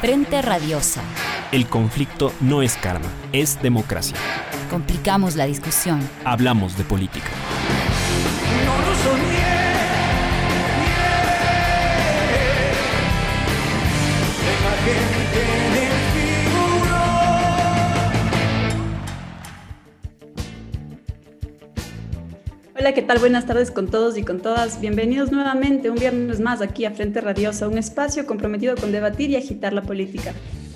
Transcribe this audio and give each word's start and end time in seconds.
Frente 0.00 0.42
Radiosa. 0.42 1.02
El 1.52 1.66
conflicto 1.66 2.32
no 2.40 2.62
es 2.62 2.76
karma, 2.76 3.08
es 3.32 3.60
democracia. 3.62 4.16
Complicamos 4.70 5.36
la 5.36 5.46
discusión. 5.46 6.00
Hablamos 6.24 6.76
de 6.76 6.84
política. 6.84 7.28
¿Qué 23.00 23.06
tal? 23.06 23.18
Buenas 23.18 23.46
tardes 23.46 23.70
con 23.70 23.90
todos 23.90 24.18
y 24.18 24.24
con 24.24 24.42
todas. 24.42 24.78
Bienvenidos 24.78 25.32
nuevamente 25.32 25.88
un 25.88 25.96
viernes 25.96 26.38
más 26.38 26.60
aquí 26.60 26.84
a 26.84 26.90
Frente 26.90 27.22
Radiosa, 27.22 27.66
un 27.66 27.78
espacio 27.78 28.26
comprometido 28.26 28.76
con 28.76 28.92
debatir 28.92 29.30
y 29.30 29.36
agitar 29.36 29.72
la 29.72 29.80
política. 29.80 30.34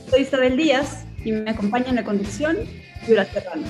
Soy 0.09 0.23
Isabel 0.23 0.57
Díaz 0.57 1.05
y 1.23 1.33
me 1.33 1.51
acompaña 1.51 1.91
en 1.91 1.97
la 1.97 2.05
conducción 2.05 2.57
Yura 3.07 3.27
Terrano. 3.27 3.67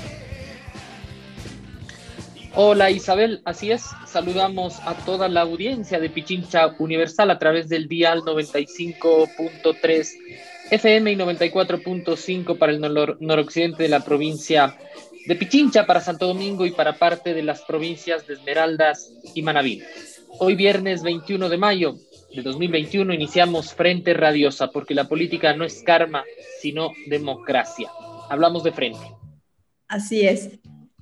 Hola 2.54 2.92
Isabel, 2.92 3.42
así 3.44 3.72
es. 3.72 3.86
Saludamos 4.06 4.78
a 4.84 4.94
toda 5.04 5.28
la 5.28 5.40
audiencia 5.40 5.98
de 5.98 6.08
Pichincha 6.08 6.76
Universal 6.78 7.32
a 7.32 7.40
través 7.40 7.68
del 7.68 7.88
dial 7.88 8.20
95.3 8.20 10.12
FM 10.70 11.10
y 11.10 11.16
94.5 11.16 12.56
para 12.56 12.70
el 12.70 12.80
noroccidente 13.18 13.82
de 13.82 13.88
la 13.88 14.04
provincia 14.04 14.76
de 15.26 15.36
Pichincha 15.36 15.86
para 15.86 16.00
Santo 16.00 16.26
Domingo 16.26 16.66
y 16.66 16.72
para 16.72 16.98
parte 16.98 17.32
de 17.34 17.42
las 17.42 17.62
provincias 17.62 18.26
de 18.26 18.34
Esmeraldas 18.34 19.12
y 19.34 19.42
Manabí. 19.42 19.82
Hoy 20.38 20.54
viernes 20.54 21.02
21 21.02 21.48
de 21.48 21.56
mayo 21.56 21.96
de 22.34 22.42
2021 22.42 23.14
iniciamos 23.14 23.72
Frente 23.74 24.12
Radiosa 24.12 24.70
porque 24.70 24.94
la 24.94 25.08
política 25.08 25.54
no 25.54 25.64
es 25.64 25.82
karma, 25.82 26.24
sino 26.60 26.90
democracia. 27.06 27.90
Hablamos 28.28 28.64
de 28.64 28.72
frente. 28.72 29.00
Así 29.88 30.26
es. 30.26 30.50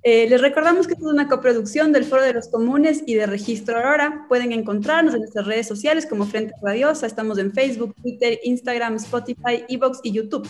Eh, 0.05 0.29
les 0.29 0.41
recordamos 0.41 0.89
que 0.89 0.95
es 0.95 1.01
una 1.01 1.29
coproducción 1.29 1.93
del 1.93 2.05
Foro 2.05 2.23
de 2.23 2.33
los 2.33 2.49
Comunes 2.49 3.05
y 3.07 3.15
de 3.15 3.27
Registro 3.27 3.77
Aurora. 3.77 4.27
Pueden 4.29 4.53
encontrarnos 4.53 5.15
en 5.15 5.21
nuestras 5.21 5.47
redes 5.47 5.69
sociales 5.69 6.07
como 6.07 6.27
Frente 6.27 6.55
Radiosa. 6.61 7.07
Estamos 7.07 7.39
en 7.39 7.53
Facebook, 7.53 7.95
Twitter, 8.03 8.39
Instagram, 8.43 8.97
Spotify, 8.97 9.65
Evox 9.69 10.01
y 10.03 10.13
YouTube. 10.13 10.47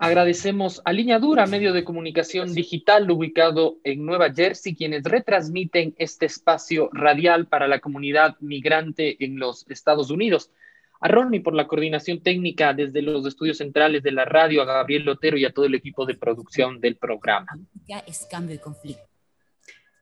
Agradecemos 0.00 0.80
a 0.84 0.92
Línea 0.92 1.18
Dura, 1.18 1.46
medio 1.46 1.72
de 1.72 1.82
comunicación 1.82 2.54
digital 2.54 3.10
ubicado 3.10 3.78
en 3.82 4.06
Nueva 4.06 4.32
Jersey, 4.32 4.76
quienes 4.76 5.02
retransmiten 5.02 5.96
este 5.98 6.26
espacio 6.26 6.88
radial 6.92 7.48
para 7.48 7.66
la 7.66 7.80
comunidad 7.80 8.36
migrante 8.38 9.16
en 9.24 9.40
los 9.40 9.68
Estados 9.68 10.12
Unidos. 10.12 10.52
A 11.00 11.08
Ronnie 11.08 11.40
por 11.40 11.54
la 11.54 11.66
coordinación 11.66 12.22
técnica 12.22 12.74
desde 12.74 13.02
los 13.02 13.26
estudios 13.26 13.58
centrales 13.58 14.04
de 14.04 14.12
la 14.12 14.24
radio, 14.24 14.62
a 14.62 14.66
Gabriel 14.66 15.04
Lotero 15.04 15.36
y 15.36 15.44
a 15.44 15.52
todo 15.52 15.64
el 15.64 15.74
equipo 15.74 16.06
de 16.06 16.14
producción 16.14 16.80
del 16.80 16.96
programa. 16.96 17.58
Ya 17.88 17.98
es 18.00 18.24
cambio 18.30 18.54
y 18.54 18.58
conflicto. 18.58 19.02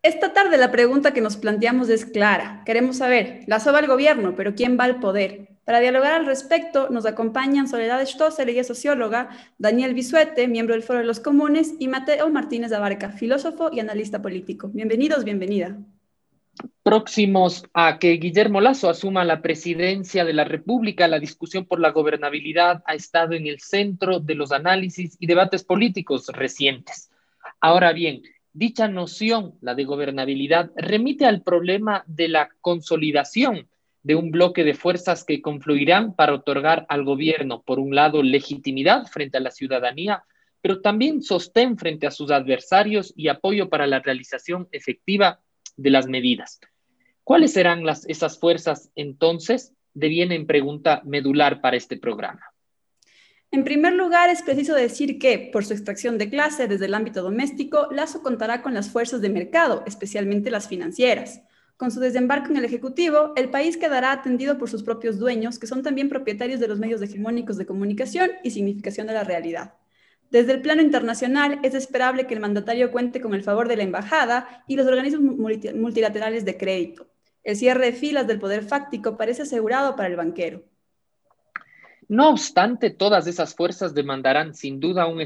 Esta 0.02 0.34
tarde 0.34 0.58
la 0.58 0.70
pregunta 0.70 1.14
que 1.14 1.22
nos 1.22 1.38
planteamos 1.38 1.88
es 1.88 2.04
clara. 2.04 2.62
Queremos 2.66 2.98
saber, 2.98 3.44
la 3.46 3.60
soba 3.60 3.80
el 3.80 3.86
gobierno, 3.86 4.34
pero 4.36 4.54
¿quién 4.54 4.78
va 4.78 4.84
al 4.84 5.00
poder? 5.00 5.55
Para 5.66 5.80
dialogar 5.80 6.12
al 6.12 6.26
respecto, 6.26 6.90
nos 6.90 7.06
acompañan 7.06 7.66
Soledad 7.66 8.00
Stosser, 8.06 8.48
ella 8.48 8.60
es 8.60 8.68
socióloga, 8.68 9.30
Daniel 9.58 9.94
Bisuete, 9.94 10.46
miembro 10.46 10.76
del 10.76 10.84
Foro 10.84 11.00
de 11.00 11.04
los 11.04 11.18
Comunes, 11.18 11.74
y 11.80 11.88
Mateo 11.88 12.30
Martínez 12.30 12.72
Abarca, 12.72 13.10
filósofo 13.10 13.70
y 13.72 13.80
analista 13.80 14.22
político. 14.22 14.70
Bienvenidos, 14.72 15.24
bienvenida. 15.24 15.76
Próximos 16.84 17.64
a 17.74 17.98
que 17.98 18.12
Guillermo 18.12 18.60
Lazo 18.60 18.88
asuma 18.88 19.24
la 19.24 19.42
presidencia 19.42 20.24
de 20.24 20.34
la 20.34 20.44
República, 20.44 21.08
la 21.08 21.18
discusión 21.18 21.64
por 21.64 21.80
la 21.80 21.90
gobernabilidad 21.90 22.84
ha 22.86 22.94
estado 22.94 23.32
en 23.32 23.48
el 23.48 23.58
centro 23.58 24.20
de 24.20 24.36
los 24.36 24.52
análisis 24.52 25.16
y 25.18 25.26
debates 25.26 25.64
políticos 25.64 26.28
recientes. 26.28 27.10
Ahora 27.60 27.92
bien, 27.92 28.22
dicha 28.52 28.86
noción, 28.86 29.54
la 29.62 29.74
de 29.74 29.82
gobernabilidad, 29.82 30.70
remite 30.76 31.26
al 31.26 31.42
problema 31.42 32.04
de 32.06 32.28
la 32.28 32.50
consolidación 32.60 33.66
de 34.06 34.14
un 34.14 34.30
bloque 34.30 34.62
de 34.62 34.74
fuerzas 34.74 35.24
que 35.24 35.42
confluirán 35.42 36.14
para 36.14 36.32
otorgar 36.32 36.86
al 36.88 37.04
gobierno, 37.04 37.62
por 37.62 37.80
un 37.80 37.92
lado, 37.92 38.22
legitimidad 38.22 39.06
frente 39.06 39.36
a 39.36 39.40
la 39.40 39.50
ciudadanía, 39.50 40.22
pero 40.60 40.80
también 40.80 41.22
sostén 41.22 41.76
frente 41.76 42.06
a 42.06 42.12
sus 42.12 42.30
adversarios 42.30 43.12
y 43.16 43.26
apoyo 43.26 43.68
para 43.68 43.88
la 43.88 43.98
realización 43.98 44.68
efectiva 44.70 45.40
de 45.76 45.90
las 45.90 46.06
medidas. 46.06 46.60
¿Cuáles 47.24 47.52
serán 47.54 47.84
las, 47.84 48.08
esas 48.08 48.38
fuerzas 48.38 48.92
entonces? 48.94 49.72
Deviene 49.92 50.36
en 50.36 50.46
pregunta 50.46 51.02
medular 51.04 51.60
para 51.60 51.76
este 51.76 51.96
programa. 51.96 52.42
En 53.50 53.64
primer 53.64 53.94
lugar, 53.94 54.30
es 54.30 54.42
preciso 54.42 54.76
decir 54.76 55.18
que, 55.18 55.50
por 55.52 55.64
su 55.64 55.72
extracción 55.72 56.16
de 56.16 56.30
clase 56.30 56.68
desde 56.68 56.86
el 56.86 56.94
ámbito 56.94 57.22
doméstico, 57.22 57.88
Lazo 57.90 58.22
contará 58.22 58.62
con 58.62 58.72
las 58.72 58.88
fuerzas 58.88 59.20
de 59.20 59.30
mercado, 59.30 59.82
especialmente 59.84 60.52
las 60.52 60.68
financieras. 60.68 61.42
Con 61.76 61.90
su 61.90 62.00
desembarco 62.00 62.50
en 62.50 62.56
el 62.56 62.64
Ejecutivo, 62.64 63.34
el 63.36 63.50
país 63.50 63.76
quedará 63.76 64.12
atendido 64.12 64.56
por 64.56 64.70
sus 64.70 64.82
propios 64.82 65.18
dueños, 65.18 65.58
que 65.58 65.66
son 65.66 65.82
también 65.82 66.08
propietarios 66.08 66.58
de 66.58 66.68
los 66.68 66.78
medios 66.78 67.02
hegemónicos 67.02 67.58
de 67.58 67.66
comunicación 67.66 68.30
y 68.42 68.50
significación 68.50 69.06
de 69.06 69.12
la 69.12 69.24
realidad. 69.24 69.74
Desde 70.30 70.52
el 70.52 70.62
plano 70.62 70.80
internacional, 70.80 71.60
es 71.62 71.74
esperable 71.74 72.26
que 72.26 72.32
el 72.32 72.40
mandatario 72.40 72.90
cuente 72.90 73.20
con 73.20 73.34
el 73.34 73.42
favor 73.42 73.68
de 73.68 73.76
la 73.76 73.82
embajada 73.82 74.64
y 74.66 74.76
los 74.76 74.86
organismos 74.86 75.36
multilaterales 75.74 76.46
de 76.46 76.56
crédito. 76.56 77.08
El 77.44 77.56
cierre 77.56 77.86
de 77.86 77.92
filas 77.92 78.26
del 78.26 78.40
poder 78.40 78.64
fáctico 78.64 79.16
parece 79.18 79.42
asegurado 79.42 79.94
para 79.96 80.08
el 80.08 80.16
banquero. 80.16 80.64
No 82.08 82.30
obstante, 82.30 82.90
todas 82.90 83.26
esas 83.26 83.54
fuerzas 83.54 83.94
demandarán 83.94 84.54
sin 84.54 84.80
duda 84.80 85.06
un 85.06 85.22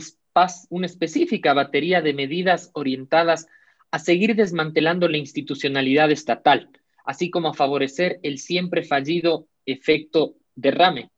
una 0.68 0.86
específica 0.86 1.54
batería 1.54 2.02
de 2.02 2.14
medidas 2.14 2.70
orientadas 2.72 3.48
a 3.90 3.98
seguir 3.98 4.34
desmantelando 4.36 5.08
la 5.08 5.16
institucionalidad 5.16 6.10
estatal, 6.10 6.70
así 7.04 7.30
como 7.30 7.48
a 7.48 7.54
favorecer 7.54 8.20
el 8.22 8.38
siempre 8.38 8.84
fallido 8.84 9.46
efecto 9.66 10.34
derrame. 10.54 11.10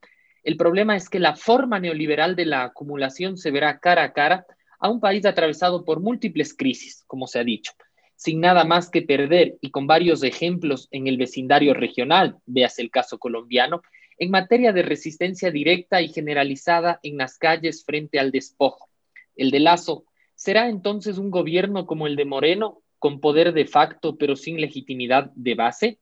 El 0.43 0.57
problema 0.57 0.97
es 0.97 1.09
que 1.09 1.21
la 1.21 1.37
forma 1.37 1.79
neoliberal 1.79 2.35
de 2.35 2.47
la 2.47 2.65
acumulación 2.65 3.37
se 3.37 3.51
verá 3.51 3.79
cara 3.79 4.05
a 4.05 4.13
cara 4.13 4.47
a 4.81 4.89
un 4.89 5.01
país 5.01 5.25
atravesado 5.25 5.85
por 5.85 6.01
múltiples 6.01 6.55
crisis, 6.55 7.05
como 7.07 7.27
se 7.29 7.39
ha 7.39 7.45
dicho, 7.45 7.73
sin 8.17 8.41
nada 8.41 8.65
más 8.65 8.91
que 8.91 9.03
perder 9.03 9.57
y 9.61 9.71
con 9.71 9.87
varios 9.87 10.25
ejemplos 10.25 10.89
en 10.91 11.07
el 11.07 11.17
vecindario 11.17 11.75
regional, 11.75 12.37
veas 12.47 12.79
el 12.79 12.91
caso 12.91 13.19
colombiano, 13.19 13.83
en 14.19 14.31
materia 14.31 14.73
de 14.73 14.83
resistencia 14.83 15.51
directa 15.51 16.03
y 16.03 16.09
generalizada 16.09 16.99
en 17.03 17.17
las 17.17 17.39
calles 17.39 17.85
frente 17.85 18.19
al 18.19 18.31
despojo. 18.31 18.89
El 19.37 19.51
de 19.51 19.61
Lazo 19.61 20.05
¿Será 20.43 20.69
entonces 20.69 21.19
un 21.19 21.31
gobierno 21.31 21.87
como 21.87 22.09
el 22.09 22.17
de 22.17 22.25
Moreno, 22.25 22.83
con 22.99 23.21
poder 23.21 23.53
de 23.53 23.65
facto 23.65 24.19
pero 24.19 24.35
sin 24.35 24.61
legitimidad 24.61 25.31
de 25.37 25.55
base? 25.55 26.01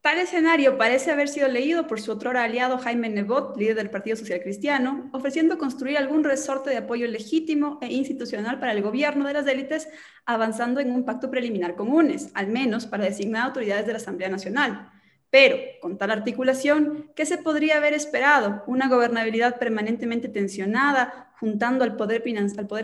Tal 0.00 0.16
escenario 0.16 0.78
parece 0.78 1.10
haber 1.10 1.28
sido 1.28 1.46
leído 1.48 1.86
por 1.86 2.00
su 2.00 2.10
otro 2.10 2.30
aliado 2.30 2.78
Jaime 2.78 3.10
Nebot, 3.10 3.58
líder 3.58 3.74
del 3.74 3.90
Partido 3.90 4.16
Social 4.16 4.40
Cristiano, 4.40 5.10
ofreciendo 5.12 5.58
construir 5.58 5.98
algún 5.98 6.24
resorte 6.24 6.70
de 6.70 6.78
apoyo 6.78 7.06
legítimo 7.06 7.78
e 7.82 7.92
institucional 7.92 8.58
para 8.58 8.72
el 8.72 8.80
gobierno 8.80 9.26
de 9.26 9.34
las 9.34 9.46
élites, 9.46 9.90
avanzando 10.24 10.80
en 10.80 10.90
un 10.90 11.04
pacto 11.04 11.30
preliminar 11.30 11.76
comunes, 11.76 12.30
al 12.32 12.46
menos 12.46 12.86
para 12.86 13.04
designar 13.04 13.44
autoridades 13.44 13.84
de 13.84 13.92
la 13.92 13.98
Asamblea 13.98 14.30
Nacional. 14.30 14.90
Pero, 15.28 15.58
con 15.82 15.98
tal 15.98 16.12
articulación, 16.12 17.10
¿qué 17.14 17.26
se 17.26 17.36
podría 17.36 17.76
haber 17.76 17.92
esperado? 17.92 18.64
¿Una 18.66 18.88
gobernabilidad 18.88 19.58
permanentemente 19.58 20.30
tensionada, 20.30 21.31
juntando 21.42 21.82
al 21.82 21.96
poder, 21.96 22.22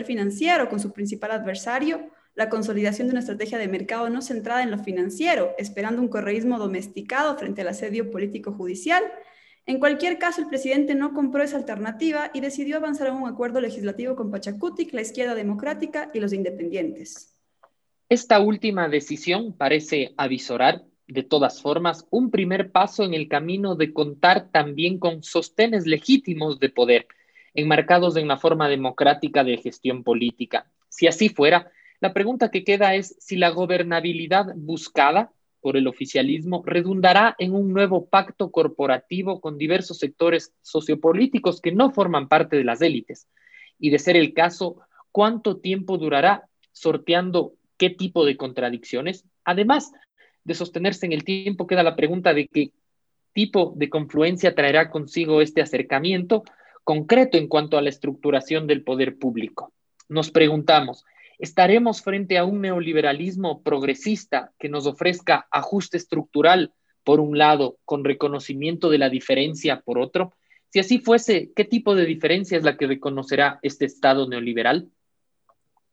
financiero 0.03 0.67
con 0.67 0.81
su 0.81 0.91
principal 0.91 1.31
adversario? 1.31 2.09
¿La 2.35 2.49
consolidación 2.49 3.07
de 3.07 3.13
una 3.13 3.21
estrategia 3.21 3.57
de 3.57 3.69
mercado 3.69 4.09
no 4.09 4.21
centrada 4.21 4.63
en 4.63 4.69
lo 4.69 4.77
financiero, 4.77 5.53
esperando 5.57 6.01
un 6.01 6.09
correísmo 6.09 6.59
domesticado 6.59 7.37
frente 7.37 7.61
al 7.61 7.69
asedio 7.69 8.11
político-judicial? 8.11 9.01
En 9.65 9.79
cualquier 9.79 10.17
caso, 10.17 10.41
el 10.41 10.49
presidente 10.49 10.93
no 10.93 11.13
compró 11.13 11.41
esa 11.41 11.55
alternativa 11.55 12.31
y 12.33 12.41
decidió 12.41 12.75
avanzar 12.75 13.07
a 13.07 13.13
un 13.13 13.29
acuerdo 13.29 13.61
legislativo 13.61 14.17
con 14.17 14.29
Pachacutic, 14.29 14.93
la 14.93 15.03
izquierda 15.03 15.35
democrática 15.35 16.11
y 16.13 16.19
los 16.19 16.33
independientes. 16.33 17.37
Esta 18.09 18.41
última 18.41 18.89
decisión 18.89 19.53
parece 19.53 20.13
avisorar 20.17 20.83
de 21.07 21.23
todas 21.23 21.61
formas, 21.61 22.05
un 22.11 22.29
primer 22.29 22.71
paso 22.71 23.03
en 23.03 23.13
el 23.13 23.29
camino 23.29 23.75
de 23.75 23.93
contar 23.93 24.51
también 24.51 24.99
con 24.99 25.23
sostenes 25.23 25.87
legítimos 25.87 26.59
de 26.59 26.69
poder, 26.69 27.07
enmarcados 27.53 28.15
en 28.15 28.25
una 28.25 28.37
forma 28.37 28.67
democrática 28.67 29.43
de 29.43 29.57
gestión 29.57 30.03
política. 30.03 30.69
Si 30.89 31.07
así 31.07 31.29
fuera, 31.29 31.71
la 31.99 32.13
pregunta 32.13 32.51
que 32.51 32.63
queda 32.63 32.95
es 32.95 33.15
si 33.19 33.35
la 33.35 33.49
gobernabilidad 33.49 34.53
buscada 34.55 35.31
por 35.61 35.75
el 35.75 35.87
oficialismo 35.87 36.63
redundará 36.65 37.35
en 37.37 37.53
un 37.53 37.73
nuevo 37.73 38.07
pacto 38.07 38.51
corporativo 38.51 39.41
con 39.41 39.57
diversos 39.57 39.97
sectores 39.97 40.53
sociopolíticos 40.61 41.59
que 41.59 41.71
no 41.71 41.91
forman 41.91 42.29
parte 42.29 42.55
de 42.55 42.63
las 42.63 42.81
élites. 42.81 43.27
Y 43.77 43.89
de 43.89 43.99
ser 43.99 44.15
el 44.15 44.33
caso, 44.33 44.77
¿cuánto 45.11 45.57
tiempo 45.57 45.97
durará 45.97 46.47
sorteando 46.71 47.53
qué 47.77 47.89
tipo 47.89 48.25
de 48.25 48.37
contradicciones? 48.37 49.25
Además, 49.43 49.91
de 50.43 50.53
sostenerse 50.53 51.05
en 51.05 51.13
el 51.13 51.23
tiempo, 51.23 51.67
queda 51.67 51.83
la 51.83 51.95
pregunta 51.95 52.33
de 52.33 52.47
qué 52.47 52.71
tipo 53.33 53.73
de 53.75 53.89
confluencia 53.89 54.55
traerá 54.55 54.89
consigo 54.89 55.41
este 55.41 55.61
acercamiento 55.61 56.43
concreto 56.89 57.37
en 57.37 57.47
cuanto 57.47 57.77
a 57.77 57.83
la 57.83 57.89
estructuración 57.89 58.65
del 58.65 58.83
poder 58.83 59.19
público. 59.19 59.71
Nos 60.07 60.31
preguntamos, 60.31 61.05
¿estaremos 61.37 62.01
frente 62.01 62.39
a 62.39 62.45
un 62.45 62.61
neoliberalismo 62.61 63.61
progresista 63.61 64.53
que 64.57 64.69
nos 64.69 64.87
ofrezca 64.87 65.47
ajuste 65.51 65.97
estructural 65.97 66.73
por 67.03 67.19
un 67.19 67.37
lado, 67.37 67.77
con 67.85 68.03
reconocimiento 68.03 68.89
de 68.89 68.97
la 68.97 69.11
diferencia 69.11 69.81
por 69.81 69.99
otro? 69.99 70.33
Si 70.69 70.79
así 70.79 70.97
fuese, 70.97 71.51
¿qué 71.55 71.63
tipo 71.63 71.93
de 71.93 72.07
diferencia 72.07 72.57
es 72.57 72.63
la 72.63 72.75
que 72.75 72.87
reconocerá 72.87 73.59
este 73.61 73.85
Estado 73.85 74.27
neoliberal? 74.27 74.89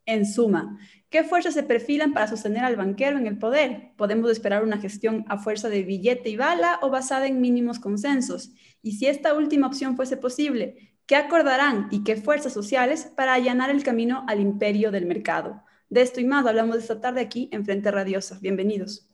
En 0.08 0.24
suma, 0.24 0.78
¿qué 1.10 1.24
fuerzas 1.24 1.54
se 1.54 1.64
perfilan 1.64 2.12
para 2.12 2.28
sostener 2.28 2.62
al 2.62 2.76
banquero 2.76 3.18
en 3.18 3.26
el 3.26 3.38
poder? 3.38 3.90
¿Podemos 3.96 4.30
esperar 4.30 4.62
una 4.62 4.78
gestión 4.78 5.24
a 5.28 5.36
fuerza 5.36 5.68
de 5.68 5.82
billete 5.82 6.30
y 6.30 6.36
bala 6.36 6.78
o 6.80 6.90
basada 6.90 7.26
en 7.26 7.40
mínimos 7.40 7.80
consensos? 7.80 8.52
Y 8.82 8.92
si 8.92 9.06
esta 9.06 9.34
última 9.34 9.66
opción 9.66 9.96
fuese 9.96 10.16
posible, 10.16 10.94
¿qué 11.06 11.16
acordarán 11.16 11.88
y 11.90 12.04
qué 12.04 12.14
fuerzas 12.14 12.52
sociales 12.52 13.10
para 13.16 13.34
allanar 13.34 13.68
el 13.68 13.82
camino 13.82 14.24
al 14.28 14.38
imperio 14.40 14.92
del 14.92 15.06
mercado? 15.06 15.64
De 15.88 16.02
esto 16.02 16.20
y 16.20 16.24
más 16.24 16.46
hablamos 16.46 16.76
esta 16.76 17.00
tarde 17.00 17.20
aquí 17.20 17.48
en 17.50 17.64
Frente 17.64 17.90
Radiosa. 17.90 18.38
Bienvenidos. 18.40 19.08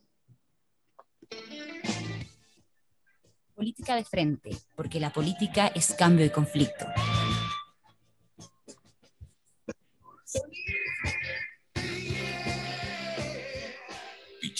Política 3.55 3.97
de 3.97 4.05
frente, 4.05 4.51
porque 4.77 5.01
la 5.01 5.11
política 5.11 5.69
es 5.69 5.95
cambio 5.95 6.27
y 6.27 6.31
conflicto. 6.31 6.85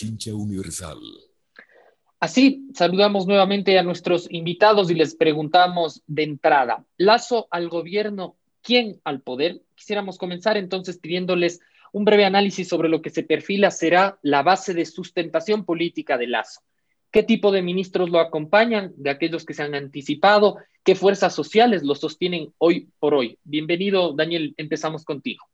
Pichincha 0.03 0.35
Universal. 0.35 0.99
Así, 2.19 2.67
saludamos 2.73 3.25
nuevamente 3.25 3.79
a 3.79 3.83
nuestros 3.83 4.29
invitados 4.29 4.91
y 4.91 4.95
les 4.95 5.15
preguntamos 5.15 6.03
de 6.07 6.23
entrada, 6.23 6.85
Lazo 6.97 7.47
al 7.51 7.69
gobierno, 7.69 8.35
¿quién 8.61 8.99
al 9.05 9.21
poder? 9.21 9.61
Quisiéramos 9.75 10.17
comenzar 10.17 10.57
entonces 10.57 10.97
pidiéndoles 10.97 11.61
un 11.93 12.03
breve 12.03 12.25
análisis 12.25 12.67
sobre 12.67 12.89
lo 12.89 13.01
que 13.01 13.11
se 13.11 13.23
perfila 13.23 13.71
será 13.71 14.19
la 14.23 14.43
base 14.43 14.73
de 14.73 14.85
sustentación 14.85 15.63
política 15.63 16.17
de 16.17 16.27
Lazo. 16.27 16.59
¿Qué 17.09 17.23
tipo 17.23 17.53
de 17.53 17.61
ministros 17.61 18.09
lo 18.09 18.19
acompañan? 18.19 18.91
De 18.97 19.09
aquellos 19.09 19.45
que 19.45 19.53
se 19.53 19.63
han 19.63 19.73
anticipado, 19.73 20.57
¿qué 20.83 20.95
fuerzas 20.95 21.33
sociales 21.33 21.81
lo 21.83 21.95
sostienen 21.95 22.53
hoy 22.57 22.89
por 22.99 23.13
hoy? 23.13 23.37
Bienvenido, 23.45 24.11
Daniel, 24.11 24.53
empezamos 24.57 25.05
contigo. 25.05 25.45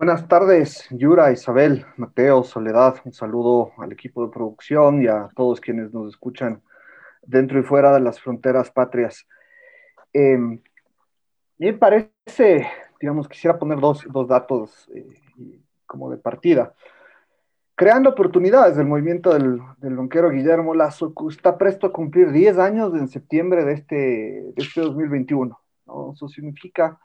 Buenas 0.00 0.26
tardes, 0.28 0.86
Yura, 0.88 1.30
Isabel, 1.30 1.84
Mateo, 1.98 2.42
Soledad. 2.42 2.94
Un 3.04 3.12
saludo 3.12 3.72
al 3.76 3.92
equipo 3.92 4.24
de 4.24 4.32
producción 4.32 5.02
y 5.02 5.06
a 5.06 5.28
todos 5.36 5.60
quienes 5.60 5.92
nos 5.92 6.08
escuchan 6.08 6.62
dentro 7.20 7.60
y 7.60 7.64
fuera 7.64 7.92
de 7.92 8.00
las 8.00 8.18
fronteras 8.18 8.70
patrias. 8.70 9.28
Eh, 10.14 10.38
me 11.58 11.72
parece, 11.74 12.66
digamos, 12.98 13.28
quisiera 13.28 13.58
poner 13.58 13.78
dos, 13.78 14.02
dos 14.10 14.26
datos 14.26 14.90
eh, 14.94 15.06
como 15.84 16.10
de 16.10 16.16
partida. 16.16 16.72
Creando 17.74 18.08
oportunidades, 18.08 18.78
el 18.78 18.86
movimiento 18.86 19.34
del, 19.34 19.60
del 19.82 19.96
banquero 19.96 20.30
Guillermo 20.30 20.72
Lazo 20.72 21.12
está 21.28 21.58
presto 21.58 21.88
a 21.88 21.92
cumplir 21.92 22.32
10 22.32 22.56
años 22.56 22.94
en 22.94 23.06
septiembre 23.06 23.66
de 23.66 23.74
este, 23.74 23.94
de 23.96 24.54
este 24.56 24.80
2021. 24.80 25.60
¿no? 25.84 26.12
Eso 26.14 26.26
significa 26.26 26.98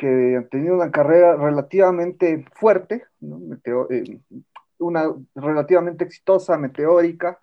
que 0.00 0.34
han 0.34 0.48
tenido 0.48 0.76
una 0.76 0.90
carrera 0.90 1.36
relativamente 1.36 2.46
fuerte, 2.54 3.04
eh, 3.20 4.18
una 4.78 5.14
relativamente 5.34 6.04
exitosa, 6.04 6.56
meteórica, 6.56 7.38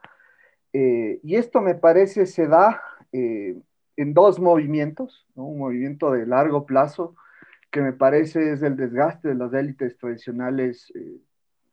eh, 0.74 1.20
y 1.22 1.36
esto 1.36 1.62
me 1.62 1.76
parece 1.76 2.26
se 2.26 2.48
da 2.48 2.82
eh, 3.12 3.56
en 3.96 4.14
dos 4.16 4.40
movimientos, 4.40 5.28
un 5.36 5.60
movimiento 5.60 6.12
de 6.12 6.26
largo 6.26 6.66
plazo, 6.66 7.16
que 7.70 7.82
me 7.82 7.94
parece 7.94 8.54
es 8.54 8.64
el 8.64 8.76
desgaste 8.76 9.28
de 9.28 9.36
las 9.36 9.54
élites 9.54 9.96
tradicionales, 10.00 10.92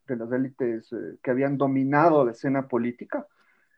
de 0.07 0.17
las 0.17 0.31
élites 0.33 0.95
que 1.23 1.31
habían 1.31 1.57
dominado 1.57 2.27
la 2.27 2.33
escena 2.33 2.69
política, 2.69 3.27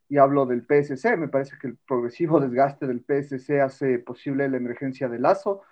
y 0.09 0.17
hablo 0.17 0.45
del 0.45 0.67
PSC, 0.67 1.17
me 1.17 1.29
parece 1.29 1.57
que 1.61 1.69
el 1.69 1.77
progresivo 1.87 2.41
desgaste 2.49 2.89
del 2.89 3.05
PSC 3.05 3.61
hace 3.61 4.01
posible 4.01 4.49
la 4.49 4.57
emergencia 4.57 5.09
de 5.09 5.21
Lazo, 5.21 5.63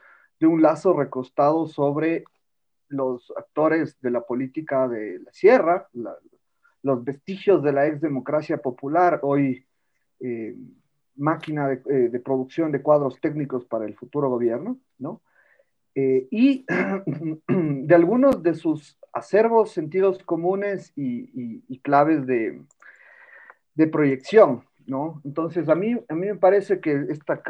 de 0.40 0.46
un 0.46 0.62
lazo 0.62 0.92
recostado 0.92 1.66
sobre 1.66 2.24
los 2.88 3.32
actores 3.36 4.00
de 4.00 4.10
la 4.10 4.20
política 4.22 4.88
de 4.88 5.20
la 5.20 5.32
sierra, 5.32 5.88
los 6.82 7.04
vestigios 7.04 7.62
de 7.62 7.72
la 7.72 7.86
ex 7.86 8.00
democracia 8.00 8.58
popular, 8.58 9.20
hoy 9.22 9.66
eh, 10.20 10.54
máquina 11.16 11.68
de, 11.68 11.82
eh, 11.88 12.08
de, 12.08 12.20
producción 12.20 12.72
de 12.72 12.82
cuadros 12.82 13.20
técnicos 13.20 13.64
para 13.64 13.86
el 13.86 13.94
futuro 13.94 14.28
gobierno, 14.28 14.78
¿no? 14.98 15.22
Eh, 15.94 16.26
y 16.30 16.66
de 17.48 17.94
algunos 17.94 18.42
de 18.42 18.54
sus 18.54 18.98
acervos, 19.12 19.70
sentidos 19.70 20.22
comunes 20.24 20.92
y, 20.96 21.30
y, 21.40 21.64
y 21.68 21.78
claves 21.78 22.26
de, 22.26 22.60
de, 23.74 23.86
proyección, 23.86 24.64
¿no? 24.86 25.20
Entonces, 25.24 25.68
a 25.68 25.76
mí, 25.76 25.94
a 26.08 26.14
mí 26.14 26.26
me 26.26 26.34
parece 26.34 26.80
que 26.80 27.06
esta 27.10 27.40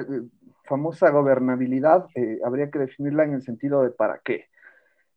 famosa 0.65 1.11
gobernabilidad 1.11 2.07
eh, 2.15 2.41
habría 2.45 2.71
que 2.71 2.79
definirla 2.79 3.25
en 3.25 3.35
el 3.35 3.43
sentido 3.43 3.83
de 3.83 3.91
para 3.91 4.21
qué. 4.25 4.49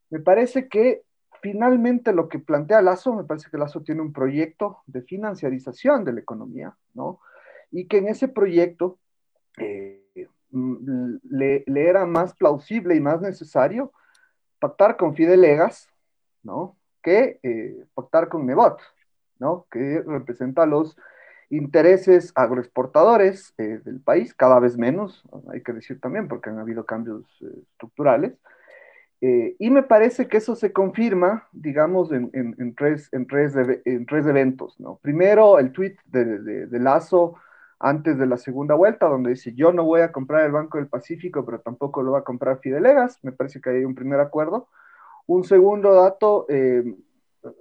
Me 0.09 0.19
parece 0.19 0.67
que 0.67 1.03
finalmente 1.41 2.13
lo 2.13 2.29
que 2.29 2.39
plantea 2.39 2.81
Lazo, 2.81 3.13
me 3.13 3.23
parece 3.23 3.49
que 3.49 3.57
Lazo 3.57 3.81
tiene 3.81 4.01
un 4.01 4.13
proyecto 4.13 4.79
de 4.85 5.01
financiarización 5.01 6.03
de 6.03 6.13
la 6.13 6.19
economía, 6.19 6.75
¿no? 6.93 7.19
Y 7.71 7.87
que 7.87 7.97
en 7.97 8.07
ese 8.07 8.27
proyecto 8.27 8.97
eh, 9.57 10.27
mm, 10.51 11.15
le, 11.29 11.63
era 11.67 12.05
más 12.05 12.33
plausible 12.35 12.95
y 12.95 13.01
más 13.01 13.21
necesario 13.21 13.91
pactar 14.59 14.97
con 14.97 15.15
Fidelegas, 15.15 15.87
¿no? 16.43 16.77
Que 17.01 17.39
eh, 17.43 17.85
pactar 17.93 18.29
con 18.29 18.45
Nebot, 18.45 18.79
¿no? 19.39 19.67
Que 19.71 20.01
representa 20.05 20.63
a 20.63 20.67
los 20.67 20.97
intereses 21.49 22.31
agroexportadores 22.35 23.53
eh, 23.57 23.79
del 23.83 24.01
país, 24.01 24.33
cada 24.33 24.59
vez 24.59 24.77
menos, 24.77 25.23
hay 25.51 25.61
que 25.63 25.73
decir 25.73 25.99
también, 25.99 26.27
porque 26.27 26.49
han 26.49 26.59
habido 26.59 26.85
cambios 26.85 27.23
eh, 27.41 27.61
estructurales. 27.71 28.33
Eh, 29.21 29.55
y 29.57 29.71
me 29.71 29.81
parece 29.81 30.27
que 30.27 30.37
eso 30.37 30.55
se 30.55 30.71
confirma, 30.71 31.47
digamos, 31.51 32.11
en, 32.11 32.29
en, 32.33 32.55
en 32.59 32.75
tres, 32.75 33.09
en, 33.13 33.25
tres, 33.25 33.53
tres 34.07 34.25
eventos. 34.27 34.79
¿no? 34.79 34.99
Primero, 35.01 35.57
el 35.57 35.71
tuit 35.71 35.97
de, 36.05 36.39
de, 36.39 36.67
de, 36.67 36.79
Lazo 36.79 37.35
antes 37.79 38.19
de 38.19 38.27
la 38.27 38.37
segunda 38.37 38.75
vuelta, 38.75 39.07
donde 39.07 39.31
dice, 39.31 39.53
yo 39.55 39.71
no 39.71 39.85
voy 39.85 40.01
a 40.01 40.11
comprar 40.11 40.45
el 40.45 40.51
Banco 40.51 40.77
del 40.77 40.87
Pacífico, 40.87 41.45
pero 41.45 41.61
tampoco 41.61 42.03
lo 42.03 42.11
va 42.11 42.19
a 42.19 42.23
comprar 42.23 42.59
Fidelegas. 42.59 43.19
Me 43.23 43.31
parece 43.31 43.59
que 43.59 43.71
hay 43.71 43.85
un 43.85 43.95
primer 43.95 44.19
acuerdo. 44.19 44.67
Un 45.25 45.43
segundo 45.43 45.95
dato, 45.95 46.45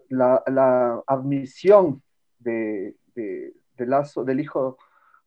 la, 0.08 0.42
la, 0.46 1.02
admisión 1.06 2.02
de, 2.38 2.96
de, 3.14 3.54
del 3.76 4.40
hijo 4.40 4.78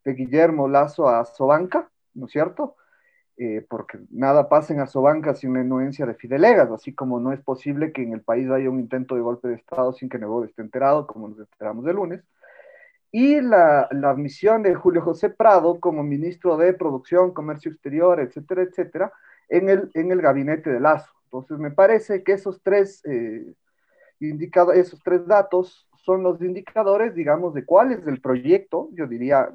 de 0.04 0.14
Guillermo 0.14 0.68
Lazo 0.68 1.10
a 1.10 1.26
Sobanca, 1.26 1.90
¿no 2.14 2.26
es 2.26 2.32
cierto? 2.32 2.76
Eh, 3.42 3.66
porque 3.70 3.98
nada 4.12 4.50
pasa 4.50 4.74
en 4.74 4.82
Asobanca 4.82 5.34
sin 5.34 5.54
la 5.54 5.62
anuencia 5.62 6.06
de 6.06 6.14
Fidelegas, 6.14 6.70
así 6.72 6.94
como 6.94 7.22
no 7.22 7.32
es 7.32 7.40
posible 7.40 7.94
que 7.94 8.04
en 8.04 8.12
el 8.12 8.22
país 8.22 8.50
haya 8.50 8.70
un 8.70 8.82
intento 8.82 9.16
de 9.16 9.22
golpe 9.22 9.48
de 9.48 9.56
Estado 9.56 9.94
sin 9.94 10.10
que 10.10 10.20
Nebot 10.20 10.44
esté 10.44 10.62
enterado, 10.62 11.08
como 11.08 11.30
nos 11.30 11.40
enteramos 11.40 11.88
el 11.88 11.96
lunes. 11.96 12.22
Y 13.14 13.40
la, 13.40 13.84
admisión 13.84 14.62
de 14.62 14.76
Julio 14.76 15.02
José 15.02 15.30
Prado 15.30 15.80
como 15.80 16.04
ministro 16.04 16.58
de 16.58 16.74
Producción, 16.74 17.34
Comercio 17.34 17.72
Exterior, 17.72 18.20
etcétera, 18.20 18.64
etcétera, 18.64 19.14
en 19.48 19.70
el, 19.70 19.90
en 19.94 20.12
el 20.12 20.22
gabinete 20.22 20.70
de 20.70 20.82
Lazo. 20.82 21.10
Entonces, 21.24 21.58
me 21.60 21.72
parece 21.72 22.24
que 22.24 22.34
esos 22.34 22.62
tres, 22.62 23.02
eh, 23.06 23.54
esos 24.20 25.02
tres 25.02 25.26
datos 25.26 25.89
son 26.10 26.24
los 26.24 26.42
indicadores, 26.42 27.14
digamos, 27.14 27.54
de 27.54 27.66
cuál 27.66 27.92
es 27.92 28.08
el 28.08 28.20
proyecto, 28.20 28.90
yo 28.94 29.06
diría, 29.06 29.48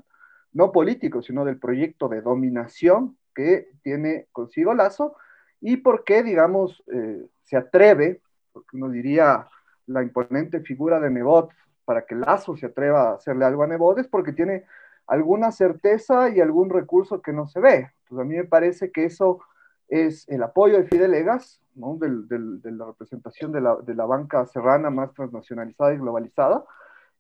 no 0.53 0.71
político, 0.71 1.21
sino 1.21 1.45
del 1.45 1.59
proyecto 1.59 2.09
de 2.09 2.21
dominación 2.21 3.19
que 3.35 3.71
tiene 3.83 4.29
consigo 4.31 4.73
Lazo 4.73 5.17
y 5.61 5.79
por 5.79 6.05
qué, 6.05 6.23
digamos, 6.23 6.85
eh, 6.93 7.27
se 7.43 7.57
atreve, 7.57 8.21
porque 8.53 8.77
uno 8.77 8.89
diría 8.89 9.49
la 9.87 10.05
imponente 10.05 10.61
figura 10.61 11.01
de 11.01 11.11
Nebot, 11.11 11.51
para 11.85 12.07
que 12.07 12.15
Lazo 12.15 12.57
se 12.57 12.67
atreva 12.67 13.11
a 13.11 13.15
hacerle 13.15 13.47
algo 13.47 13.65
a 13.65 13.67
Nebot, 13.67 13.99
es 13.99 14.07
porque 14.07 14.33
tiene 14.33 14.63
alguna 15.09 15.51
certeza 15.51 16.31
y 16.31 16.41
algún 16.41 16.71
recurso 16.71 17.21
que 17.21 17.33
no 17.33 17.49
se 17.49 17.59
ve. 17.59 17.91
Entonces 18.05 18.19
a 18.21 18.29
mí 18.29 18.37
me 18.37 18.45
parece 18.45 18.93
que 18.93 19.07
eso 19.07 19.41
es 19.89 20.29
el 20.29 20.43
apoyo 20.43 20.77
de 20.77 20.85
Fidelegas, 20.85 21.61
¿no? 21.75 21.97
del, 21.97 22.29
de 22.29 22.73
la 22.73 22.87
representación 22.87 23.53
de 23.53 23.61
la, 23.61 24.07
banca 24.07 24.47
serrana 24.47 24.91
más 24.91 25.13
transnacionalizada 25.15 25.95
y 25.95 25.99
globalizada. 25.99 26.65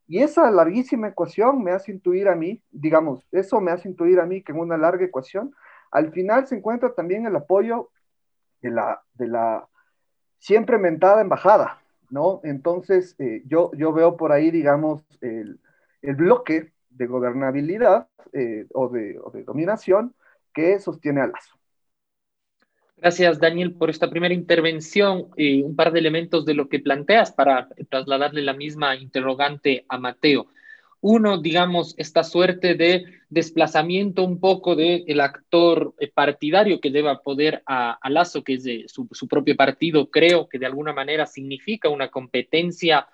Y 0.06 0.18
esa 0.18 0.50
larguísima 0.50 1.08
ecuación 1.08 1.62
me 1.62 1.72
hace 1.72 1.92
intuir 1.92 2.28
a 2.28 2.34
mí, 2.34 2.62
digamos, 2.70 3.26
eso 3.32 3.60
me 3.60 3.70
hace 3.70 3.88
intuir 3.88 4.20
a 4.20 4.26
mí 4.26 4.42
que 4.42 4.52
en 4.52 4.58
una 4.58 4.76
larga 4.76 5.04
ecuación, 5.04 5.54
al 5.90 6.12
final 6.12 6.46
se 6.46 6.56
encuentra 6.56 6.92
también 6.94 7.26
el 7.26 7.36
apoyo 7.36 7.90
de 8.60 8.70
la, 8.70 9.02
de 9.14 9.28
la 9.28 9.66
siempre 10.38 10.76
mentada 10.76 11.22
embajada, 11.22 11.80
¿no? 12.10 12.40
Entonces, 12.44 13.14
eh, 13.18 13.42
yo, 13.46 13.70
yo 13.74 13.92
veo 13.92 14.16
por 14.16 14.32
ahí, 14.32 14.50
digamos, 14.50 15.02
el, 15.22 15.58
el 16.02 16.16
bloque 16.16 16.72
de 16.90 17.06
gobernabilidad 17.06 18.08
eh, 18.32 18.66
o, 18.72 18.88
de, 18.88 19.18
o, 19.22 19.30
de, 19.30 19.44
dominación 19.44 20.14
que 20.52 20.78
sostiene 20.78 21.22
a 21.22 21.26
Lazo. 21.28 21.56
Gracias, 23.04 23.38
Daniel, 23.38 23.74
por 23.74 23.90
esta 23.90 24.08
primera 24.08 24.32
intervención. 24.32 25.28
y 25.36 25.60
un 25.60 25.76
par 25.76 25.92
de 25.92 25.98
elementos 25.98 26.46
de 26.46 26.54
lo 26.54 26.70
que 26.70 26.78
planteas 26.78 27.32
para 27.32 27.68
trasladarle 27.90 28.40
la 28.40 28.54
misma 28.54 28.96
interrogante 28.96 29.84
a 29.90 29.98
Mateo. 29.98 30.46
Uno, 31.02 31.36
digamos, 31.36 31.94
esta 31.98 32.24
suerte 32.24 32.76
de 32.76 33.04
desplazamiento 33.28 34.24
un 34.24 34.40
poco 34.40 34.74
del 34.74 35.04
el 35.06 35.20
actor 35.20 35.94
eh, 35.98 36.10
partidario 36.14 36.80
que 36.80 36.88
lleva 36.88 37.20
poder 37.20 37.62
a, 37.66 37.98
Lazo, 38.08 38.42
que 38.42 38.54
es 38.54 38.64
de 38.64 38.84
su, 38.88 39.06
su, 39.12 39.28
propio 39.28 39.54
partido, 39.54 40.10
creo 40.10 40.48
que 40.48 40.58
de 40.58 40.64
alguna 40.64 40.94
manera 40.94 41.26
significa 41.26 41.90
una 41.90 42.08
competencia 42.08 43.06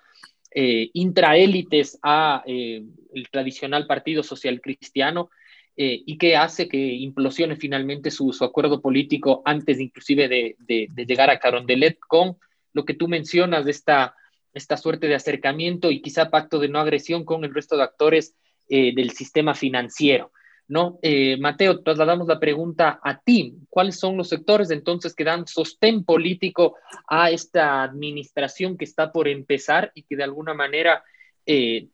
eh, 0.53 0.89
intraélites 0.93 1.99
a 2.01 2.43
eh, 2.45 2.81
el 3.13 3.29
tradicional 3.29 3.87
Partido 3.87 4.23
Social 4.23 4.61
Cristiano 4.61 5.29
eh, 5.77 6.03
y 6.05 6.17
que 6.17 6.35
hace 6.35 6.67
que 6.67 6.77
implosione 6.77 7.55
finalmente 7.55 8.11
su, 8.11 8.35
acuerdo 8.41 8.81
político 8.81 9.41
antes 9.45 9.79
inclusive 9.79 10.27
de, 10.27 10.87
llegar 11.07 11.29
a 11.29 11.39
Carondelet 11.39 11.97
con 11.97 12.35
lo 12.73 12.83
que 12.83 12.93
tú 12.93 13.07
mencionas 13.07 13.63
de 13.63 13.71
esta 13.71 14.15
esta 14.53 14.75
suerte 14.75 15.07
de 15.07 15.15
acercamiento 15.15 15.89
y 15.89 16.01
quizá 16.01 16.29
pacto 16.29 16.59
de 16.59 16.67
no 16.67 16.79
agresión 16.79 17.23
con 17.23 17.45
el 17.45 17.53
resto 17.53 17.77
de 17.77 17.83
actores 17.83 18.35
eh, 18.67 18.93
del 18.93 19.11
sistema 19.11 19.55
financiero. 19.55 20.33
¿no? 20.67 20.99
Eh, 21.01 21.37
Mateo, 21.39 21.81
trasladamos 21.81 22.27
la 22.27 22.37
pregunta 22.37 22.99
a 23.01 23.21
ti. 23.21 23.55
¿Cuáles 23.69 23.97
son 23.97 24.17
los 24.17 24.27
sectores 24.27 24.69
entonces 24.71 25.15
que 25.15 25.23
dan 25.23 25.47
sostén 25.47 26.03
político 26.03 26.75
a 27.07 27.31
esta 27.31 27.81
administración 27.81 28.77
que 28.77 28.83
está 28.83 29.13
por 29.13 29.29
empezar 29.29 29.93
y 29.95 30.03
que 30.03 30.17
de 30.17 30.25
alguna 30.25 30.53
manera, 30.53 31.01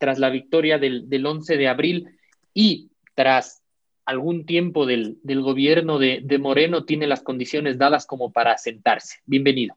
tras 0.00 0.18
la 0.18 0.30
victoria 0.30 0.78
del, 0.78 1.08
del, 1.08 1.26
11 1.26 1.56
de 1.56 1.68
abril 1.68 2.08
y 2.52 2.90
tras 3.14 3.62
algún 4.08 4.46
tiempo 4.46 4.86
del, 4.86 5.20
gobierno 5.22 5.98
de, 5.98 6.38
Moreno, 6.40 6.86
tiene 6.86 7.06
las 7.06 7.22
condiciones 7.22 7.76
dadas 7.76 8.06
como 8.06 8.32
para 8.32 8.52
asentarse? 8.52 9.18
Bienvenido. 9.26 9.76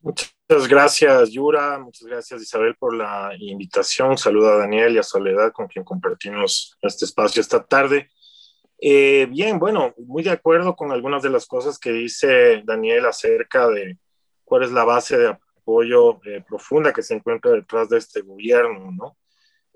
Muchas 0.00 0.66
gracias, 0.68 1.30
Yura. 1.30 1.78
Muchas 1.78 2.08
gracias, 2.08 2.42
Isabel, 2.42 2.74
por 2.74 2.96
la 2.96 3.30
invitación. 3.38 4.18
Saludo 4.18 4.48
a 4.50 4.56
Daniel 4.56 4.96
y 4.96 4.98
a 4.98 5.04
Soledad, 5.04 5.52
con 5.52 5.68
quien 5.68 5.84
compartimos 5.84 6.76
este 6.82 7.04
espacio 7.04 7.40
esta 7.40 7.62
tarde. 7.62 8.10
Eh, 8.80 9.28
bien, 9.30 9.60
bueno, 9.60 9.94
muy 9.96 10.24
de 10.24 10.30
acuerdo 10.30 10.74
con 10.74 10.90
algunas 10.90 11.22
de 11.22 11.30
las 11.30 11.46
cosas 11.46 11.78
que 11.78 11.92
dice 11.92 12.62
Daniel 12.64 13.06
acerca 13.06 13.68
de 13.68 13.96
cuál 14.42 14.64
es 14.64 14.72
la 14.72 14.82
base 14.82 15.16
de 15.16 15.28
apoyo 15.28 16.20
eh, 16.24 16.42
profunda 16.48 16.92
que 16.92 17.02
se 17.02 17.14
encuentra 17.14 17.52
detrás 17.52 17.88
de 17.88 17.98
este 17.98 18.22
gobierno, 18.22 18.90
¿no? 18.90 19.16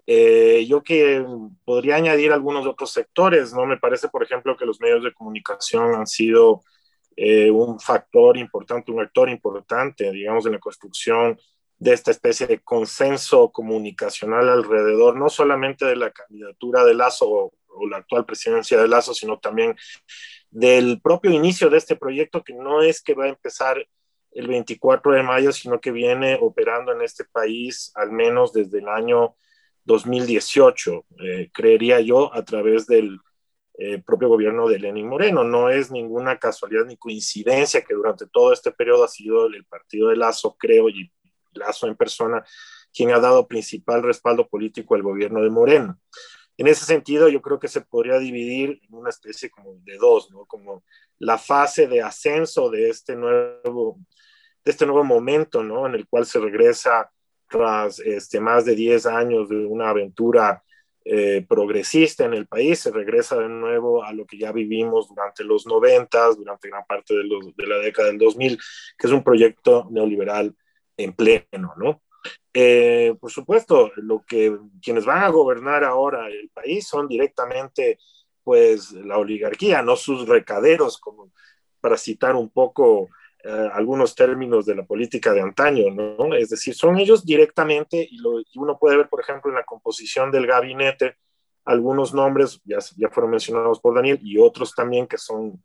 Eh, 0.06 0.64
yo 0.68 0.82
que 0.82 1.24
podría 1.64 1.96
añadir 1.96 2.32
algunos 2.32 2.64
otros 2.66 2.92
sectores, 2.92 3.52
¿no? 3.52 3.66
Me 3.66 3.76
parece, 3.76 4.08
por 4.08 4.22
ejemplo, 4.22 4.56
que 4.56 4.64
los 4.64 4.80
medios 4.80 5.02
de 5.02 5.12
comunicación 5.12 5.96
han 5.96 6.06
sido 6.06 6.62
eh, 7.16 7.50
un 7.50 7.80
factor 7.80 8.36
importante, 8.36 8.92
un 8.92 9.00
actor 9.00 9.28
importante, 9.28 10.10
digamos, 10.12 10.46
en 10.46 10.52
la 10.52 10.60
construcción 10.60 11.38
de 11.78 11.92
esta 11.92 12.12
especie 12.12 12.46
de 12.46 12.60
consenso 12.60 13.50
comunicacional 13.50 14.48
alrededor, 14.48 15.16
no 15.16 15.28
solamente 15.28 15.84
de 15.84 15.96
la 15.96 16.10
candidatura 16.10 16.84
de 16.84 16.94
Lazo 16.94 17.28
o, 17.28 17.52
o, 17.68 17.88
la 17.88 17.98
actual 17.98 18.24
presidencia 18.24 18.80
de 18.80 18.88
Lazo, 18.88 19.12
sino 19.12 19.38
también 19.38 19.76
del 20.50 21.00
propio 21.02 21.32
inicio 21.32 21.68
de 21.68 21.78
este 21.78 21.96
proyecto, 21.96 22.44
que 22.44 22.54
no 22.54 22.80
es 22.80 23.02
que 23.02 23.14
va 23.14 23.24
a 23.24 23.28
empezar 23.28 23.86
el 24.30 24.46
24 24.46 25.12
de 25.12 25.22
mayo, 25.22 25.52
sino 25.52 25.80
que 25.80 25.90
viene 25.90 26.38
operando 26.40 26.92
en 26.92 27.02
este 27.02 27.24
país 27.24 27.92
al 27.94 28.12
menos 28.12 28.52
desde 28.52 28.78
el 28.78 28.88
año 28.88 29.34
2018, 29.86 31.06
eh, 31.24 31.50
creería 31.52 32.00
yo, 32.00 32.34
a 32.34 32.44
través 32.44 32.86
del 32.86 33.18
eh, 33.78 34.02
propio 34.04 34.28
gobierno 34.28 34.68
de 34.68 34.78
Lenín 34.78 35.08
Moreno. 35.08 35.44
No 35.44 35.70
es 35.70 35.90
ninguna 35.90 36.38
casualidad 36.38 36.84
ni 36.84 36.96
coincidencia 36.96 37.82
que 37.82 37.94
durante 37.94 38.26
todo 38.26 38.52
este 38.52 38.72
periodo 38.72 39.04
ha 39.04 39.08
sido 39.08 39.46
el 39.46 39.64
partido 39.64 40.08
de 40.08 40.16
Lazo, 40.16 40.56
creo, 40.58 40.88
y 40.88 41.10
Lazo 41.52 41.86
en 41.86 41.96
persona, 41.96 42.44
quien 42.92 43.10
ha 43.12 43.20
dado 43.20 43.46
principal 43.46 44.02
respaldo 44.02 44.48
político 44.48 44.94
al 44.94 45.02
gobierno 45.02 45.42
de 45.42 45.50
Moreno. 45.50 45.98
En 46.58 46.66
ese 46.68 46.86
sentido, 46.86 47.28
yo 47.28 47.42
creo 47.42 47.58
que 47.58 47.68
se 47.68 47.82
podría 47.82 48.18
dividir 48.18 48.80
en 48.88 48.94
una 48.94 49.10
especie 49.10 49.50
como 49.50 49.74
de 49.84 49.96
dos, 49.98 50.30
¿no? 50.30 50.46
Como 50.46 50.84
la 51.18 51.36
fase 51.36 51.86
de 51.86 52.00
ascenso 52.00 52.70
de 52.70 52.88
este 52.88 53.14
nuevo, 53.14 53.98
de 54.64 54.70
este 54.70 54.86
nuevo 54.86 55.04
momento, 55.04 55.62
¿no? 55.62 55.86
En 55.86 55.94
el 55.94 56.08
cual 56.08 56.24
se 56.24 56.38
regresa 56.38 57.10
tras 57.48 58.00
este, 58.00 58.40
más 58.40 58.64
de 58.64 58.74
10 58.74 59.06
años 59.06 59.48
de 59.48 59.64
una 59.64 59.90
aventura 59.90 60.62
eh, 61.04 61.46
progresista 61.48 62.24
en 62.24 62.34
el 62.34 62.48
país, 62.48 62.80
se 62.80 62.90
regresa 62.90 63.38
de 63.38 63.48
nuevo 63.48 64.02
a 64.02 64.12
lo 64.12 64.26
que 64.26 64.38
ya 64.38 64.50
vivimos 64.50 65.08
durante 65.08 65.44
los 65.44 65.66
90, 65.66 66.34
durante 66.34 66.68
gran 66.68 66.84
parte 66.84 67.14
de, 67.14 67.24
los, 67.24 67.54
de 67.54 67.66
la 67.66 67.78
década 67.78 68.08
del 68.08 68.18
2000, 68.18 68.58
que 68.98 69.06
es 69.06 69.12
un 69.12 69.22
proyecto 69.22 69.86
neoliberal 69.90 70.56
en 70.96 71.12
pleno, 71.12 71.74
¿no? 71.76 72.02
Eh, 72.52 73.14
por 73.20 73.30
supuesto, 73.30 73.92
lo 73.96 74.24
que 74.26 74.58
quienes 74.82 75.04
van 75.04 75.22
a 75.22 75.28
gobernar 75.28 75.84
ahora 75.84 76.26
el 76.28 76.50
país 76.50 76.88
son 76.88 77.06
directamente, 77.06 77.98
pues, 78.42 78.90
la 78.90 79.18
oligarquía, 79.18 79.82
no 79.82 79.94
sus 79.94 80.26
recaderos, 80.26 80.98
como 80.98 81.30
para 81.80 81.96
citar 81.96 82.34
un 82.34 82.50
poco 82.50 83.10
eh, 83.46 83.70
algunos 83.72 84.16
términos 84.16 84.66
de 84.66 84.74
la 84.74 84.84
política 84.84 85.32
de 85.32 85.40
antaño, 85.40 85.90
¿no? 85.90 86.34
Es 86.34 86.48
decir, 86.48 86.74
son 86.74 86.98
ellos 86.98 87.24
directamente, 87.24 88.04
y, 88.10 88.18
lo, 88.18 88.40
y, 88.40 88.46
uno 88.56 88.76
puede 88.76 88.96
ver, 88.96 89.08
por 89.08 89.20
ejemplo, 89.20 89.50
en 89.50 89.56
la 89.56 89.64
composición 89.64 90.32
del 90.32 90.48
gabinete, 90.48 91.16
algunos 91.64 92.12
nombres, 92.12 92.60
ya, 92.64 92.78
ya 92.96 93.08
fueron 93.08 93.30
mencionados 93.30 93.78
por 93.78 93.94
Daniel, 93.94 94.18
y 94.20 94.38
otros 94.38 94.74
también 94.74 95.06
que 95.06 95.16
son, 95.16 95.62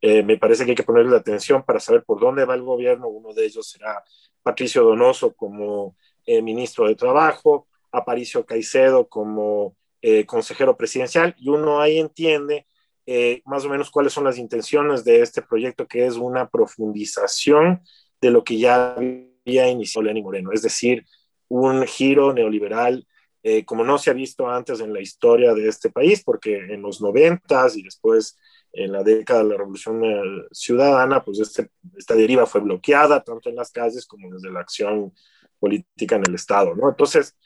eh, 0.00 0.24
me 0.24 0.38
parece 0.38 0.64
que 0.64 0.72
hay 0.72 0.76
que 0.76 0.82
ponerle 0.82 1.16
atención 1.16 1.62
para 1.62 1.78
saber 1.78 2.02
por 2.02 2.18
dónde 2.18 2.44
va 2.44 2.54
el 2.54 2.62
gobierno. 2.62 3.06
Uno 3.06 3.32
de 3.32 3.46
ellos 3.46 3.68
será 3.68 4.02
Patricio 4.42 4.82
Donoso 4.82 5.32
como 5.34 5.96
eh, 6.26 6.42
ministro 6.42 6.88
de 6.88 6.96
Trabajo, 6.96 7.68
Aparicio 7.92 8.44
Caicedo 8.44 9.08
como 9.08 9.76
eh, 10.02 10.26
consejero 10.26 10.76
presidencial, 10.76 11.36
y 11.38 11.48
uno 11.48 11.80
ahí 11.80 12.00
entiende 12.00 12.66
eh, 13.06 13.42
más 13.44 13.64
o 13.64 13.68
menos 13.68 13.90
cuáles 13.90 14.12
son 14.12 14.24
las 14.24 14.38
intenciones 14.38 15.04
de 15.04 15.20
este 15.22 15.42
proyecto, 15.42 15.86
que 15.86 16.06
es 16.06 16.16
una 16.16 16.48
profundización 16.48 17.82
de 18.20 18.30
lo 18.30 18.44
que 18.44 18.58
ya 18.58 18.94
había 18.94 19.68
iniciado 19.68 20.04
Lenín 20.04 20.24
Moreno, 20.24 20.52
es 20.52 20.62
decir, 20.62 21.04
un 21.48 21.86
giro 21.86 22.32
neoliberal 22.32 23.06
eh, 23.42 23.64
como 23.64 23.84
no 23.84 23.96
se 23.96 24.10
ha 24.10 24.12
visto 24.12 24.48
antes 24.48 24.80
en 24.80 24.92
la 24.92 25.00
historia 25.00 25.54
de 25.54 25.66
este 25.68 25.90
país, 25.90 26.22
porque 26.22 26.56
en 26.56 26.82
los 26.82 27.00
noventas 27.00 27.76
y 27.76 27.82
después 27.82 28.38
en 28.72 28.92
la 28.92 29.02
década 29.02 29.42
de 29.42 29.48
la 29.48 29.56
Revolución 29.56 30.04
eh, 30.04 30.22
Ciudadana, 30.52 31.24
pues 31.24 31.40
este, 31.40 31.70
esta 31.96 32.14
deriva 32.14 32.46
fue 32.46 32.60
bloqueada 32.60 33.22
tanto 33.22 33.48
en 33.48 33.56
las 33.56 33.72
calles 33.72 34.06
como 34.06 34.30
desde 34.32 34.52
la 34.52 34.60
acción 34.60 35.12
política 35.58 36.16
en 36.16 36.24
el 36.28 36.34
Estado, 36.34 36.74
¿no? 36.74 36.90
Entonces, 36.90 37.36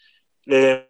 eh, 0.47 0.87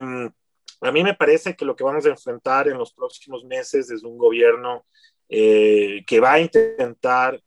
a 0.84 0.92
mí 0.92 1.02
me 1.02 1.14
parece 1.14 1.56
que 1.56 1.64
lo 1.64 1.74
que 1.74 1.84
vamos 1.84 2.04
a 2.04 2.10
enfrentar 2.10 2.68
en 2.68 2.76
los 2.76 2.92
próximos 2.92 3.44
meses 3.44 3.90
es 3.90 4.02
un 4.02 4.18
gobierno 4.18 4.84
eh, 5.28 6.04
que 6.06 6.20
va 6.20 6.34
a 6.34 6.40
intentar 6.40 7.40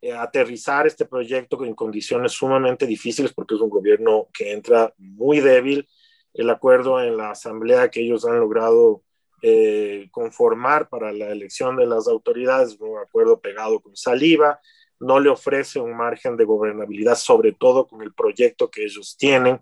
eh, 0.00 0.12
aterrizar 0.12 0.86
este 0.86 1.04
proyecto 1.04 1.64
en 1.64 1.74
condiciones 1.74 2.32
sumamente 2.32 2.86
difíciles 2.86 3.32
porque 3.32 3.56
es 3.56 3.60
un 3.60 3.70
gobierno 3.70 4.28
que 4.32 4.52
entra 4.52 4.94
muy 4.98 5.40
débil. 5.40 5.88
El 6.32 6.48
acuerdo 6.48 7.02
en 7.02 7.16
la 7.16 7.30
asamblea 7.30 7.90
que 7.90 8.02
ellos 8.02 8.24
han 8.24 8.38
logrado 8.38 9.02
eh, 9.42 10.08
conformar 10.12 10.88
para 10.88 11.12
la 11.12 11.30
elección 11.30 11.76
de 11.76 11.86
las 11.86 12.06
autoridades, 12.06 12.76
un 12.78 12.98
acuerdo 12.98 13.40
pegado 13.40 13.80
con 13.80 13.96
saliva, 13.96 14.60
no 15.00 15.18
le 15.18 15.28
ofrece 15.28 15.80
un 15.80 15.96
margen 15.96 16.36
de 16.36 16.44
gobernabilidad, 16.44 17.16
sobre 17.16 17.52
todo 17.52 17.88
con 17.88 18.02
el 18.02 18.14
proyecto 18.14 18.70
que 18.70 18.84
ellos 18.84 19.16
tienen 19.18 19.60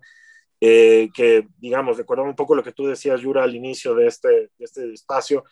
eh, 0.61 1.09
que, 1.13 1.47
digamos, 1.57 1.97
recordando 1.97 2.29
un 2.29 2.35
poco 2.35 2.55
lo 2.55 2.63
que 2.63 2.71
tú 2.71 2.87
decías, 2.87 3.21
Yura, 3.21 3.43
al 3.43 3.55
inicio 3.55 3.93
de 3.95 4.07
este, 4.07 4.29
de 4.29 4.51
este 4.59 4.93
espacio, 4.93 5.43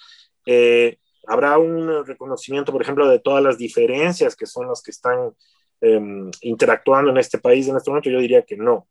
eh, 0.45 0.97
habrá 1.27 1.57
un 1.57 2.05
reconocimiento, 2.05 2.71
por 2.71 2.81
ejemplo, 2.81 3.07
de 3.07 3.19
todas 3.19 3.43
las 3.43 3.57
diferencias 3.57 4.35
que 4.35 4.45
son 4.45 4.67
las 4.67 4.81
que 4.81 4.91
están 4.91 5.33
eh, 5.81 6.01
interactuando 6.41 7.11
en 7.11 7.17
este 7.17 7.37
país 7.37 7.67
en 7.67 7.77
este 7.77 7.89
momento. 7.89 8.09
Yo 8.09 8.19
diría 8.19 8.43
que 8.43 8.57
no. 8.57 8.73
O 8.75 8.87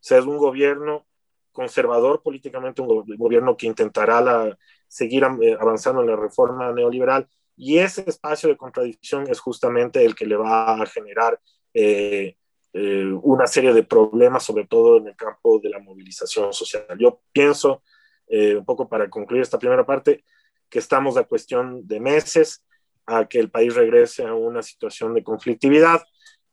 sea, 0.00 0.18
es 0.18 0.24
un 0.24 0.38
gobierno 0.38 1.06
conservador 1.52 2.22
políticamente, 2.22 2.80
un, 2.82 2.90
un 2.90 3.16
gobierno 3.16 3.56
que 3.56 3.66
intentará 3.66 4.20
la, 4.20 4.56
seguir 4.90 5.24
eh, 5.40 5.56
avanzando 5.58 6.02
en 6.02 6.08
la 6.08 6.16
reforma 6.16 6.72
neoliberal 6.72 7.28
y 7.56 7.78
ese 7.78 8.04
espacio 8.06 8.48
de 8.48 8.56
contradicción 8.56 9.30
es 9.30 9.38
justamente 9.38 10.04
el 10.04 10.14
que 10.14 10.26
le 10.26 10.36
va 10.36 10.82
a 10.82 10.86
generar 10.86 11.40
eh, 11.72 12.36
eh, 12.72 13.04
una 13.22 13.46
serie 13.46 13.72
de 13.72 13.82
problemas, 13.82 14.44
sobre 14.44 14.66
todo 14.66 14.98
en 14.98 15.08
el 15.08 15.16
campo 15.16 15.58
de 15.60 15.70
la 15.70 15.78
movilización 15.78 16.52
social. 16.52 16.84
Yo 16.98 17.20
pienso, 17.32 17.82
eh, 18.28 18.56
un 18.56 18.64
poco 18.64 18.88
para 18.88 19.08
concluir 19.08 19.42
esta 19.42 19.58
primera 19.58 19.84
parte, 19.84 20.24
que 20.68 20.78
estamos 20.78 21.16
a 21.16 21.24
cuestión 21.24 21.86
de 21.86 21.98
meses 22.00 22.64
a 23.06 23.26
que 23.26 23.40
el 23.40 23.50
país 23.50 23.74
regrese 23.74 24.24
a 24.24 24.34
una 24.34 24.62
situación 24.62 25.14
de 25.14 25.22
conflictividad 25.22 26.02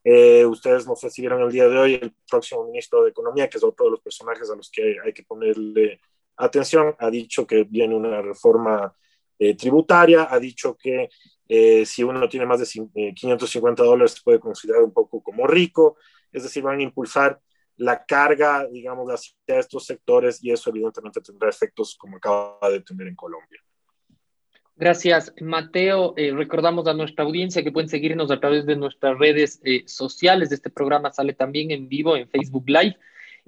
Eh, 0.10 0.46
ustedes 0.46 0.88
nos 0.88 1.02
recibieron 1.04 1.42
el 1.42 1.52
día 1.52 1.68
de 1.68 1.78
hoy 1.78 1.94
el 1.96 2.14
próximo 2.30 2.64
ministro 2.66 3.04
de 3.04 3.10
Economía, 3.10 3.50
que 3.50 3.58
es 3.58 3.64
otro 3.64 3.86
de 3.86 3.92
los 3.92 4.00
personajes 4.00 4.50
a 4.50 4.56
los 4.56 4.70
que 4.72 4.96
hay 5.04 5.12
que 5.12 5.24
ponerle 5.24 6.00
atención, 6.38 6.96
ha 6.98 7.10
dicho 7.10 7.46
que 7.46 7.66
viene 7.66 7.94
una 7.94 8.22
reforma 8.22 8.96
eh, 9.40 9.56
tributaria, 9.56 10.28
ha 10.30 10.40
dicho 10.40 10.76
que 10.76 11.10
eh, 11.48 11.86
si 11.86 12.04
uno 12.04 12.28
tiene 12.28 12.46
más 12.46 12.60
de 12.60 13.14
550 13.14 13.84
dólares 13.84 14.14
se 14.14 14.22
puede 14.22 14.40
considerar 14.40 14.84
un 14.84 14.92
poco 14.92 15.22
como 15.22 15.48
rico, 15.48 15.98
es 16.32 16.44
decir, 16.44 16.64
van 16.64 16.80
a 16.80 16.84
impulsar 16.84 17.40
la 17.78 18.06
carga, 18.06 18.68
digamos, 18.68 19.10
hacia 19.10 19.60
estos 19.60 19.86
sectores 19.86 20.44
y 20.44 20.52
eso 20.52 20.70
evidentemente 20.70 21.22
tendrá 21.22 21.50
efectos 21.50 21.96
como 21.96 22.18
acaba 22.18 22.70
de 22.70 22.82
tener 22.82 23.08
en 23.08 23.16
Colombia. 23.16 23.62
Gracias, 24.76 25.34
Mateo. 25.42 26.14
Eh, 26.18 26.32
recordamos 26.36 26.86
a 26.88 26.94
nuestra 26.94 27.26
audiencia 27.26 27.64
que 27.64 27.72
pueden 27.72 27.90
seguirnos 27.90 28.30
a 28.30 28.40
través 28.40 28.66
de 28.66 28.76
nuestras 28.76 29.18
redes 29.18 29.60
eh, 29.64 29.84
sociales. 29.88 30.52
Este 30.52 30.70
programa 30.70 31.12
sale 31.12 31.34
también 31.34 31.72
en 31.72 31.88
vivo 31.88 32.16
en 32.16 32.30
Facebook 32.30 32.66
Live 32.68 32.96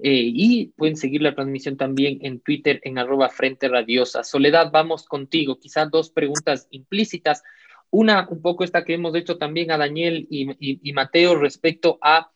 eh, 0.02 0.30
y 0.34 0.66
pueden 0.76 0.96
seguir 0.96 1.22
la 1.22 1.34
transmisión 1.34 1.76
también 1.76 2.18
en 2.22 2.40
Twitter 2.40 2.80
en 2.84 2.98
arroba 2.98 3.28
Frente 3.28 3.68
Radiosa. 3.68 4.24
Soledad, 4.24 4.70
vamos 4.72 5.06
contigo. 5.06 5.58
Quizás 5.58 5.90
dos 5.90 6.10
preguntas 6.10 6.68
implícitas. 6.70 7.42
Una, 7.90 8.26
un 8.28 8.40
poco 8.40 8.64
esta 8.64 8.84
que 8.84 8.94
hemos 8.94 9.14
hecho 9.14 9.36
también 9.36 9.70
a 9.70 9.78
Daniel 9.78 10.26
y, 10.30 10.92
Mateo 10.92 11.34
respecto 11.34 11.98
a 12.00 12.30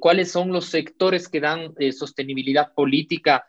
cuáles 0.00 0.30
son 0.30 0.52
los 0.52 0.66
sectores 0.66 1.28
que 1.28 1.40
dan 1.40 1.74
sostenibilidad 1.92 2.74
política 2.74 3.46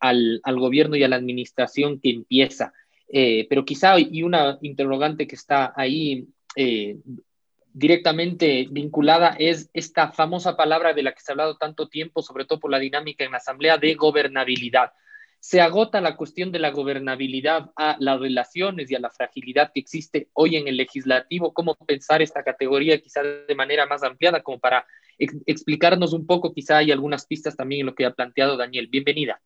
al, 0.00 0.40
al 0.42 0.58
gobierno 0.58 0.96
y 0.96 1.04
a 1.04 1.08
la 1.08 1.16
administración 1.16 2.00
que 2.00 2.10
empieza. 2.10 2.72
Eh, 3.12 3.46
pero 3.48 3.64
quizá, 3.64 3.98
y 3.98 4.22
una 4.22 4.58
interrogante 4.62 5.26
que 5.26 5.34
está 5.34 5.72
ahí 5.76 6.28
eh, 6.54 6.96
directamente 7.72 8.66
vinculada 8.70 9.36
es 9.38 9.70
esta 9.72 10.12
famosa 10.12 10.56
palabra 10.56 10.92
de 10.92 11.02
la 11.02 11.12
que 11.12 11.20
se 11.20 11.30
ha 11.30 11.34
hablado 11.34 11.56
tanto 11.56 11.88
tiempo, 11.88 12.22
sobre 12.22 12.44
todo 12.44 12.60
por 12.60 12.70
la 12.70 12.78
dinámica 12.78 13.24
en 13.24 13.32
la 13.32 13.38
Asamblea, 13.38 13.78
de 13.78 13.94
gobernabilidad. 13.94 14.92
Se 15.38 15.60
agota 15.60 16.00
la 16.00 16.16
cuestión 16.16 16.52
de 16.52 16.58
la 16.58 16.70
gobernabilidad 16.70 17.70
a 17.74 17.96
las 17.98 18.20
relaciones 18.20 18.90
y 18.90 18.94
a 18.94 19.00
la 19.00 19.10
fragilidad 19.10 19.70
que 19.72 19.80
existe 19.80 20.28
hoy 20.34 20.56
en 20.56 20.68
el 20.68 20.76
legislativo. 20.76 21.54
¿Cómo 21.54 21.76
pensar 21.76 22.20
esta 22.20 22.42
categoría 22.42 23.00
quizá 23.00 23.22
de 23.22 23.54
manera 23.54 23.86
más 23.86 24.02
ampliada, 24.02 24.42
como 24.42 24.58
para 24.58 24.86
explicarnos 25.18 26.12
un 26.12 26.26
poco, 26.26 26.52
quizá 26.52 26.78
hay 26.78 26.92
algunas 26.92 27.26
pistas 27.26 27.56
también 27.56 27.80
en 27.80 27.86
lo 27.86 27.94
que 27.94 28.06
ha 28.06 28.12
planteado 28.12 28.56
Daniel. 28.56 28.88
Bienvenida. 28.88 29.40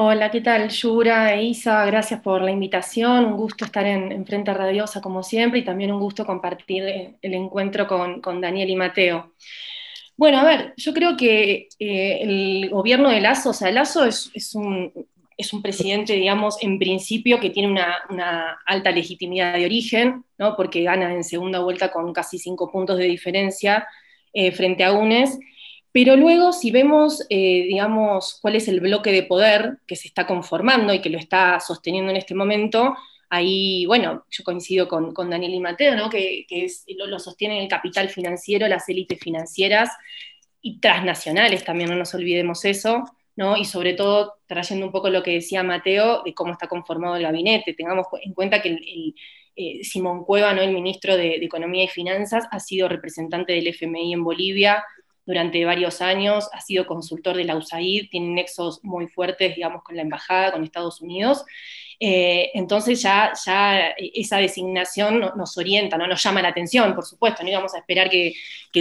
Hola, 0.00 0.30
¿qué 0.30 0.40
tal? 0.40 0.68
Yura 0.68 1.34
e 1.34 1.42
Isa, 1.42 1.84
gracias 1.84 2.20
por 2.20 2.40
la 2.40 2.52
invitación. 2.52 3.24
Un 3.24 3.36
gusto 3.36 3.64
estar 3.64 3.84
en, 3.84 4.24
Frente 4.24 4.54
Radiosa 4.54 5.00
como 5.00 5.24
siempre 5.24 5.58
y 5.58 5.64
también 5.64 5.90
un 5.90 5.98
gusto 5.98 6.24
compartir 6.24 6.84
eh, 6.84 7.14
el 7.20 7.34
encuentro 7.34 7.88
con, 7.88 8.40
Daniel 8.40 8.70
y 8.70 8.76
Mateo. 8.76 9.34
Bueno, 10.16 10.38
a 10.38 10.44
ver, 10.44 10.72
yo 10.76 10.94
creo 10.94 11.16
que 11.16 11.66
eh, 11.80 12.18
el 12.22 12.70
gobierno 12.70 13.10
de 13.10 13.20
Lazo, 13.20 13.50
o 13.50 13.52
sea, 13.52 13.72
Lazo 13.72 14.04
es, 14.04 14.30
un, 14.54 14.92
es 15.36 15.52
un 15.52 15.62
presidente, 15.62 16.12
digamos, 16.12 16.62
en 16.62 16.78
principio 16.78 17.40
que 17.40 17.50
tiene 17.50 17.68
una, 17.68 18.56
alta 18.66 18.92
legitimidad 18.92 19.54
de 19.54 19.64
origen, 19.64 20.24
¿no? 20.38 20.54
porque 20.54 20.84
gana 20.84 21.12
en 21.12 21.24
segunda 21.24 21.58
vuelta 21.58 21.90
con 21.90 22.12
casi 22.12 22.38
cinco 22.38 22.70
puntos 22.70 22.98
de 22.98 23.06
diferencia 23.06 23.84
eh, 24.32 24.52
frente 24.52 24.84
a 24.84 24.92
UNES 24.92 25.40
pero 25.92 26.16
luego, 26.16 26.52
si 26.52 26.70
vemos, 26.70 27.24
eh, 27.30 27.64
digamos, 27.68 28.38
cuál 28.42 28.56
es 28.56 28.68
el 28.68 28.80
bloque 28.80 29.10
de 29.10 29.22
poder 29.22 29.78
que 29.86 29.96
se 29.96 30.08
está 30.08 30.26
conformando 30.26 30.92
y 30.92 31.00
que 31.00 31.10
lo 31.10 31.18
está 31.18 31.58
sosteniendo 31.60 32.10
en 32.10 32.16
este 32.16 32.34
momento, 32.34 32.94
ahí, 33.30 33.86
bueno, 33.86 34.24
yo 34.30 34.44
coincido 34.44 34.88
con, 34.88 35.12
Daniel 35.30 35.54
y 35.54 35.60
Mateo, 35.60 35.96
¿no? 35.96 36.10
que, 36.10 36.46
lo, 36.96 37.06
lo, 37.06 37.18
sostienen 37.18 37.58
el 37.58 37.68
capital 37.68 38.08
financiero, 38.08 38.68
las 38.68 38.88
élites 38.88 39.18
financieras 39.18 39.90
y 40.60 40.78
transnacionales 40.80 41.64
también, 41.64 41.90
no 41.90 41.96
nos 41.96 42.14
olvidemos 42.14 42.64
eso, 42.64 43.04
¿no? 43.36 43.56
y 43.56 43.64
sobre 43.64 43.94
todo 43.94 44.34
trayendo 44.46 44.86
un 44.86 44.92
poco 44.92 45.10
lo 45.10 45.22
que 45.22 45.32
decía 45.32 45.62
Mateo 45.62 46.22
de 46.24 46.34
cómo 46.34 46.52
está 46.52 46.66
conformado 46.66 47.16
el 47.16 47.22
gabinete. 47.22 47.74
Tengamos 47.74 48.06
en 48.22 48.34
cuenta 48.34 48.60
que 48.60 49.14
eh, 49.54 49.84
Simón 49.84 50.24
Cueva, 50.24 50.54
¿no? 50.54 50.62
el 50.62 50.72
ministro 50.72 51.16
de 51.16 51.36
Economía 51.36 51.84
y 51.84 51.88
Finanzas, 51.88 52.46
ha 52.50 52.60
sido 52.60 52.88
representante 52.88 53.52
del 53.52 53.68
FMI 53.68 54.12
en 54.12 54.24
Bolivia, 54.24 54.84
durante 55.28 55.62
varios 55.66 56.00
años, 56.00 56.48
ha 56.54 56.60
sido 56.62 56.86
consultor 56.86 57.36
de 57.36 57.44
la 57.44 57.54
USAID, 57.54 58.08
tiene 58.08 58.28
nexos 58.28 58.82
muy 58.82 59.08
fuertes, 59.08 59.54
digamos, 59.54 59.82
con 59.82 59.94
la 59.94 60.00
embajada, 60.00 60.52
con 60.52 60.64
Estados 60.64 61.02
Unidos. 61.02 61.44
Eh, 62.00 62.50
entonces 62.54 63.02
ya, 63.02 63.34
ya 63.44 63.90
esa 63.98 64.38
designación 64.38 65.20
nos 65.36 65.58
orienta, 65.58 65.98
¿no? 65.98 66.06
nos 66.06 66.22
llama 66.22 66.40
la 66.40 66.48
atención, 66.48 66.94
por 66.94 67.04
supuesto, 67.04 67.42
no 67.42 67.50
íbamos 67.50 67.74
a 67.74 67.78
esperar 67.78 68.08
que, 68.08 68.32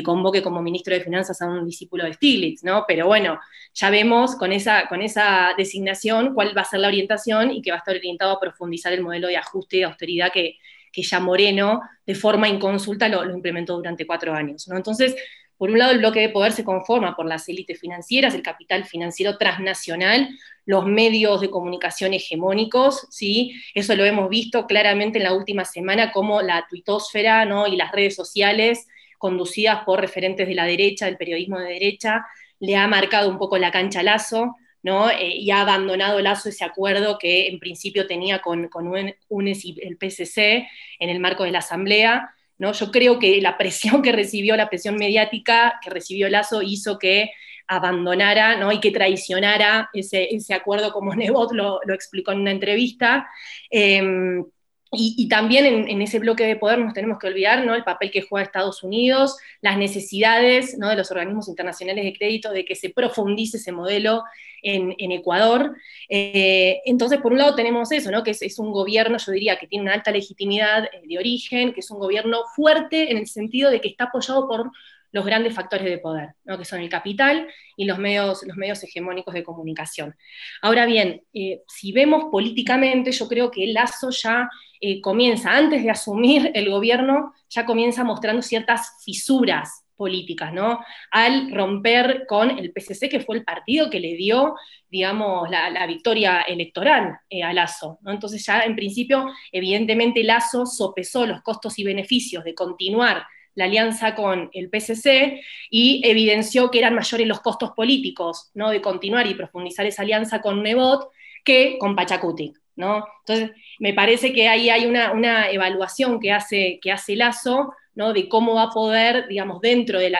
convoque 0.05 0.41
como 0.41 0.61
ministro 0.61 0.93
de 0.93 1.01
Finanzas 1.01 1.41
a 1.41 1.47
un 1.47 1.65
discípulo 1.65 2.05
de 2.05 2.13
Stiglitz, 2.13 2.63
¿no? 2.63 2.85
pero 2.87 3.07
bueno, 3.07 3.39
ya 3.73 3.89
vemos 3.89 4.37
con 4.37 4.53
esa, 4.53 4.87
con 4.87 5.01
esa 5.01 5.53
designación 5.57 6.33
cuál 6.33 6.55
va 6.55 6.61
a 6.61 6.65
ser 6.65 6.79
la 6.79 6.87
orientación 6.87 7.51
y 7.51 7.61
que 7.61 7.71
va 7.71 7.77
a 7.77 7.79
estar 7.79 7.95
orientado 7.95 8.31
a 8.31 8.39
profundizar 8.39 8.93
el 8.93 9.01
modelo 9.01 9.27
de 9.27 9.35
ajuste 9.35 9.77
y 9.77 9.79
de 9.79 9.85
austeridad 9.85 10.31
que, 10.31 10.59
que 10.93 11.01
ya 11.01 11.19
Moreno, 11.19 11.81
de 12.05 12.15
forma 12.15 12.47
inconsulta, 12.47 13.09
lo 13.09 13.29
implementó 13.29 13.75
durante 13.75 14.07
cuatro 14.07 14.33
años. 14.33 14.67
¿no? 14.69 14.77
Entonces, 14.77 15.15
por 15.57 15.71
un 15.71 15.79
lado, 15.79 15.91
el 15.91 15.99
bloque 15.99 16.19
de 16.19 16.29
poder 16.29 16.51
se 16.51 16.63
conforma 16.63 17.15
por 17.15 17.25
las 17.25 17.49
élites 17.49 17.79
financieras, 17.79 18.35
el 18.35 18.43
capital 18.43 18.85
financiero 18.85 19.37
transnacional, 19.37 20.29
los 20.65 20.85
medios 20.85 21.41
de 21.41 21.49
comunicación 21.49 22.13
hegemónicos, 22.13 23.07
¿sí? 23.09 23.55
Eso 23.73 23.95
lo 23.95 24.05
hemos 24.05 24.29
visto 24.29 24.67
claramente 24.67 25.17
en 25.17 25.23
la 25.23 25.33
última 25.33 25.65
semana, 25.65 26.11
como 26.11 26.41
la 26.41 26.67
tuitosfera 26.69 27.45
¿no? 27.45 27.67
y 27.67 27.75
las 27.75 27.91
redes 27.91 28.15
sociales, 28.15 28.87
conducidas 29.17 29.83
por 29.83 29.99
referentes 29.99 30.47
de 30.47 30.53
la 30.53 30.65
derecha, 30.65 31.05
del 31.05 31.17
periodismo 31.17 31.57
de 31.57 31.73
derecha, 31.73 32.25
le 32.59 32.75
ha 32.75 32.87
marcado 32.87 33.29
un 33.29 33.37
poco 33.39 33.57
la 33.57 33.71
cancha 33.71 34.03
Lazo, 34.03 34.55
¿no? 34.83 35.09
Eh, 35.09 35.35
y 35.37 35.49
ha 35.51 35.61
abandonado 35.61 36.19
Lazo 36.19 36.49
ese 36.49 36.65
acuerdo 36.65 37.17
que 37.17 37.47
en 37.47 37.59
principio 37.59 38.05
tenía 38.05 38.39
con, 38.39 38.67
con 38.67 38.87
UNES 39.29 39.65
y 39.65 39.75
el 39.81 39.97
PCC 39.97 40.67
en 40.99 41.09
el 41.09 41.19
marco 41.19 41.43
de 41.43 41.51
la 41.51 41.59
Asamblea, 41.59 42.33
yo 42.59 42.91
creo 42.91 43.19
que 43.19 43.39
la 43.41 43.57
presión 43.57 44.01
que 44.01 44.11
recibió, 44.11 44.55
la 44.55 44.69
presión 44.69 44.95
mediática 44.95 45.79
que 45.83 45.89
recibió 45.89 46.29
Lazo 46.29 46.61
hizo 46.61 46.97
que 46.97 47.31
abandonara 47.67 48.57
¿no? 48.57 48.71
y 48.71 48.79
que 48.79 48.91
traicionara 48.91 49.89
ese, 49.93 50.53
acuerdo, 50.53 50.91
como 50.91 51.15
Nebot 51.15 51.51
lo, 51.51 51.79
explicó 51.93 52.31
en 52.31 52.41
una 52.41 52.51
entrevista. 52.51 53.27
Em, 53.69 54.43
y, 54.91 55.27
también 55.27 55.65
en, 55.65 56.01
ese 56.01 56.19
bloque 56.19 56.45
de 56.45 56.55
poder 56.55 56.79
nos 56.79 56.93
tenemos 56.93 57.19
que 57.19 57.27
olvidar 57.27 57.65
¿no? 57.65 57.75
el 57.75 57.83
papel 57.83 58.09
que 58.09 58.21
juega 58.21 58.45
Estados 58.45 58.83
Unidos, 58.83 59.37
las 59.61 59.77
necesidades 59.77 60.77
¿no? 60.77 60.89
de 60.89 60.95
los 60.95 61.11
organismos 61.11 61.49
internacionales 61.49 62.05
de 62.05 62.13
crédito 62.13 62.51
de 62.51 62.63
que 62.63 62.75
se 62.75 62.89
profundice 62.89 63.57
ese 63.57 63.73
modelo 63.73 64.23
en, 64.61 65.11
Ecuador. 65.11 65.75
Eh, 66.09 66.81
entonces, 66.85 67.19
por 67.19 67.31
un 67.31 67.37
lado 67.39 67.55
tenemos 67.55 67.91
eso, 67.91 68.11
¿no? 68.11 68.23
que 68.23 68.31
es, 68.31 68.59
un 68.59 68.71
gobierno, 68.71 69.17
yo 69.17 69.31
diría, 69.31 69.57
que 69.57 69.67
tiene 69.67 69.83
una 69.83 69.93
alta 69.93 70.11
legitimidad 70.11 70.85
eh, 70.85 71.01
de 71.05 71.17
origen, 71.17 71.73
que 71.73 71.81
es 71.81 71.91
un 71.91 71.99
gobierno 71.99 72.43
fuerte 72.55 73.11
en 73.11 73.17
el 73.17 73.27
sentido 73.27 73.69
de 73.69 73.81
que 73.81 73.89
está 73.89 74.05
apoyado 74.05 74.47
por 74.47 74.71
los 75.17 75.25
grandes 75.25 75.55
factores 75.55 75.85
de 75.85 75.97
poder, 75.97 76.35
que 76.45 76.63
son 76.63 76.79
el 76.79 76.89
capital 76.89 77.47
y 77.75 77.85
los 77.85 77.97
medios, 77.97 78.43
los 78.45 78.55
medios 78.55 78.83
hegemónicos 78.83 79.33
de 79.33 79.43
comunicación. 79.43 80.15
Ahora 80.61 80.85
bien, 80.85 81.23
eh, 81.33 81.63
si 81.67 81.91
vemos 81.91 82.25
políticamente, 82.31 83.11
yo 83.11 83.27
creo 83.27 83.49
que 83.49 83.63
el 83.63 83.73
Lazo 83.73 84.11
ya 84.11 84.47
eh, 84.79 85.01
comienza, 85.01 85.57
antes 85.57 85.81
de 85.81 85.89
asumir 85.89 86.51
el 86.53 86.69
gobierno, 86.69 87.33
ya 87.49 87.65
comienza 87.65 88.03
mostrando 88.03 88.43
ciertas 88.43 89.03
fisuras 89.03 89.85
políticas, 89.95 90.53
¿no? 90.53 90.81
Al 91.09 91.51
romper 91.51 92.27
con 92.27 92.51
el 92.51 92.71
PCC, 92.71 93.09
que 93.09 93.19
fue 93.19 93.37
el 93.37 93.43
partido 93.43 93.89
que 93.89 93.99
le 93.99 94.13
dio, 94.13 94.53
digamos, 94.87 95.49
la, 95.49 95.87
victoria 95.87 96.41
electoral 96.41 97.17
eh, 97.27 97.41
a 97.41 97.53
Lazo, 97.53 97.97
¿no? 98.01 98.11
Entonces 98.11 98.45
ya 98.45 98.59
en 98.59 98.75
principio, 98.75 99.25
evidentemente 99.51 100.23
Lazo 100.23 100.67
sopesó 100.67 101.25
los 101.25 101.41
costos 101.41 101.79
y 101.79 101.83
beneficios 101.83 102.43
de 102.43 102.53
continuar 102.53 103.25
la 103.57 103.65
alianza 103.65 104.13
con 104.13 104.51
el 104.53 104.69
PCC 104.69 105.41
y 105.71 106.01
evidenció 106.05 106.69
que 106.69 106.77
eran 106.77 106.93
mayores 106.93 107.25
los 107.25 107.41
costos 107.41 107.71
políticos 107.71 108.51
¿no? 108.53 108.69
de 108.69 108.81
continuar 108.81 109.25
y 109.25 109.33
profundizar 109.33 109.83
esa 109.87 110.03
alianza 110.03 110.41
con 110.41 110.61
Nebot 110.61 111.09
que 111.43 111.77
con 111.79 111.95
Pachacuti. 111.95 112.53
¿no? 112.75 113.03
Entonces, 113.25 113.57
me 113.79 113.95
parece 113.95 114.31
que 114.31 114.47
ahí 114.47 114.69
hay 114.69 114.85
una, 114.85 115.49
evaluación 115.49 116.19
que 116.19 116.31
hace, 116.31 116.77
que 116.79 116.91
hace 116.91 117.15
Lazo 117.15 117.73
¿no? 117.95 118.13
de 118.13 118.29
cómo 118.29 118.53
va 118.53 118.63
a 118.63 118.69
poder, 118.69 119.27
digamos, 119.27 119.59
dentro 119.59 119.97
del 119.97 120.15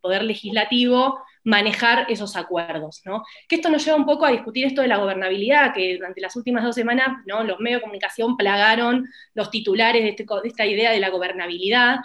poder 0.00 0.22
legislativo, 0.22 1.18
manejar 1.48 2.06
esos 2.10 2.36
acuerdos. 2.36 3.00
¿no? 3.06 3.24
Que 3.48 3.56
esto 3.56 3.70
nos 3.70 3.84
lleva 3.84 3.96
un 3.96 4.04
poco 4.04 4.26
a 4.26 4.30
discutir 4.30 4.66
esto 4.66 4.82
de 4.82 4.88
la 4.88 4.98
gobernabilidad, 4.98 5.72
que 5.72 5.96
durante 5.96 6.20
las 6.20 6.36
últimas 6.36 6.62
dos 6.62 6.74
semanas 6.74 7.08
¿no? 7.26 7.42
los 7.42 7.58
medios 7.58 7.78
de 7.78 7.82
comunicación 7.82 8.36
plagaron 8.36 9.08
los 9.34 9.50
titulares 9.50 10.02
de, 10.02 10.10
este, 10.10 10.24
de 10.24 10.48
esta 10.48 10.66
idea 10.66 10.90
de 10.90 11.00
la 11.00 11.08
gobernabilidad. 11.08 12.00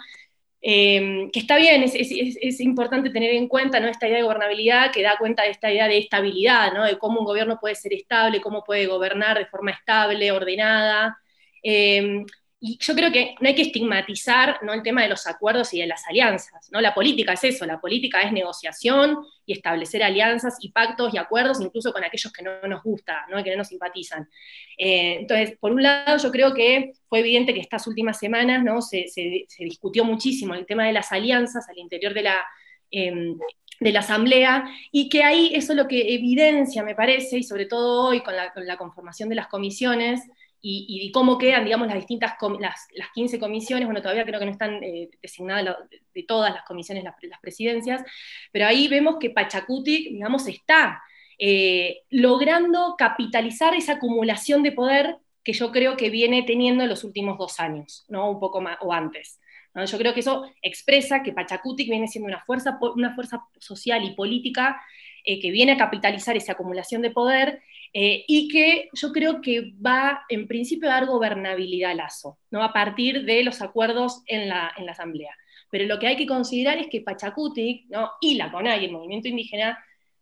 Em, 0.66 1.30
que 1.30 1.40
está 1.40 1.58
bien, 1.58 1.82
es, 1.82 2.60
importante 2.60 3.10
tener 3.10 3.34
en 3.34 3.48
cuenta 3.48 3.80
¿no? 3.80 3.88
esta 3.88 4.06
idea 4.06 4.16
de 4.16 4.22
gobernabilidad 4.24 4.92
que 4.92 5.02
da 5.02 5.18
cuenta 5.18 5.42
de 5.42 5.50
esta 5.50 5.70
idea 5.70 5.88
de 5.88 5.98
estabilidad, 5.98 6.72
¿no? 6.72 6.84
de 6.86 6.96
cómo 6.96 7.20
un 7.20 7.26
gobierno 7.26 7.58
puede 7.60 7.74
ser 7.74 7.92
estable, 7.92 8.40
cómo 8.40 8.64
puede 8.64 8.86
gobernar 8.86 9.36
de 9.36 9.44
forma 9.44 9.72
estable, 9.72 10.32
ordenada. 10.32 11.18
Em, 11.62 12.24
y 12.66 12.78
yo 12.80 12.94
creo 12.94 13.12
que 13.12 13.34
no 13.40 13.48
hay 13.48 13.54
que 13.54 13.60
estigmatizar 13.60 14.58
¿no? 14.62 14.72
el 14.72 14.82
tema 14.82 15.02
de 15.02 15.10
los 15.10 15.26
acuerdos 15.26 15.74
y 15.74 15.80
de 15.80 15.86
las 15.86 16.08
alianzas. 16.08 16.70
¿no? 16.72 16.80
La 16.80 16.94
política 16.94 17.34
es 17.34 17.44
eso, 17.44 17.66
la 17.66 17.78
política 17.78 18.22
es 18.22 18.32
negociación 18.32 19.18
y 19.44 19.52
establecer 19.52 20.02
alianzas 20.02 20.56
y 20.60 20.70
pactos 20.70 21.12
y 21.12 21.18
acuerdos, 21.18 21.60
incluso 21.60 21.92
con 21.92 22.02
aquellos 22.04 22.32
que 22.32 22.42
no 22.42 22.52
nos 22.66 22.82
gusta, 22.82 23.26
¿no? 23.28 23.44
que 23.44 23.50
no 23.50 23.58
nos 23.58 23.68
simpatizan. 23.68 24.30
Eh, 24.78 25.18
entonces, 25.20 25.58
por 25.60 25.72
un 25.72 25.82
lado, 25.82 26.16
yo 26.16 26.32
creo 26.32 26.54
que 26.54 26.92
fue 27.06 27.18
evidente 27.18 27.52
que 27.52 27.60
estas 27.60 27.86
últimas 27.86 28.18
semanas 28.18 28.64
¿no? 28.64 28.80
se, 28.80 29.12
discutió 29.58 30.06
muchísimo 30.06 30.54
el 30.54 30.64
tema 30.64 30.86
de 30.86 30.94
las 30.94 31.12
alianzas 31.12 31.68
al 31.68 31.76
interior 31.76 32.14
de 32.14 32.22
la, 32.22 32.46
em, 32.90 33.36
de 33.78 33.92
la 33.92 34.00
Asamblea, 34.00 34.64
y 34.90 35.10
que 35.10 35.22
ahí 35.22 35.50
eso 35.54 35.74
es 35.74 35.76
lo 35.76 35.86
que 35.86 36.14
evidencia, 36.14 36.82
me 36.82 36.94
parece, 36.94 37.36
y 37.36 37.42
sobre 37.42 37.66
todo 37.66 38.06
hoy 38.06 38.22
con 38.22 38.34
la 38.34 38.78
conformación 38.78 39.28
de 39.28 39.34
las 39.34 39.48
comisiones, 39.48 40.22
y, 40.66 41.12
cómo 41.12 41.36
quedan, 41.36 41.64
digamos, 41.64 41.86
las 41.86 41.96
distintas, 41.96 42.34
las, 42.58 42.88
las, 42.94 43.10
15 43.12 43.38
comisiones, 43.38 43.86
bueno, 43.86 44.00
todavía 44.00 44.24
creo 44.24 44.40
que 44.40 44.46
no 44.46 44.52
están 44.52 44.82
eh, 44.82 45.10
designadas 45.20 45.76
de, 46.14 46.22
todas 46.22 46.54
las 46.54 46.64
comisiones, 46.64 47.04
las, 47.04 47.40
presidencias, 47.42 48.02
pero 48.50 48.66
ahí 48.66 48.88
vemos 48.88 49.16
que 49.20 49.28
Pachacutic, 49.28 50.08
digamos, 50.10 50.48
está 50.48 51.02
eh, 51.38 52.00
logrando 52.08 52.94
capitalizar 52.96 53.74
esa 53.74 53.94
acumulación 53.94 54.62
de 54.62 54.72
poder 54.72 55.18
que 55.42 55.52
yo 55.52 55.70
creo 55.70 55.98
que 55.98 56.08
viene 56.08 56.42
teniendo 56.44 56.84
en 56.84 56.88
los 56.88 57.04
últimos 57.04 57.36
dos 57.36 57.60
años, 57.60 58.06
¿no? 58.08 58.30
Un 58.30 58.40
poco 58.40 58.62
más, 58.62 58.78
o 58.80 58.90
antes. 58.90 59.40
Yo 59.74 59.98
creo 59.98 60.14
que 60.14 60.20
eso 60.20 60.44
expresa 60.62 61.22
que 61.22 61.32
Pachacutic 61.32 61.90
viene 61.90 62.08
siendo 62.08 62.28
una 62.28 62.42
fuerza, 62.44 62.78
una 62.94 63.14
fuerza 63.14 63.44
social 63.58 64.04
y 64.04 64.14
política 64.14 64.80
eh, 65.24 65.40
que 65.40 65.50
viene 65.50 65.72
a 65.72 65.76
capitalizar 65.76 66.36
esa 66.36 66.52
acumulación 66.52 67.02
de 67.02 67.10
poder 67.10 67.60
eh, 67.96 68.24
y 68.26 68.48
que 68.48 68.88
yo 68.92 69.12
creo 69.12 69.40
que 69.40 69.72
va 69.74 70.24
en 70.28 70.48
principio 70.48 70.90
a 70.90 70.94
dar 70.94 71.06
gobernabilidad 71.06 71.92
al 71.92 71.98
Lazo, 71.98 72.38
¿no? 72.50 72.64
a 72.64 72.72
partir 72.72 73.24
de 73.24 73.44
los 73.44 73.62
acuerdos 73.62 74.22
en 74.26 74.48
la, 74.48 74.72
en 74.76 74.84
la 74.84 74.92
Asamblea. 74.92 75.30
Pero 75.70 75.84
lo 75.86 76.00
que 76.00 76.08
hay 76.08 76.16
que 76.16 76.26
considerar 76.26 76.76
es 76.78 76.88
que 76.88 77.02
Pachacutic 77.02 77.86
¿no? 77.90 78.10
y 78.20 78.34
la 78.34 78.50
CONAI, 78.50 78.86
el 78.86 78.90
movimiento 78.90 79.28
indígena, 79.28 79.78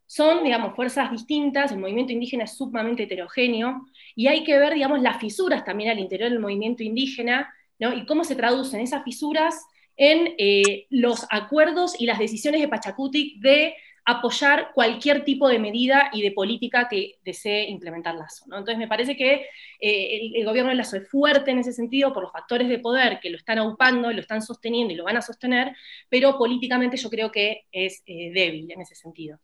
son, 0.06 0.44
digamos, 0.44 0.76
fuerzas 0.76 1.10
distintas, 1.10 1.72
el 1.72 1.78
movimiento 1.78 2.12
indígena 2.12 2.44
es 2.44 2.58
sumamente 2.58 3.04
heterogéneo, 3.04 3.86
y 4.14 4.26
hay 4.26 4.44
que 4.44 4.58
ver, 4.58 4.74
digamos, 4.74 5.00
las 5.00 5.18
fisuras 5.18 5.64
también 5.64 5.88
al 5.88 5.98
interior 5.98 6.28
del 6.28 6.40
movimiento 6.40 6.82
indígena, 6.82 7.50
¿no? 7.78 7.94
y 7.94 8.04
cómo 8.04 8.22
se 8.24 8.36
traducen 8.36 8.82
esas 8.82 9.02
fisuras 9.02 9.58
en 9.96 10.34
eh, 10.36 10.86
los 10.90 11.26
acuerdos 11.30 11.98
y 11.98 12.04
las 12.04 12.18
decisiones 12.18 12.60
de 12.60 12.68
Pachacutic 12.68 13.40
de 13.40 13.74
apoyar 14.04 14.72
cualquier 14.74 15.24
tipo 15.24 15.48
de 15.48 15.58
medida 15.58 16.10
y 16.12 16.22
de 16.22 16.32
política 16.32 16.88
que 16.88 17.18
desee 17.24 17.70
implementar 17.70 18.14
Lazo. 18.14 18.44
¿no? 18.48 18.58
Entonces 18.58 18.78
me 18.78 18.88
parece 18.88 19.16
que 19.16 19.46
eh, 19.80 20.30
el, 20.34 20.44
gobierno 20.44 20.70
de 20.70 20.76
Lazo 20.76 20.96
es 20.96 21.08
fuerte 21.08 21.50
en 21.52 21.58
ese 21.58 21.72
sentido 21.72 22.12
por 22.12 22.24
los 22.24 22.32
factores 22.32 22.68
de 22.68 22.78
poder 22.78 23.20
que 23.20 23.30
lo 23.30 23.36
están 23.36 23.58
aupando, 23.58 24.10
lo 24.12 24.20
están 24.20 24.42
sosteniendo 24.42 24.92
y 24.92 24.96
lo 24.96 25.04
van 25.04 25.16
a 25.16 25.22
sostener, 25.22 25.76
pero 26.08 26.36
políticamente 26.36 26.96
yo 26.96 27.10
creo 27.10 27.30
que 27.30 27.66
es 27.70 28.02
eh, 28.06 28.32
débil 28.32 28.70
en 28.72 28.80
ese 28.80 28.94
sentido. 28.94 29.38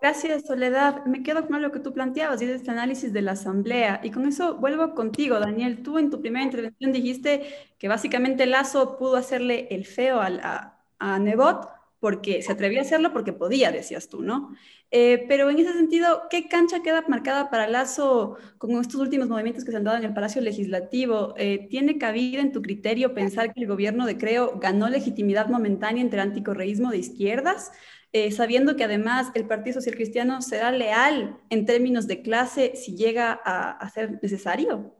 Gracias, 0.00 0.46
Soledad. 0.46 1.04
Me 1.06 1.24
quedo 1.24 1.48
con 1.48 1.60
lo 1.60 1.72
que 1.72 1.80
tú 1.80 1.92
planteabas, 1.92 2.40
y 2.40 2.44
es 2.44 2.52
este 2.52 2.70
análisis 2.70 3.12
de 3.12 3.20
la 3.20 3.32
Asamblea. 3.32 4.00
Y 4.04 4.12
con 4.12 4.28
eso 4.28 4.54
vuelvo 4.56 4.94
contigo, 4.94 5.40
Daniel. 5.40 5.82
Tú 5.82 5.98
en 5.98 6.08
tu 6.08 6.20
primera 6.20 6.44
intervención 6.44 6.92
dijiste 6.92 7.42
que 7.80 7.88
básicamente 7.88 8.46
Lazo 8.46 8.96
pudo 8.96 9.16
hacerle 9.16 9.66
el 9.72 9.84
feo 9.86 10.20
a 10.20 11.18
Nebot 11.18 11.77
porque 12.00 12.42
se 12.42 12.52
atrevía 12.52 12.80
a 12.80 12.82
hacerlo 12.82 13.12
porque 13.12 13.32
podía, 13.32 13.72
decías 13.72 14.08
tú, 14.08 14.22
¿no? 14.22 14.54
Eh, 14.90 15.26
pero 15.28 15.50
en 15.50 15.58
ese 15.58 15.72
sentido, 15.72 16.22
¿qué 16.30 16.48
cancha 16.48 16.82
queda 16.82 17.04
marcada 17.08 17.50
para 17.50 17.66
Lazo 17.66 18.36
con 18.56 18.70
estos 18.80 19.00
últimos 19.00 19.28
movimientos 19.28 19.64
que 19.64 19.70
se 19.70 19.76
han 19.76 19.84
dado 19.84 19.98
en 19.98 20.04
el 20.04 20.14
Palacio 20.14 20.40
Legislativo? 20.40 21.34
Eh, 21.36 21.66
¿Tiene 21.68 21.98
cabida 21.98 22.40
en 22.40 22.52
tu 22.52 22.62
criterio 22.62 23.14
pensar 23.14 23.52
que 23.52 23.60
el 23.60 23.66
gobierno 23.66 24.06
de 24.06 24.16
Creo 24.16 24.58
ganó 24.58 24.88
legitimidad 24.88 25.48
momentánea 25.48 26.02
entre 26.02 26.20
el 26.20 26.28
anticorreísmo 26.28 26.90
de 26.90 26.98
izquierdas, 26.98 27.72
eh, 28.12 28.30
sabiendo 28.32 28.76
que 28.76 28.84
además 28.84 29.30
el 29.34 29.46
Partido 29.46 29.74
Social 29.74 29.96
Cristiano 29.96 30.40
será 30.40 30.70
leal 30.70 31.38
en 31.50 31.66
términos 31.66 32.06
de 32.06 32.22
clase 32.22 32.74
si 32.74 32.96
llega 32.96 33.32
a, 33.32 33.90
ser 33.90 34.18
necesario? 34.22 34.94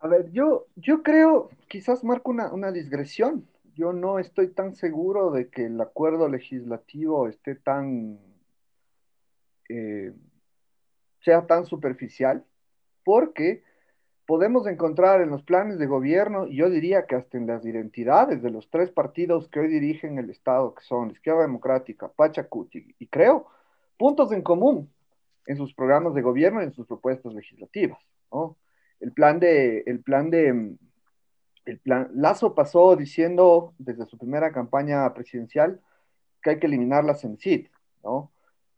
A 0.00 0.08
ver, 0.08 0.30
yo, 0.32 0.66
yo 0.76 1.02
creo, 1.02 1.48
quizás 1.68 2.04
marco 2.04 2.30
una, 2.30 2.52
una 2.52 2.70
digresión 2.70 3.48
yo 3.74 3.92
no 3.92 4.18
estoy 4.18 4.48
tan 4.48 4.74
seguro 4.74 5.30
de 5.30 5.48
que 5.48 5.66
el 5.66 5.80
acuerdo 5.80 6.28
legislativo 6.28 7.28
esté 7.28 7.54
tan, 7.54 8.18
eh, 9.68 10.12
sea 11.20 11.46
tan 11.46 11.66
superficial, 11.66 12.44
porque 13.04 13.62
podemos 14.26 14.66
encontrar 14.66 15.20
en 15.20 15.30
los 15.30 15.42
planes 15.42 15.78
de 15.78 15.86
gobierno, 15.86 16.46
y 16.46 16.56
yo 16.56 16.70
diría 16.70 17.06
que 17.06 17.16
hasta 17.16 17.36
en 17.36 17.46
las 17.46 17.64
identidades 17.64 18.42
de 18.42 18.50
los 18.50 18.70
tres 18.70 18.90
partidos 18.90 19.48
que 19.48 19.60
hoy 19.60 19.68
dirigen 19.68 20.18
el 20.18 20.30
Estado, 20.30 20.74
que 20.74 20.82
son 20.82 21.10
Izquierda 21.10 21.42
Democrática, 21.42 22.08
Pachacuti 22.08 22.94
y 22.98 23.06
Creo, 23.08 23.46
puntos 23.98 24.32
en 24.32 24.42
común 24.42 24.90
en 25.46 25.56
sus 25.56 25.74
programas 25.74 26.14
de 26.14 26.22
gobierno 26.22 26.62
y 26.62 26.64
en 26.64 26.72
sus 26.72 26.86
propuestas 26.86 27.34
legislativas. 27.34 27.98
El 29.00 29.12
plan 29.12 29.38
de, 29.38 29.80
el 29.86 30.00
plan 30.00 30.30
de 30.30 30.76
el 31.66 31.78
plan, 31.78 32.10
Lazo 32.14 32.54
pasó 32.54 32.94
diciendo 32.96 33.74
desde 33.78 34.06
su 34.06 34.18
primera 34.18 34.52
campaña 34.52 35.12
presidencial 35.14 35.80
que 36.42 36.50
hay 36.50 36.58
que 36.58 36.66
eliminar 36.66 37.04
la 37.04 37.14
CENCID, 37.14 37.68
¿no? 38.02 38.30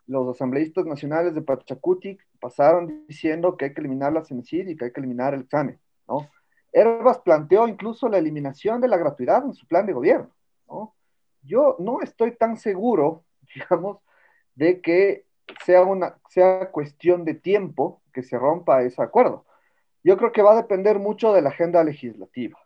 Los 0.07 0.29
asambleístas 0.29 0.87
nacionales 0.87 1.35
de 1.35 1.43
Pachacuti 1.43 2.17
pasaron 2.41 3.05
diciendo 3.09 3.57
que 3.57 3.67
hay 3.67 3.75
que 3.75 3.81
eliminar 3.81 4.13
la 4.13 4.25
CENCID 4.25 4.69
y 4.69 4.77
que 4.77 4.85
hay 4.87 4.93
que 4.93 5.01
eliminar 5.01 5.35
el 5.35 5.43
examen, 5.43 5.81
¿no? 6.07 6.31
Herbas 6.73 7.19
planteó 7.19 7.67
incluso 7.67 8.09
la 8.09 8.19
eliminación 8.19 8.81
de 8.81 8.89
la 8.89 8.99
gratuidad 8.99 9.45
en 9.45 9.55
su 9.55 9.67
plan 9.67 9.87
de 9.87 9.93
gobierno, 9.93 10.31
¿no? 10.69 10.95
Yo 11.43 11.77
no 11.81 12.01
estoy 12.03 12.37
tan 12.37 12.57
seguro, 12.57 13.25
digamos, 13.55 13.99
de 14.55 14.81
que 14.81 15.27
sea 15.65 15.83
una 15.83 16.19
sea 16.29 16.71
cuestión 16.71 17.25
de 17.25 17.35
tiempo 17.35 18.03
que 18.13 18.23
se 18.23 18.39
rompa 18.39 18.83
ese 18.83 19.03
acuerdo. 19.03 19.45
Yo 20.05 20.17
creo 20.17 20.33
que 20.33 20.43
va 20.43 20.53
a 20.53 20.63
depender 20.63 20.99
mucho 20.99 21.33
de 21.33 21.43
la 21.43 21.51
agenda 21.51 21.83
legislativa. 21.83 22.59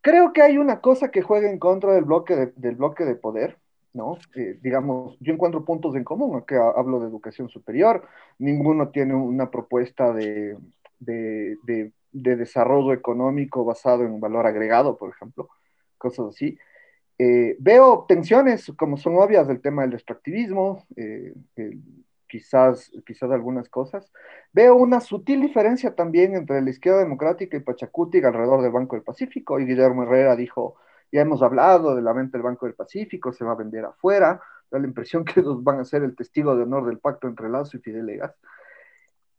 Creo 0.00 0.32
que 0.32 0.42
hay 0.42 0.58
una 0.58 0.80
cosa 0.80 1.10
que 1.10 1.22
juega 1.22 1.50
en 1.50 1.58
contra 1.58 1.94
del 1.94 2.04
bloque 2.04 2.34
de, 2.36 2.52
del 2.56 2.76
bloque 2.76 3.04
de 3.04 3.14
poder, 3.14 3.58
¿no? 3.92 4.18
Eh, 4.34 4.58
digamos, 4.62 5.16
yo 5.20 5.32
encuentro 5.32 5.64
puntos 5.64 5.94
en 5.96 6.04
común, 6.04 6.42
que 6.46 6.56
hablo 6.56 7.00
de 7.00 7.08
educación 7.08 7.48
superior, 7.48 8.06
ninguno 8.38 8.90
tiene 8.90 9.14
una 9.14 9.50
propuesta 9.50 10.12
de, 10.12 10.56
desarrollo 12.10 12.92
económico 12.92 13.64
basado 13.64 14.04
en 14.04 14.20
valor 14.20 14.46
agregado, 14.46 14.96
por 14.96 15.10
ejemplo, 15.10 15.48
cosas 15.98 16.26
así. 16.30 16.58
Eh, 17.18 17.56
veo 17.60 18.04
tensiones, 18.08 18.72
como 18.76 18.96
son 18.96 19.16
obvias, 19.16 19.46
del 19.46 19.60
tema 19.60 19.82
del 19.82 19.94
extractivismo, 19.94 20.84
eh, 20.96 21.34
quizás, 22.32 22.90
quizás 23.04 23.30
algunas 23.30 23.68
cosas. 23.68 24.10
Veo 24.54 24.74
una 24.74 25.00
sutil 25.00 25.42
diferencia 25.42 25.94
también 25.94 26.34
entre 26.34 26.62
la 26.62 26.70
izquierda 26.70 27.00
democrática 27.00 27.58
y 27.58 27.60
Pachacuti 27.60 28.24
alrededor 28.24 28.62
del 28.62 28.72
Banco 28.72 28.96
del 28.96 29.04
Pacífico. 29.04 29.60
Y 29.60 29.66
Guillermo 29.66 30.04
Herrera 30.04 30.34
dijo, 30.34 30.76
ya 31.12 31.20
hemos 31.20 31.42
hablado 31.42 31.94
de 31.94 32.00
la 32.00 32.14
venta 32.14 32.38
del 32.38 32.44
Banco 32.44 32.64
del 32.64 32.74
Pacífico, 32.74 33.34
se 33.34 33.44
va 33.44 33.52
a 33.52 33.56
vender 33.56 33.84
afuera. 33.84 34.40
Da 34.70 34.78
la 34.78 34.86
impresión 34.86 35.24
que 35.26 35.40
ellos 35.40 35.62
van 35.62 35.80
a 35.80 35.84
ser 35.84 36.04
el 36.04 36.16
testigo 36.16 36.56
de 36.56 36.62
honor 36.62 36.86
del 36.86 36.98
pacto 37.00 37.28
entre 37.28 37.50
Lazo 37.50 37.76
y 37.76 37.80
Fidel 37.80 38.08
Egas. 38.08 38.34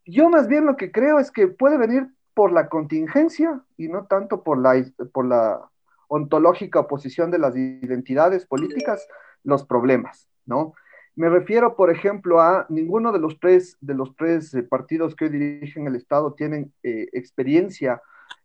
Yo 0.06 0.30
más 0.30 0.48
bien 0.48 0.68
lo 0.68 0.78
que 0.78 0.92
creo 0.92 1.18
es 1.18 1.32
que 1.32 1.48
puede 1.48 1.78
venir 1.78 2.10
por 2.36 2.52
la 2.52 2.70
contingencia 2.70 3.64
y 3.76 3.88
no 3.88 4.06
tanto 4.06 4.44
por 4.44 4.60
la, 4.60 4.76
por 5.12 5.26
la 5.26 5.68
ontológica 6.08 6.82
oposición 6.82 7.32
de 7.32 7.40
las 7.40 7.56
identidades 7.56 8.46
políticas, 8.46 9.08
los 9.44 9.66
problemas, 9.66 10.30
¿no? 10.46 10.76
Me 11.16 11.30
refiero, 11.30 11.76
por 11.76 11.92
ejemplo, 11.92 12.42
a 12.42 12.66
ninguno 12.70 13.12
de 13.12 13.20
los 13.20 13.40
tres, 13.40 13.78
de 13.82 13.94
los 13.94 14.16
tres 14.16 14.54
eh, 14.54 14.64
partidos 14.64 15.16
que 15.16 15.26
hoy 15.26 15.32
dirigen 15.32 15.88
el 15.88 15.96
Estado 15.96 16.34
tienen 16.34 16.74
eh, 16.82 17.08
experiencia 17.14 18.02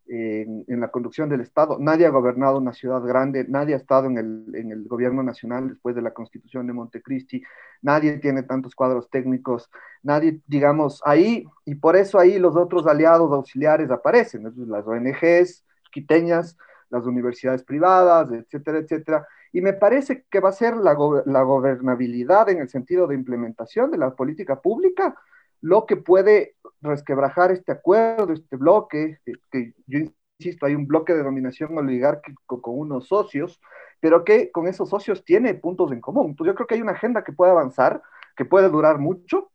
en, 0.08 0.80
la 0.80 0.88
conducción 0.88 1.28
del 1.28 1.40
Estado. 1.40 1.78
Nadie 1.78 2.06
ha 2.06 2.10
gobernado 2.10 2.58
una 2.58 2.72
ciudad 2.72 3.02
grande, 3.02 3.44
nadie 3.48 3.74
ha 3.74 3.78
estado 3.78 4.06
en 4.06 4.18
el, 4.18 4.84
gobierno 4.88 5.22
nacional 5.22 5.68
después 5.68 5.94
de 5.94 6.02
la 6.02 6.12
constitución 6.12 6.66
de 6.66 6.72
Montecristi, 6.72 7.42
nadie 7.82 8.16
tiene 8.18 8.42
tantos 8.42 8.74
cuadros 8.74 9.10
técnicos, 9.10 9.70
nadie, 10.02 10.40
digamos, 10.46 11.02
ahí, 11.04 11.44
y 11.64 11.74
por 11.74 11.96
eso 11.96 12.18
ahí 12.18 12.38
los 12.38 12.56
otros 12.56 12.86
aliados 12.86 13.30
auxiliares 13.32 13.90
aparecen, 13.90 14.44
las 14.66 14.86
ONGs 14.86 15.64
quiteñas, 15.90 16.56
las 16.90 17.04
universidades 17.04 17.62
privadas, 17.62 18.30
etcétera, 18.32 18.78
etcétera 18.78 19.26
y 19.52 19.60
me 19.60 19.72
parece 19.72 20.24
que 20.30 20.40
va 20.40 20.50
a 20.50 20.52
ser 20.52 20.76
la, 20.76 20.92
gobernabilidad 20.94 22.48
en 22.50 22.60
el 22.60 22.68
sentido 22.68 23.06
de 23.06 23.14
implementación 23.14 23.90
de 23.90 23.98
la 23.98 24.14
política 24.14 24.60
pública 24.60 25.14
lo 25.60 25.86
que 25.86 25.96
puede 25.96 26.54
resquebrajar 26.80 27.50
este 27.50 27.72
acuerdo, 27.72 28.32
este 28.32 28.56
bloque, 28.56 29.18
que 29.50 29.74
yo 29.88 29.98
insisto, 30.38 30.66
hay 30.66 30.76
un 30.76 30.86
bloque 30.86 31.14
de 31.14 31.24
dominación 31.24 31.76
oligárquico 31.76 32.62
con 32.62 32.78
unos 32.78 33.08
socios, 33.08 33.60
pero 33.98 34.24
que 34.24 34.52
con 34.52 34.68
esos 34.68 34.88
socios 34.88 35.24
tiene 35.24 35.54
puntos 35.54 35.90
en 35.90 36.00
común. 36.00 36.36
Yo 36.44 36.54
creo 36.54 36.68
que 36.68 36.76
hay 36.76 36.80
una 36.80 36.92
agenda 36.92 37.24
que 37.24 37.32
puede 37.32 37.50
avanzar, 37.50 38.00
que 38.36 38.44
puede 38.44 38.68
durar 38.68 38.98
mucho, 38.98 39.50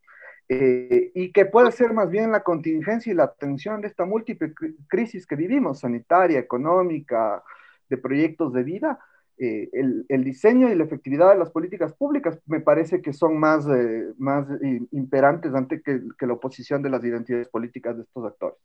eh, 0.50 1.12
y 1.16 1.32
que 1.32 1.46
puede 1.46 1.72
ser 1.72 1.94
más 1.94 2.10
bien 2.10 2.32
la 2.32 2.44
contingencia 2.44 3.12
y 3.12 3.16
la 3.16 3.24
atención 3.26 3.82
de 3.82 3.88
esta 3.88 4.06
múltiple 4.06 4.54
crisis 4.88 5.26
que 5.26 5.36
vivimos, 5.36 5.80
sanitaria, 5.80 6.40
económica, 6.40 7.44
de 7.90 7.98
proyectos 7.98 8.54
de 8.54 8.64
vida, 8.64 9.00
eh, 9.38 9.70
el, 9.74 10.24
diseño 10.24 10.70
y 10.70 10.76
la 10.76 10.84
efectividad 10.84 11.32
de 11.32 11.40
las 11.40 11.50
políticas 11.50 11.94
públicas 11.94 12.40
me 12.46 12.60
parece 12.60 13.02
que 13.02 13.14
son 13.14 13.40
más, 13.40 13.66
eh, 13.68 14.14
más 14.18 14.48
imperantes 14.92 15.54
ante 15.56 15.82
que, 15.82 16.02
que, 16.18 16.28
la 16.28 16.34
oposición 16.34 16.82
de 16.82 16.90
las 16.90 17.04
identidades 17.04 17.50
políticas 17.50 17.98
de 17.98 18.04
estos 18.04 18.26
actores. 18.26 18.58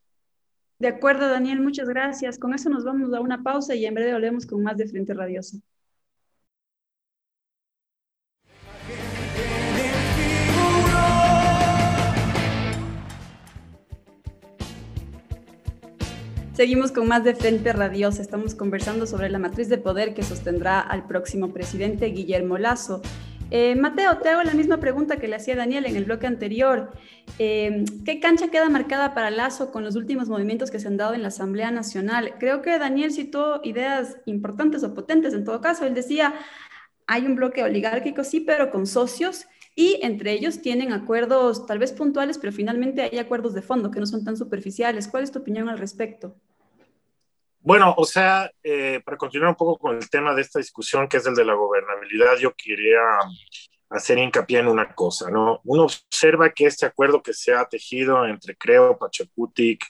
De 0.79 0.89
acuerdo, 0.89 1.29
Daniel, 1.29 1.61
muchas 1.61 1.89
gracias. 1.89 2.39
Con 2.39 2.55
eso 2.55 2.71
nos 2.71 2.85
vamos 2.85 3.13
a 3.15 3.21
una 3.21 3.43
pausa 3.43 3.75
y 3.75 3.87
en 3.87 3.95
breve 3.95 4.13
volvemos 4.13 4.47
con 4.47 4.63
más 4.63 4.77
de 4.77 4.87
Frente 4.87 5.15
Radioso. 5.15 5.59
Seguimos 16.59 16.91
con 16.91 17.07
más 17.07 17.23
de 17.23 17.37
Frente 17.37 17.73
Radiosa. 17.73 18.21
Estamos 18.21 18.57
conversando 18.57 19.07
sobre 19.07 19.29
la 19.29 19.39
matriz 19.39 19.69
de 19.69 19.79
poder 19.79 20.13
que 20.13 20.25
sostendrá 20.25 20.81
al 20.81 21.07
próximo 21.07 21.53
presidente 21.53 22.07
Guillermo 22.07 22.59
Lazo. 22.59 23.01
Eh, 23.53 23.77
Mateo, 23.77 24.19
te 24.19 24.31
hago 24.31 24.43
la 24.43 24.55
misma 24.55 24.79
pregunta 24.79 25.19
que 25.19 25.29
le 25.29 25.37
hacía 25.37 25.55
Daniel 25.55 25.87
en 25.87 25.95
el 25.95 26.05
bloque 26.05 26.27
anterior. 26.27 26.91
Eh, 27.39 27.85
¿Qué 28.05 28.19
cancha 28.19 28.49
queda 28.49 28.69
marcada 28.71 29.15
para 29.15 29.31
Lazo 29.31 29.71
con 29.71 29.85
los 29.85 29.95
últimos 29.95 30.29
movimientos 30.29 30.73
que 30.73 30.81
se 30.81 30.89
han 30.89 30.97
dado 30.97 31.15
en 31.15 31.23
la 31.23 31.29
Asamblea 31.29 31.71
Nacional? 31.71 32.35
Creo 32.41 32.61
que 32.61 32.77
Daniel 32.77 33.13
citó 33.13 33.61
ideas 33.63 34.17
importantes 34.27 34.83
o 34.83 34.95
potentes 34.95 35.35
en 35.35 35.45
todo 35.45 35.61
caso. 35.61 35.87
Él 35.87 35.95
decía, 35.95 36.35
hay 37.07 37.25
un 37.25 37.37
bloque 37.37 37.63
oligárquico, 37.63 38.25
sí, 38.25 38.41
pero 38.41 38.73
con 38.73 38.89
socios 38.89 39.47
y 39.79 40.01
entre 40.03 40.33
ellos 40.33 40.61
tienen 40.61 40.93
acuerdos 40.93 41.65
tal 41.65 41.79
vez 41.79 41.93
puntuales, 41.93 42.37
pero 42.37 42.53
finalmente 42.53 43.01
hay 43.01 43.17
acuerdos 43.21 43.55
de 43.55 43.63
fondo 43.63 43.93
que 43.93 44.01
no 44.01 44.07
son 44.07 44.25
tan 44.25 44.37
superficiales. 44.37 45.07
¿Cuál 45.07 45.23
es 45.23 45.31
tu 45.31 45.39
opinión 45.39 45.69
al 45.69 45.79
respecto? 45.79 46.35
Bueno, 47.61 47.95
o 47.97 48.05
sea, 48.05 48.51
eh, 48.65 49.01
para 49.05 49.17
continuar 49.17 49.51
un 49.51 49.55
poco 49.55 49.79
con 49.79 49.97
el 49.97 50.11
tema 50.11 50.35
de 50.35 50.43
esta 50.43 50.59
discusión, 50.59 51.07
que 51.07 51.19
es 51.19 51.27
el 51.27 51.37
de 51.37 51.45
la 51.45 51.55
gobernabilidad, 51.55 52.39
yo 52.39 52.55
quería 52.57 52.99
hacer 53.91 54.19
hincapié 54.19 54.59
en 54.59 54.67
una 54.67 54.93
cosa, 54.97 55.31
¿no? 55.31 55.61
Uno 55.63 55.85
observa 55.85 56.51
que 56.51 56.67
este 56.67 56.85
acuerdo 56.85 57.23
que 57.23 57.33
se 57.33 57.55
ha 57.55 57.65
tejido 57.65 58.27
entre 58.27 58.57
Creo, 58.57 58.99
Pachacutic 58.99 59.85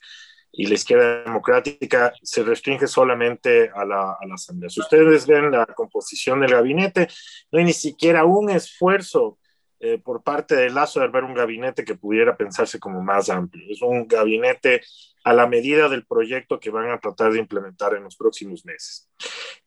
y 0.52 0.66
la 0.66 0.74
izquierda 0.74 1.22
democrática 1.24 2.12
se 2.22 2.42
restringe 2.42 2.86
solamente 2.86 3.70
a 3.74 3.86
la, 3.86 4.18
a 4.20 4.26
la 4.26 4.34
Asamblea. 4.34 4.68
Si 4.68 4.80
ustedes 4.80 5.26
ven 5.26 5.50
la 5.50 5.64
composición 5.64 6.40
del 6.40 6.50
gabinete, 6.50 7.08
no 7.50 7.58
hay 7.58 7.64
ni 7.64 7.72
siquiera 7.72 8.26
un 8.26 8.50
esfuerzo 8.50 9.37
eh, 9.80 9.98
por 9.98 10.22
parte 10.22 10.56
de 10.56 10.70
Lazo 10.70 11.00
de 11.00 11.08
ver 11.08 11.24
un 11.24 11.34
gabinete 11.34 11.84
que 11.84 11.94
pudiera 11.94 12.36
pensarse 12.36 12.80
como 12.80 13.02
más 13.02 13.30
amplio. 13.30 13.64
Es 13.68 13.80
un 13.82 14.06
gabinete 14.06 14.82
a 15.24 15.32
la 15.32 15.46
medida 15.46 15.88
del 15.88 16.06
proyecto 16.06 16.58
que 16.58 16.70
van 16.70 16.90
a 16.90 16.98
tratar 16.98 17.32
de 17.32 17.38
implementar 17.38 17.94
en 17.94 18.04
los 18.04 18.16
próximos 18.16 18.64
meses. 18.64 19.10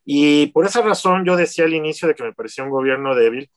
Y 0.04 0.48
por 0.48 0.66
esa 0.66 0.82
razón 0.82 1.24
yo 1.24 1.36
decía 1.36 1.64
al 1.64 1.74
inicio 1.74 2.08
de 2.08 2.14
que 2.14 2.24
me 2.24 2.32
parecía 2.32 2.64
un 2.64 2.70
gobierno 2.70 3.14
débil, 3.14 3.50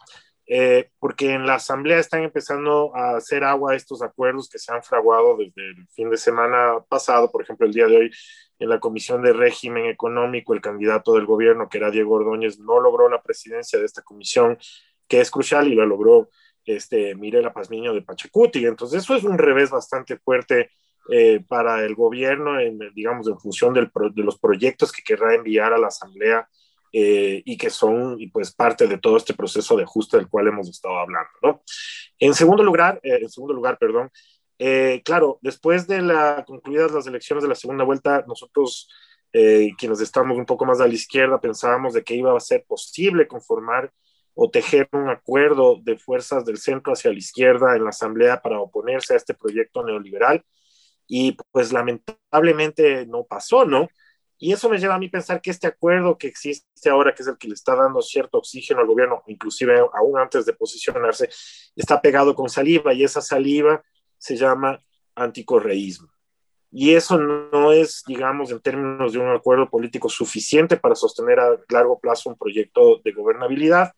eh, 0.47 0.91
porque 0.99 1.33
en 1.33 1.47
la 1.47 1.55
Asamblea 1.55 1.97
están 1.97 2.23
empezando 2.23 2.95
a 2.95 3.17
hacer 3.17 3.43
agua 3.43 3.75
estos 3.75 4.03
acuerdos 4.03 4.47
que 4.47 4.59
se 4.59 4.71
han 4.71 4.83
fraguado 4.83 5.37
desde 5.37 5.71
el 5.71 5.87
fin 5.87 6.09
de 6.09 6.17
semana 6.17 6.79
pasado, 6.87 7.31
por 7.31 7.41
ejemplo, 7.41 7.65
el 7.65 7.73
día 7.73 7.87
de 7.87 7.97
hoy 7.97 8.11
en 8.59 8.69
la 8.69 8.79
Comisión 8.79 9.21
de 9.21 9.33
Régimen 9.33 9.87
Económico, 9.87 10.53
el 10.53 10.61
candidato 10.61 11.13
del 11.13 11.25
gobierno, 11.25 11.67
que 11.67 11.79
era 11.79 11.91
Diego 11.91 12.15
Ordóñez, 12.15 12.59
no 12.59 12.79
logró 12.79 13.09
la 13.09 13.21
presidencia 13.21 13.79
de 13.79 13.85
esta 13.85 14.01
comisión, 14.03 14.57
que 15.07 15.19
es 15.19 15.31
crucial, 15.31 15.67
y 15.67 15.75
lo 15.75 15.85
logró 15.85 16.29
este, 16.65 17.15
Mirela 17.15 17.53
Pazmiño 17.53 17.93
de 17.93 18.01
Pachacuti. 18.01 18.65
Entonces, 18.65 19.03
eso 19.03 19.15
es 19.15 19.23
un 19.23 19.37
revés 19.37 19.69
bastante 19.69 20.17
fuerte 20.17 20.71
eh, 21.09 21.43
para 21.47 21.85
el 21.85 21.93
gobierno, 21.93 22.59
en, 22.59 22.79
digamos, 22.95 23.27
en 23.27 23.37
función 23.37 23.73
del 23.73 23.91
de 24.13 24.23
los 24.23 24.39
proyectos 24.39 24.91
que 24.91 25.03
querrá 25.03 25.35
enviar 25.35 25.71
a 25.71 25.77
la 25.77 25.87
Asamblea 25.87 26.49
eh, 26.91 27.43
y 27.45 27.57
que 27.57 27.69
son 27.69 28.17
pues, 28.33 28.51
parte 28.55 28.87
de 28.87 28.97
todo 28.97 29.17
este 29.17 29.35
proceso 29.35 29.77
de 29.77 29.83
ajuste 29.83 30.17
del 30.17 30.27
cual 30.27 30.47
hemos 30.47 30.67
estado 30.67 30.97
hablando. 30.97 31.29
¿no? 31.43 31.61
En 32.17 32.33
segundo 32.33 32.63
lugar, 32.63 32.99
eh, 33.03 33.19
en 33.21 33.29
segundo 33.29 33.53
lugar, 33.53 33.77
perdón, 33.77 34.09
claro, 35.03 35.37
después 35.41 35.85
de 35.85 36.01
la, 36.01 36.43
concluidas 36.47 36.91
las 36.91 37.05
elecciones 37.05 37.43
de 37.43 37.49
la 37.49 37.55
segunda 37.55 37.83
vuelta, 37.83 38.23
nosotros, 38.25 38.89
quienes 39.31 39.99
estamos 39.99 40.37
un 40.37 40.45
poco 40.45 40.65
más 40.65 40.79
a 40.79 40.87
la 40.87 40.93
izquierda, 40.93 41.41
pensábamos 41.41 41.93
de 41.93 42.05
que 42.05 42.15
iba 42.15 42.35
a 42.35 42.39
ser 42.39 42.63
posible 42.65 43.27
conformar 43.27 43.91
o 44.35 44.49
tejer 44.49 44.87
un 44.91 45.09
acuerdo 45.09 45.79
de 45.81 45.97
fuerzas 45.97 46.45
del 46.45 46.57
centro 46.57 46.93
hacia 46.93 47.11
la 47.11 47.17
izquierda 47.17 47.75
en 47.75 47.83
la 47.83 47.89
Asamblea 47.89 48.41
para 48.41 48.59
oponerse 48.59 49.13
a 49.13 49.17
este 49.17 49.33
proyecto 49.33 49.83
neoliberal. 49.83 50.43
Y 51.07 51.37
pues 51.51 51.71
lamentablemente 51.71 53.05
no 53.07 53.23
pasó, 53.23 53.65
¿no? 53.65 53.87
Y 54.37 54.51
eso 54.51 54.69
me 54.69 54.77
lleva 54.77 54.95
a 54.95 54.99
mí 54.99 55.07
pensar 55.07 55.41
que 55.41 55.49
este 55.49 55.67
acuerdo 55.67 56.17
que 56.17 56.27
existe 56.27 56.89
ahora, 56.89 57.15
que 57.15 57.23
es 57.23 57.29
el 57.29 57.37
que 57.37 57.47
le 57.47 57.53
está 57.53 57.75
dando 57.75 58.01
cierto 58.01 58.37
oxígeno 58.37 58.81
al 58.81 58.87
gobierno, 58.87 59.23
inclusive 59.27 59.79
aún 59.93 60.19
antes 60.19 60.45
de 60.45 60.53
posicionarse, 60.53 61.29
está 61.75 62.01
pegado 62.01 62.35
con 62.35 62.49
saliva 62.49 62.93
y 62.93 63.03
esa 63.03 63.21
saliva 63.21 63.81
se 64.17 64.35
llama 64.35 64.79
anticorreísmo. 65.15 66.09
Y 66.69 66.93
eso 66.93 67.17
no 67.17 67.71
es, 67.71 68.03
digamos, 68.05 68.51
en 68.51 68.59
términos 68.59 69.13
de 69.13 69.19
un 69.19 69.29
acuerdo 69.29 69.69
político 69.69 70.09
suficiente 70.09 70.75
para 70.75 70.95
sostener 70.95 71.39
a 71.39 71.57
largo 71.69 71.97
plazo 71.99 72.29
un 72.29 72.37
proyecto 72.37 72.99
de 73.01 73.13
gobernabilidad. 73.13 73.93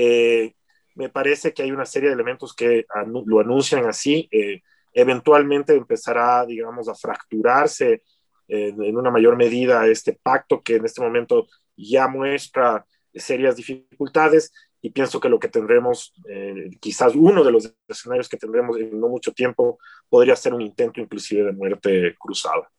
Eh, 0.00 0.54
me 0.94 1.08
parece 1.08 1.52
que 1.52 1.64
hay 1.64 1.72
una 1.72 1.84
serie 1.84 2.08
de 2.08 2.14
elementos 2.14 2.54
que 2.54 2.86
lo 3.26 3.40
anuncian 3.40 3.84
así. 3.86 4.28
Eh, 4.30 4.62
eventualmente 4.92 5.74
empezará, 5.74 6.46
digamos, 6.46 6.88
a 6.88 6.94
fracturarse 6.94 8.02
en 8.50 8.96
una 8.96 9.10
mayor 9.10 9.36
medida 9.36 9.86
este 9.86 10.18
pacto 10.22 10.62
que 10.62 10.76
en 10.76 10.84
este 10.86 11.02
momento 11.02 11.48
ya 11.76 12.08
muestra 12.08 12.86
serias 13.12 13.56
dificultades 13.56 14.52
y 14.80 14.90
pienso 14.90 15.20
que 15.20 15.28
lo 15.28 15.38
que 15.38 15.48
tendremos, 15.48 16.14
eh, 16.28 16.70
quizás 16.80 17.14
uno 17.14 17.42
de 17.42 17.50
los 17.50 17.74
escenarios 17.88 18.28
que 18.28 18.36
tendremos 18.36 18.78
en 18.78 18.98
no 18.98 19.08
mucho 19.08 19.32
tiempo, 19.32 19.78
podría 20.08 20.36
ser 20.36 20.54
un 20.54 20.62
intento 20.62 21.00
inclusive 21.00 21.44
de 21.44 21.52
muerte 21.52 22.14
cruzada. 22.18 22.70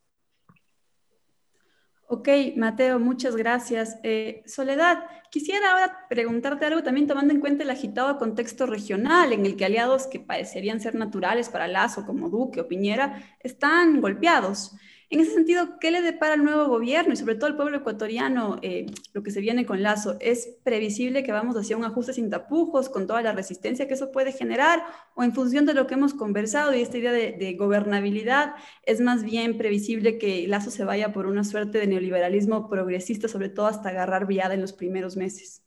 Ok, 2.12 2.28
Mateo, 2.56 2.98
muchas 2.98 3.36
gracias. 3.36 4.00
Eh, 4.02 4.42
Soledad, 4.44 5.04
quisiera 5.30 5.70
ahora 5.70 6.06
preguntarte 6.08 6.66
algo 6.66 6.82
también 6.82 7.06
tomando 7.06 7.32
en 7.32 7.38
cuenta 7.38 7.62
el 7.62 7.70
agitado 7.70 8.18
contexto 8.18 8.66
regional 8.66 9.32
en 9.32 9.46
el 9.46 9.56
que 9.56 9.64
aliados 9.64 10.08
que 10.08 10.18
parecerían 10.18 10.80
ser 10.80 10.96
naturales 10.96 11.48
para 11.50 11.68
Lazo, 11.68 12.04
como 12.06 12.28
Duque 12.28 12.62
o 12.62 12.66
Piñera, 12.66 13.22
están 13.38 14.00
golpeados. 14.00 14.72
En 15.12 15.18
ese 15.18 15.34
sentido, 15.34 15.80
¿qué 15.80 15.90
le 15.90 16.02
depara 16.02 16.34
al 16.34 16.44
nuevo 16.44 16.68
gobierno 16.68 17.12
y 17.12 17.16
sobre 17.16 17.34
todo 17.34 17.46
al 17.46 17.56
pueblo 17.56 17.78
ecuatoriano 17.78 18.60
eh, 18.62 18.86
lo 19.12 19.24
que 19.24 19.32
se 19.32 19.40
viene 19.40 19.66
con 19.66 19.82
Lazo? 19.82 20.16
¿Es 20.20 20.56
previsible 20.62 21.24
que 21.24 21.32
vamos 21.32 21.56
hacia 21.56 21.76
un 21.76 21.82
ajuste 21.84 22.12
sin 22.12 22.30
tapujos 22.30 22.88
con 22.88 23.08
toda 23.08 23.20
la 23.20 23.32
resistencia 23.32 23.88
que 23.88 23.94
eso 23.94 24.12
puede 24.12 24.30
generar? 24.30 24.84
¿O 25.16 25.24
en 25.24 25.34
función 25.34 25.66
de 25.66 25.74
lo 25.74 25.88
que 25.88 25.94
hemos 25.94 26.14
conversado 26.14 26.72
y 26.72 26.80
esta 26.80 26.98
idea 26.98 27.10
de, 27.10 27.56
gobernabilidad, 27.58 28.54
es 28.84 29.00
más 29.00 29.24
bien 29.24 29.58
previsible 29.58 30.16
que 30.16 30.46
Lazo 30.46 30.70
se 30.70 30.84
vaya 30.84 31.12
por 31.12 31.26
una 31.26 31.42
suerte 31.42 31.78
de 31.78 31.88
neoliberalismo 31.88 32.68
progresista, 32.68 33.26
sobre 33.26 33.48
todo 33.48 33.66
hasta 33.66 33.88
agarrar 33.88 34.28
viada 34.28 34.54
en 34.54 34.60
los 34.60 34.72
primeros 34.72 35.16
meses? 35.16 35.64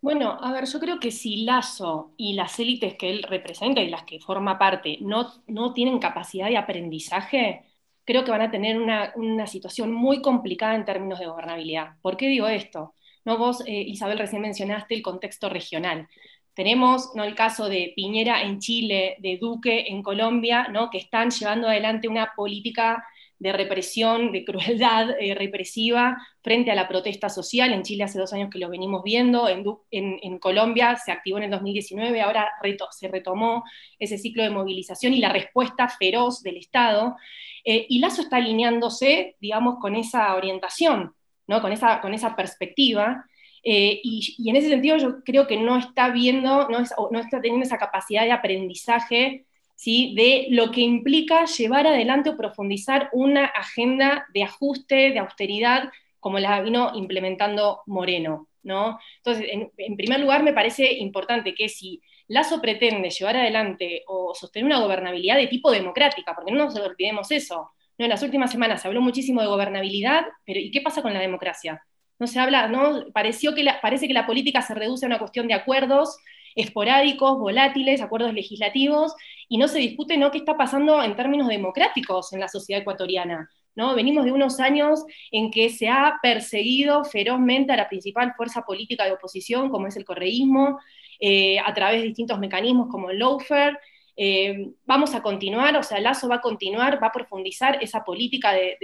Bueno, 0.00 0.38
a 0.40 0.52
ver, 0.52 0.66
yo 0.66 0.78
creo 0.78 1.00
que 1.00 1.10
si 1.10 1.44
Lazo 1.44 2.14
y 2.16 2.34
las 2.34 2.56
élites 2.60 2.94
que 2.94 3.10
él 3.10 3.24
representa 3.24 3.80
y 3.80 3.90
las 3.90 4.04
que 4.04 4.20
forma 4.20 4.60
parte 4.60 4.98
no, 5.00 5.26
no 5.48 5.72
tienen 5.72 5.98
capacidad 5.98 6.46
de 6.46 6.56
aprendizaje, 6.56 7.71
creo 8.04 8.24
que 8.24 8.30
van 8.30 8.42
a 8.42 8.50
tener 8.50 8.78
una, 8.78 9.46
situación 9.46 9.92
muy 9.92 10.22
complicada 10.22 10.74
en 10.74 10.84
términos 10.84 11.18
de 11.18 11.26
gobernabilidad. 11.26 11.96
¿Por 12.02 12.16
qué 12.16 12.28
digo 12.28 12.48
esto? 12.48 12.94
¿No? 13.24 13.38
Vos, 13.38 13.62
eh, 13.66 13.72
Isabel, 13.72 14.18
recién 14.18 14.42
mencionaste 14.42 14.94
el 14.94 15.02
contexto 15.02 15.48
regional. 15.48 16.08
Tenemos 16.54 17.12
¿no? 17.14 17.24
el 17.24 17.34
caso 17.34 17.68
de 17.68 17.92
Piñera 17.96 18.42
en 18.42 18.58
Chile, 18.58 19.16
de 19.20 19.38
Duque 19.38 19.86
en 19.88 20.02
Colombia, 20.02 20.68
¿no? 20.68 20.90
que 20.90 20.98
están 20.98 21.30
llevando 21.30 21.68
adelante 21.68 22.08
una 22.08 22.32
política 22.36 23.04
de 23.42 23.52
represión, 23.52 24.30
de 24.30 24.44
crueldad 24.44 25.10
eh, 25.18 25.34
represiva 25.34 26.16
frente 26.42 26.70
a 26.70 26.76
la 26.76 26.86
protesta 26.86 27.28
social. 27.28 27.72
En 27.72 27.82
Chile 27.82 28.04
hace 28.04 28.20
dos 28.20 28.32
años 28.32 28.50
que 28.50 28.60
lo 28.60 28.70
venimos 28.70 29.02
viendo, 29.02 29.48
en, 29.48 30.38
Colombia 30.38 30.96
se 30.96 31.10
activó 31.10 31.38
en 31.38 31.44
el 31.44 31.50
2019, 31.50 32.20
ahora 32.22 32.48
se 32.92 33.08
retomó 33.08 33.64
ese 33.98 34.16
ciclo 34.16 34.44
de 34.44 34.50
movilización 34.50 35.12
y 35.12 35.18
la 35.18 35.32
respuesta 35.32 35.88
feroz 35.88 36.42
del 36.42 36.56
Estado. 36.56 37.16
Eh, 37.64 37.86
y 37.88 37.98
Lazo 38.00 38.22
está 38.22 38.36
alineándose, 38.36 39.36
digamos, 39.40 39.78
con 39.80 39.94
esa 39.96 40.34
orientación, 40.34 41.14
¿no? 41.46 41.60
con, 41.60 41.72
esa, 41.72 42.00
con 42.00 42.14
esa 42.14 42.34
perspectiva. 42.36 43.26
Eh, 43.62 44.00
y, 44.02 44.48
en 44.48 44.56
ese 44.56 44.68
sentido 44.68 44.96
yo 44.96 45.22
creo 45.24 45.46
que 45.46 45.56
no 45.56 45.78
está 45.78 46.10
viendo, 46.10 46.68
no, 46.68 46.78
no 47.10 47.20
está 47.20 47.40
teniendo 47.40 47.64
esa 47.64 47.78
capacidad 47.78 48.24
de 48.24 48.32
aprendizaje 48.32 49.46
¿sí? 49.76 50.14
de 50.16 50.46
lo 50.50 50.70
que 50.70 50.80
implica 50.80 51.44
llevar 51.44 51.86
adelante 51.86 52.30
o 52.30 52.36
profundizar 52.36 53.08
una 53.12 53.46
agenda 53.46 54.26
de 54.32 54.44
ajuste, 54.44 55.10
de 55.10 55.18
austeridad, 55.18 55.90
como 56.20 56.38
la 56.38 56.60
vino 56.62 56.92
implementando 56.94 57.82
Moreno. 57.86 58.48
¿No? 58.62 58.98
Entonces, 59.18 59.46
en, 59.50 59.96
primer 59.96 60.20
lugar, 60.20 60.42
me 60.42 60.52
parece 60.52 60.92
importante 60.94 61.54
que 61.54 61.68
si 61.68 62.02
Lazo 62.28 62.60
pretende 62.60 63.10
llevar 63.10 63.36
adelante 63.36 64.02
o 64.06 64.34
sostener 64.34 64.66
una 64.66 64.80
gobernabilidad 64.80 65.36
de 65.36 65.48
tipo 65.48 65.70
democrática, 65.70 66.34
porque 66.34 66.52
no 66.52 66.64
nos 66.64 66.76
olvidemos 66.76 67.30
eso. 67.30 67.70
No, 67.98 68.04
en 68.06 68.10
las 68.10 68.22
últimas 68.22 68.50
semanas 68.50 68.82
se 68.82 68.88
habló 68.88 69.00
muchísimo 69.00 69.40
de 69.40 69.48
gobernabilidad, 69.48 70.24
pero 70.46 70.60
¿y 70.60 70.70
qué 70.70 70.80
pasa 70.80 71.02
con 71.02 71.12
la 71.12 71.20
democracia? 71.20 71.84
No 72.18 72.26
se 72.26 72.38
habla, 72.40 72.68
no, 72.68 73.06
pareció 73.12 73.54
que 73.54 73.66
parece 73.82 74.06
que 74.06 74.14
la 74.14 74.26
política 74.26 74.62
se 74.62 74.74
reduce 74.74 75.04
a 75.04 75.08
una 75.08 75.18
cuestión 75.18 75.48
de 75.48 75.54
acuerdos 75.54 76.16
esporádicos, 76.54 77.38
volátiles, 77.38 78.00
acuerdos 78.00 78.34
legislativos, 78.34 79.14
y 79.48 79.58
no 79.58 79.68
se 79.68 79.78
discute 79.78 80.16
¿no? 80.16 80.30
qué 80.30 80.38
está 80.38 80.56
pasando 80.56 81.02
en 81.02 81.16
términos 81.16 81.48
democráticos 81.48 82.32
en 82.32 82.40
la 82.40 82.48
sociedad 82.48 82.82
ecuatoriana. 82.82 83.50
¿No? 83.74 83.94
Venimos 83.94 84.24
de 84.24 84.32
unos 84.32 84.60
años 84.60 85.04
en 85.30 85.50
que 85.50 85.70
se 85.70 85.88
ha 85.88 86.18
perseguido 86.22 87.04
ferozmente 87.04 87.72
a 87.72 87.76
la 87.76 87.88
principal 87.88 88.34
fuerza 88.36 88.62
política 88.62 89.04
de 89.04 89.12
oposición, 89.12 89.70
como 89.70 89.86
es 89.86 89.96
el 89.96 90.04
correísmo, 90.04 90.78
eh, 91.20 91.58
a 91.58 91.72
través 91.72 92.00
de 92.00 92.08
distintos 92.08 92.38
mecanismos 92.38 92.88
como 92.90 93.10
el 93.10 93.18
lawfare. 93.18 93.78
Eh, 94.16 94.72
vamos 94.84 95.14
a 95.14 95.22
continuar, 95.22 95.74
o 95.76 95.82
sea, 95.82 96.00
Lazo 96.00 96.28
va 96.28 96.36
a 96.36 96.40
continuar, 96.40 97.02
va 97.02 97.06
a 97.06 97.12
profundizar 97.12 97.82
esa 97.82 98.04
política 98.04 98.52
de, 98.52 98.76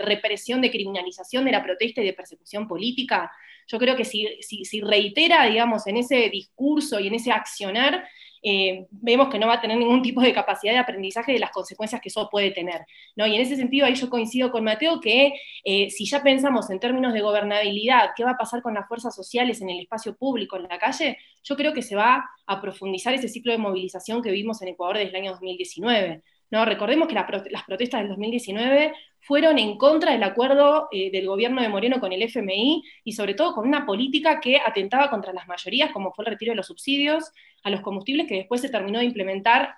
represión, 0.00 0.60
de 0.60 0.70
criminalización 0.70 1.44
de 1.44 1.52
la 1.52 1.62
protesta 1.62 2.00
y 2.00 2.06
de 2.06 2.14
persecución 2.14 2.66
política. 2.66 3.30
Yo 3.66 3.78
creo 3.78 3.94
que 3.96 4.04
si, 4.06 4.26
si, 4.40 4.80
reitera, 4.80 5.44
digamos, 5.46 5.86
en 5.86 5.98
ese 5.98 6.30
discurso 6.30 6.98
y 6.98 7.08
en 7.08 7.14
ese 7.14 7.30
accionar, 7.30 8.08
eh, 8.42 8.86
vemos 8.90 9.28
que 9.28 9.38
no 9.38 9.46
va 9.46 9.54
a 9.54 9.60
tener 9.60 9.76
ningún 9.76 10.02
tipo 10.02 10.20
de 10.20 10.32
capacidad 10.32 10.72
de 10.72 10.78
aprendizaje 10.78 11.32
de 11.32 11.38
las 11.38 11.50
consecuencias 11.50 12.00
que 12.00 12.08
eso 12.08 12.28
puede 12.30 12.50
tener. 12.50 12.86
¿no? 13.16 13.26
Y 13.26 13.34
en 13.34 13.42
ese 13.42 13.56
sentido, 13.56 13.86
ahí 13.86 13.94
yo 13.94 14.10
coincido 14.10 14.50
con 14.50 14.64
Mateo 14.64 15.00
que 15.00 15.34
eh, 15.64 15.90
si 15.90 16.06
ya 16.06 16.22
pensamos 16.22 16.70
en 16.70 16.80
términos 16.80 17.12
de 17.12 17.20
gobernabilidad, 17.20 18.10
qué 18.16 18.24
va 18.24 18.32
a 18.32 18.36
pasar 18.36 18.62
con 18.62 18.74
las 18.74 18.86
fuerzas 18.88 19.14
sociales 19.14 19.60
en 19.60 19.70
el 19.70 19.80
espacio 19.80 20.16
público, 20.16 20.56
en 20.56 20.64
la 20.64 20.78
calle, 20.78 21.18
yo 21.42 21.56
creo 21.56 21.72
que 21.72 21.82
se 21.82 21.96
va 21.96 22.28
a 22.46 22.60
profundizar 22.60 23.14
ese 23.14 23.28
ciclo 23.28 23.52
de 23.52 23.58
movilización 23.58 24.22
que 24.22 24.30
vimos 24.30 24.62
en 24.62 24.68
Ecuador 24.68 24.98
desde 24.98 25.10
el 25.10 25.16
año 25.16 25.30
2019. 25.32 26.22
¿No? 26.50 26.64
Recordemos 26.64 27.08
que 27.08 27.14
las 27.14 27.64
protestas 27.66 28.00
del 28.00 28.08
2019 28.08 28.94
fueron 29.20 29.58
en 29.58 29.76
contra 29.76 30.12
del 30.12 30.22
acuerdo 30.22 30.88
eh, 30.90 31.10
del 31.10 31.26
gobierno 31.26 31.60
de 31.60 31.68
Moreno 31.68 32.00
con 32.00 32.12
el 32.12 32.22
FMI 32.22 32.82
y 33.04 33.12
sobre 33.12 33.34
todo 33.34 33.54
con 33.54 33.66
una 33.66 33.84
política 33.84 34.40
que 34.40 34.58
atentaba 34.58 35.10
contra 35.10 35.32
las 35.32 35.46
mayorías, 35.46 35.90
como 35.92 36.12
fue 36.12 36.24
el 36.24 36.30
retiro 36.30 36.52
de 36.52 36.56
los 36.56 36.66
subsidios 36.66 37.30
a 37.62 37.70
los 37.70 37.80
combustibles 37.82 38.26
que 38.26 38.36
después 38.36 38.60
se 38.60 38.70
terminó 38.70 39.00
de 39.00 39.04
implementar 39.04 39.74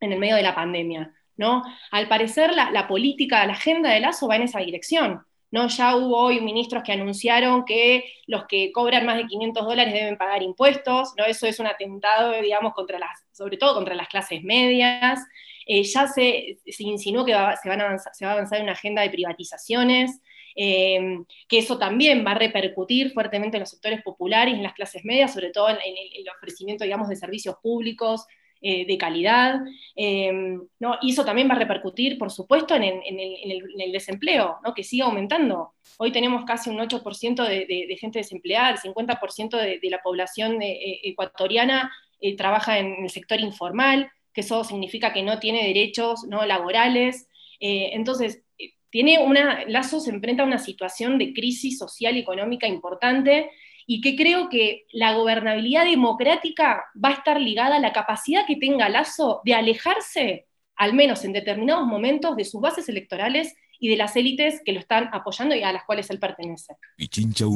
en 0.00 0.12
el 0.12 0.18
medio 0.18 0.36
de 0.36 0.42
la 0.42 0.54
pandemia. 0.54 1.14
¿no? 1.36 1.62
Al 1.90 2.08
parecer 2.08 2.52
la, 2.54 2.86
política, 2.88 3.46
la 3.46 3.52
agenda 3.52 3.90
de 3.90 4.00
Lazo 4.00 4.28
va 4.28 4.36
en 4.36 4.42
esa 4.42 4.60
dirección. 4.60 5.24
¿no? 5.50 5.68
Ya 5.68 5.96
hubo 5.96 6.18
hoy 6.18 6.40
ministros 6.40 6.82
que 6.82 6.92
anunciaron 6.92 7.64
que 7.64 8.04
los 8.26 8.46
que 8.46 8.72
cobran 8.72 9.06
más 9.06 9.16
de 9.16 9.26
500 9.26 9.64
dólares 9.64 9.94
deben 9.94 10.18
pagar 10.18 10.42
impuestos, 10.42 11.12
¿no? 11.16 11.24
Eso 11.24 11.46
es 11.46 11.58
un 11.58 11.66
atentado, 11.66 12.32
digamos, 12.40 12.72
contra 12.72 13.00
las, 13.00 13.26
sobre 13.32 13.56
todo 13.56 13.74
contra 13.74 13.96
las 13.96 14.06
clases 14.08 14.44
medias. 14.44 15.20
Eh, 15.72 15.84
ya 15.84 16.08
se, 16.08 16.58
insinuó 16.80 17.24
que 17.24 17.30
se, 17.30 17.68
van 17.68 17.80
a 17.80 17.96
se, 17.96 18.24
va 18.24 18.32
a 18.32 18.34
avanzar 18.34 18.58
en 18.58 18.64
una 18.64 18.72
agenda 18.72 19.02
de 19.02 19.10
privatizaciones, 19.10 20.20
em, 20.56 21.24
que 21.46 21.58
eso 21.58 21.78
también 21.78 22.26
va 22.26 22.32
a 22.32 22.38
repercutir 22.38 23.12
fuertemente 23.12 23.56
en 23.56 23.60
los 23.60 23.70
sectores 23.70 24.02
populares 24.02 24.52
en 24.54 24.64
las 24.64 24.72
clases 24.72 25.04
medias, 25.04 25.32
sobre 25.32 25.50
todo 25.50 25.68
en, 25.68 25.76
el, 25.76 26.28
ofrecimiento, 26.36 26.82
digamos, 26.82 27.08
de 27.08 27.14
servicios 27.14 27.54
públicos 27.62 28.26
eh, 28.60 28.84
de 28.84 28.98
calidad. 28.98 29.60
¿no? 30.80 30.98
Y 31.02 31.12
eso 31.12 31.24
también 31.24 31.48
va 31.48 31.54
a 31.54 31.58
repercutir, 31.60 32.18
por 32.18 32.32
supuesto, 32.32 32.74
en, 32.74 32.82
el, 32.82 33.92
desempleo, 33.92 34.58
¿no? 34.64 34.74
que 34.74 34.82
sigue 34.82 35.04
aumentando. 35.04 35.74
Hoy 35.98 36.10
tenemos 36.10 36.44
casi 36.44 36.68
un 36.68 36.78
8% 36.78 37.46
de, 37.46 37.96
gente 38.00 38.18
desempleada, 38.18 38.70
el 38.70 38.78
50% 38.78 39.56
de, 39.56 39.88
la 39.88 40.02
población 40.02 40.60
eh, 40.62 40.98
ecuatoriana 41.04 41.92
trabaja 42.36 42.80
en 42.80 43.04
el 43.04 43.08
sector 43.10 43.38
informal 43.38 44.10
que 44.32 44.42
eso 44.42 44.64
significa 44.64 45.12
que 45.12 45.22
no 45.22 45.38
tiene 45.38 45.66
derechos 45.66 46.24
¿no? 46.28 46.44
laborales. 46.46 47.28
Eh, 47.60 47.90
entonces, 47.92 48.42
eh, 48.58 48.70
tiene 48.90 49.18
una, 49.18 49.64
Lazo 49.66 50.00
se 50.00 50.10
enfrenta 50.10 50.42
a 50.42 50.46
una 50.46 50.58
situación 50.58 51.18
de 51.18 51.32
crisis 51.32 51.78
social 51.78 52.16
y 52.16 52.20
económica 52.20 52.66
importante 52.66 53.50
y 53.86 54.00
que 54.00 54.16
creo 54.16 54.48
que 54.48 54.86
la 54.92 55.14
gobernabilidad 55.14 55.84
democrática 55.84 56.84
va 57.02 57.10
a 57.10 57.14
estar 57.14 57.40
ligada 57.40 57.76
a 57.76 57.80
la 57.80 57.92
capacidad 57.92 58.46
que 58.46 58.56
tenga 58.56 58.88
Lazo 58.88 59.40
de 59.44 59.54
alejarse, 59.54 60.46
al 60.76 60.94
menos 60.94 61.24
en 61.24 61.32
determinados 61.32 61.86
momentos, 61.86 62.36
de 62.36 62.44
sus 62.44 62.60
bases 62.60 62.88
electorales 62.88 63.54
y 63.80 63.88
de 63.88 63.96
las 63.96 64.14
élites 64.14 64.60
que 64.64 64.72
lo 64.72 64.78
están 64.78 65.08
apoyando 65.12 65.56
y 65.56 65.62
a 65.62 65.72
las 65.72 65.84
cuales 65.84 66.10
él 66.10 66.18
pertenece. 66.18 66.74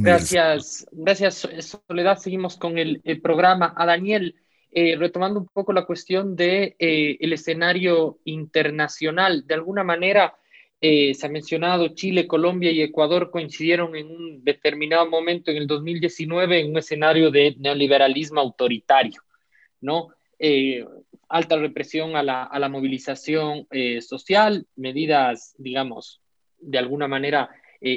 Gracias, 0.03 0.87
gracias 0.91 1.47
Soledad. 1.87 2.19
Seguimos 2.19 2.57
con 2.57 2.79
el, 2.79 3.01
el 3.05 3.21
programa. 3.21 3.75
A 3.77 3.85
Daniel, 3.87 4.35
eh, 4.77 4.97
retomando 4.97 5.39
un 5.39 5.47
poco 5.47 5.73
la 5.73 5.87
cuestión 5.87 6.35
de, 6.35 6.75
eh, 6.81 7.17
el 7.21 7.33
escenario 7.33 8.19
internacional, 8.25 9.47
de 9.47 9.55
alguna 9.55 9.85
manera 9.85 10.35
eh, 10.81 11.15
se 11.15 11.27
ha 11.27 11.29
mencionado 11.29 11.95
Chile, 11.95 12.27
Colombia 12.27 12.73
y 12.73 12.83
Ecuador 12.83 13.31
coincidieron 13.31 13.95
en 13.95 14.11
un 14.11 14.43
determinado 14.43 15.09
momento 15.09 15.53
en 15.53 15.59
el 15.59 15.69
2019 15.69 16.59
en 16.59 16.71
un 16.71 16.79
escenario 16.79 17.31
de 17.31 17.55
neoliberalismo 17.57 18.41
autoritario, 18.41 19.23
¿no? 19.81 20.09
alta 21.29 21.57
represión 21.57 22.17
a 22.17 22.23
la, 22.25 22.43
a 22.43 22.59
la 22.59 22.69
movilización 22.69 23.67
social, 24.01 24.67
medidas, 24.77 25.55
digamos, 25.57 26.21
de 26.59 26.77
alguna 26.77 27.09
manera 27.09 27.49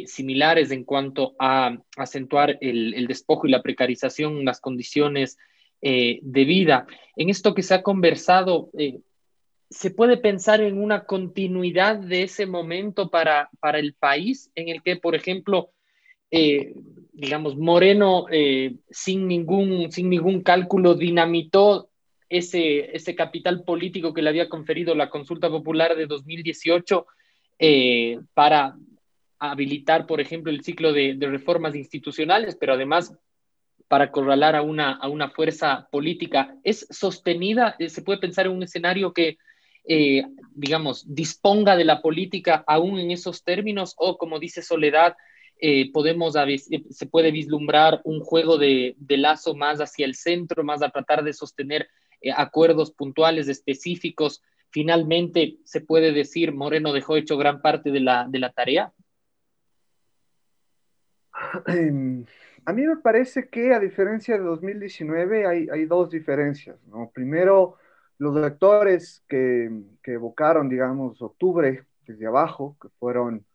similares 0.05 0.71
en 0.71 0.85
cuanto 0.85 1.35
a 1.39 1.75
acentuar 1.97 2.57
el, 2.61 2.93
el 2.93 3.07
despojo 3.07 3.47
y 3.47 3.51
la 3.51 3.63
precarización, 3.63 4.45
las 4.45 4.61
condiciones 4.61 5.37
eh, 5.79 6.19
de 6.23 6.43
vida. 6.43 6.87
En 7.15 7.29
esto 7.29 7.53
que 7.53 7.61
se 7.61 7.75
ha 7.75 7.83
conversado, 7.83 8.71
eh, 8.79 8.99
¿se 9.69 9.91
puede 9.91 10.17
pensar 10.17 10.59
en 10.59 10.81
una 10.81 11.05
continuidad 11.05 11.97
de 11.97 12.23
ese 12.23 12.47
momento 12.47 13.11
para, 13.11 13.51
para 13.59 13.77
el 13.77 13.93
país 13.93 14.49
en 14.55 14.69
el 14.69 14.81
que, 14.81 14.95
por 14.95 15.13
ejemplo, 15.13 15.69
eh, 16.31 16.73
digamos, 17.13 17.57
Moreno 17.57 18.25
sin, 18.89 19.27
ningún, 19.27 19.91
sin 19.91 20.09
ningún 20.09 20.41
cálculo 20.41 20.95
dinamitó 20.95 21.89
ese, 22.27 22.95
ese 22.95 23.15
capital 23.15 23.63
político 23.63 24.15
que 24.15 24.23
le 24.23 24.29
había 24.29 24.49
conferido 24.49 24.95
la 24.95 25.11
consulta 25.11 25.47
popular 25.49 25.95
de 25.95 26.07
2018 26.07 27.05
para 28.33 28.75
habilitar, 29.39 30.07
por 30.07 30.21
ejemplo, 30.21 30.51
el 30.51 30.63
ciclo 30.63 30.91
de, 30.91 31.13
de 31.13 31.27
reformas 31.27 31.75
institucionales, 31.75 32.55
pero 32.55 32.73
además 32.73 33.13
para 33.87 34.05
acorralar 34.05 34.55
a 34.55 34.61
una, 34.61 34.93
a 34.93 35.07
una 35.07 35.29
fuerza 35.29 35.87
política 35.91 36.55
es 36.63 36.87
sostenida, 36.89 37.75
eh, 37.79 37.89
se 37.89 38.01
puede 38.01 38.19
pensar 38.19 38.45
en 38.45 38.53
un 38.53 38.63
escenario 38.63 39.13
que, 39.13 39.37
eh, 39.85 40.25
digamos, 40.53 41.05
disponga 41.07 41.75
de 41.75 41.85
la 41.85 42.01
política 42.01 42.63
aún 42.67 42.99
en 42.99 43.11
esos 43.11 43.43
términos 43.43 43.93
o, 43.97 44.17
como 44.17 44.39
dice 44.39 44.61
Soledad, 44.61 45.15
eh, 45.59 45.91
podemos, 45.91 46.35
se 46.89 47.05
puede 47.07 47.31
vislumbrar 47.31 48.01
un 48.03 48.19
juego 48.19 48.57
de, 48.57 48.95
de, 48.97 49.17
lazo 49.17 49.55
más 49.55 49.79
hacia 49.79 50.05
el 50.05 50.13
centro, 50.13 50.63
más 50.63 50.83
a 50.83 50.89
tratar 50.89 51.23
de 51.23 51.33
sostener 51.33 51.87
acuerdos 52.35 52.91
puntuales, 52.91 53.47
específicos. 53.47 54.43
Finalmente, 54.69 55.57
se 55.63 55.81
puede 55.81 56.11
decir, 56.11 56.53
Moreno 56.53 56.93
dejó 56.93 57.15
hecho 57.15 57.37
gran 57.37 57.61
parte 57.61 57.89
de 57.89 58.01
la, 58.01 58.27
de 58.29 58.39
la 58.39 58.51
tarea. 58.51 58.93
A 62.67 62.73
mí 62.73 62.85
me 62.85 62.97
parece 62.97 63.47
que 63.47 63.73
a 63.73 63.79
diferencia 63.79 64.37
de 64.37 64.43
2019 64.43 65.47
hay, 65.47 65.69
hay 65.69 65.85
dos 65.85 66.09
diferencias. 66.11 66.77
¿no? 66.87 67.09
Primero, 67.13 67.77
los 68.17 68.35
actores 68.43 69.23
que, 69.29 69.71
que, 70.03 70.11
evocaron, 70.11 70.67
digamos, 70.67 71.21
octubre 71.21 71.85
desde 72.05 72.27
abajo, 72.27 72.75
que 72.81 72.89
fueron 72.99 73.45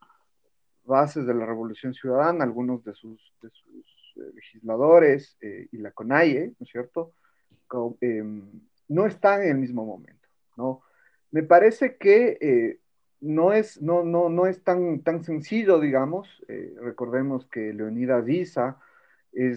bases 0.84 1.26
de 1.26 1.34
la 1.34 1.44
Revolución 1.44 1.92
Ciudadana, 1.92 2.42
algunos 2.42 2.82
de 2.84 2.94
sus, 2.94 3.20
eh, 3.42 3.50
legisladores 4.34 5.36
eh, 5.42 5.68
y 5.70 5.76
la 5.76 5.90
CONAIE, 5.90 6.54
¿no 6.58 6.64
es 6.64 6.70
cierto? 6.70 7.12
Em, 8.00 8.42
no 8.88 9.04
están 9.04 9.42
en 9.42 9.50
el 9.50 9.58
mismo 9.58 9.84
momento, 9.84 10.26
¿no? 10.56 10.80
Me 11.32 11.42
parece 11.42 11.98
que 11.98 12.38
eh, 12.40 12.78
no 13.20 13.52
es, 13.52 13.82
no, 13.82 14.04
no, 14.04 14.30
no 14.30 14.46
es 14.46 14.64
tan, 14.64 15.00
tan 15.02 15.22
sencillo, 15.22 15.80
digamos. 15.80 16.42
recordemos 16.80 17.44
que 17.44 17.74
Leonidas 17.74 18.24
Eh, 19.34 19.50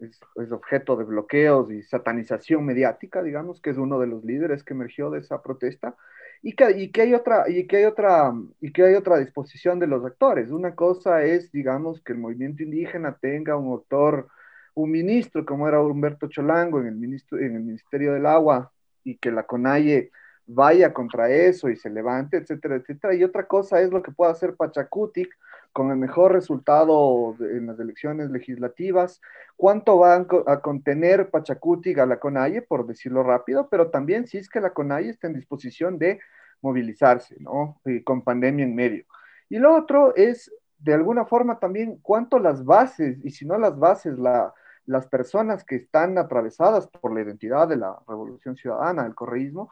es, 0.00 0.20
es, 0.36 0.52
objeto 0.52 0.96
de 0.96 1.04
bloqueos 1.04 1.70
y 1.72 1.82
satanización 1.82 2.64
mediática, 2.64 3.22
digamos, 3.22 3.60
que 3.60 3.70
es 3.70 3.76
uno 3.76 3.98
de 3.98 4.06
los 4.06 4.24
líderes 4.24 4.62
que 4.62 4.74
emergió 4.74 5.10
de 5.10 5.20
esa 5.20 5.42
protesta, 5.42 5.96
y 6.42 6.54
que, 6.54 6.70
y 6.78 6.90
que, 6.90 7.02
hay, 7.02 7.14
otra, 7.14 7.44
y 7.48 7.66
que, 7.66 7.78
hay, 7.78 7.84
otra, 7.84 8.32
y 8.60 8.72
que 8.72 8.84
hay 8.84 8.94
otra 8.94 9.18
disposición 9.18 9.78
de 9.78 9.88
los 9.88 10.04
actores. 10.04 10.50
Una 10.50 10.74
cosa 10.74 11.24
es, 11.24 11.50
digamos, 11.52 12.00
que 12.02 12.12
el 12.12 12.18
movimiento 12.18 12.62
indígena 12.62 13.16
tenga 13.20 13.56
un 13.56 13.72
autor, 13.72 14.28
un 14.74 14.90
ministro 14.90 15.44
como 15.44 15.68
era 15.68 15.82
Humberto 15.82 16.28
Cholango 16.28 16.80
en 16.80 16.86
el, 16.86 16.94
ministro, 16.94 17.38
en 17.38 17.56
el 17.56 17.62
Ministerio 17.62 18.12
del 18.14 18.26
Agua, 18.26 18.72
y 19.04 19.16
que 19.16 19.30
la 19.32 19.44
CONAIE 19.44 20.10
vaya 20.52 20.92
contra 20.92 21.30
eso 21.30 21.68
y 21.68 21.76
se 21.76 21.90
levante, 21.90 22.38
etcétera, 22.38 22.76
etcétera. 22.76 23.14
Y 23.14 23.24
otra 23.24 23.46
cosa 23.46 23.80
es 23.80 23.90
lo 23.90 24.02
que 24.02 24.12
pueda 24.12 24.32
hacer 24.32 24.56
Pachacutic, 24.56 25.30
con 25.72 25.90
el 25.90 25.96
mejor 25.96 26.32
resultado 26.32 27.36
en 27.38 27.66
las 27.66 27.78
elecciones 27.78 28.30
legislativas, 28.30 29.20
cuánto 29.56 29.98
van 29.98 30.26
a 30.46 30.60
contener 30.60 31.30
Pachacuti 31.30 31.90
y 31.90 31.94
Galaconaye, 31.94 32.62
por 32.62 32.86
decirlo 32.86 33.22
rápido, 33.22 33.68
pero 33.70 33.88
también 33.88 34.26
si 34.26 34.38
es 34.38 34.48
que 34.48 34.60
la 34.60 34.70
CONAIE 34.70 35.10
está 35.10 35.28
en 35.28 35.34
disposición 35.34 35.98
de 35.98 36.20
movilizarse, 36.60 37.36
¿no? 37.38 37.80
con 38.04 38.22
pandemia 38.22 38.64
en 38.64 38.74
medio. 38.74 39.04
Y 39.48 39.58
lo 39.58 39.74
otro 39.74 40.14
es, 40.16 40.52
de 40.78 40.94
alguna 40.94 41.24
forma 41.24 41.58
también, 41.58 41.98
cuánto 42.02 42.38
las 42.38 42.64
bases, 42.64 43.18
y 43.24 43.30
si 43.30 43.46
no 43.46 43.56
las 43.56 43.78
bases, 43.78 44.18
la, 44.18 44.52
las 44.86 45.06
personas 45.06 45.64
que 45.64 45.76
están 45.76 46.18
atravesadas 46.18 46.88
por 46.88 47.14
la 47.14 47.22
identidad 47.22 47.68
de 47.68 47.76
la 47.76 47.96
revolución 48.08 48.56
ciudadana, 48.56 49.04
del 49.04 49.14
correísmo, 49.14 49.70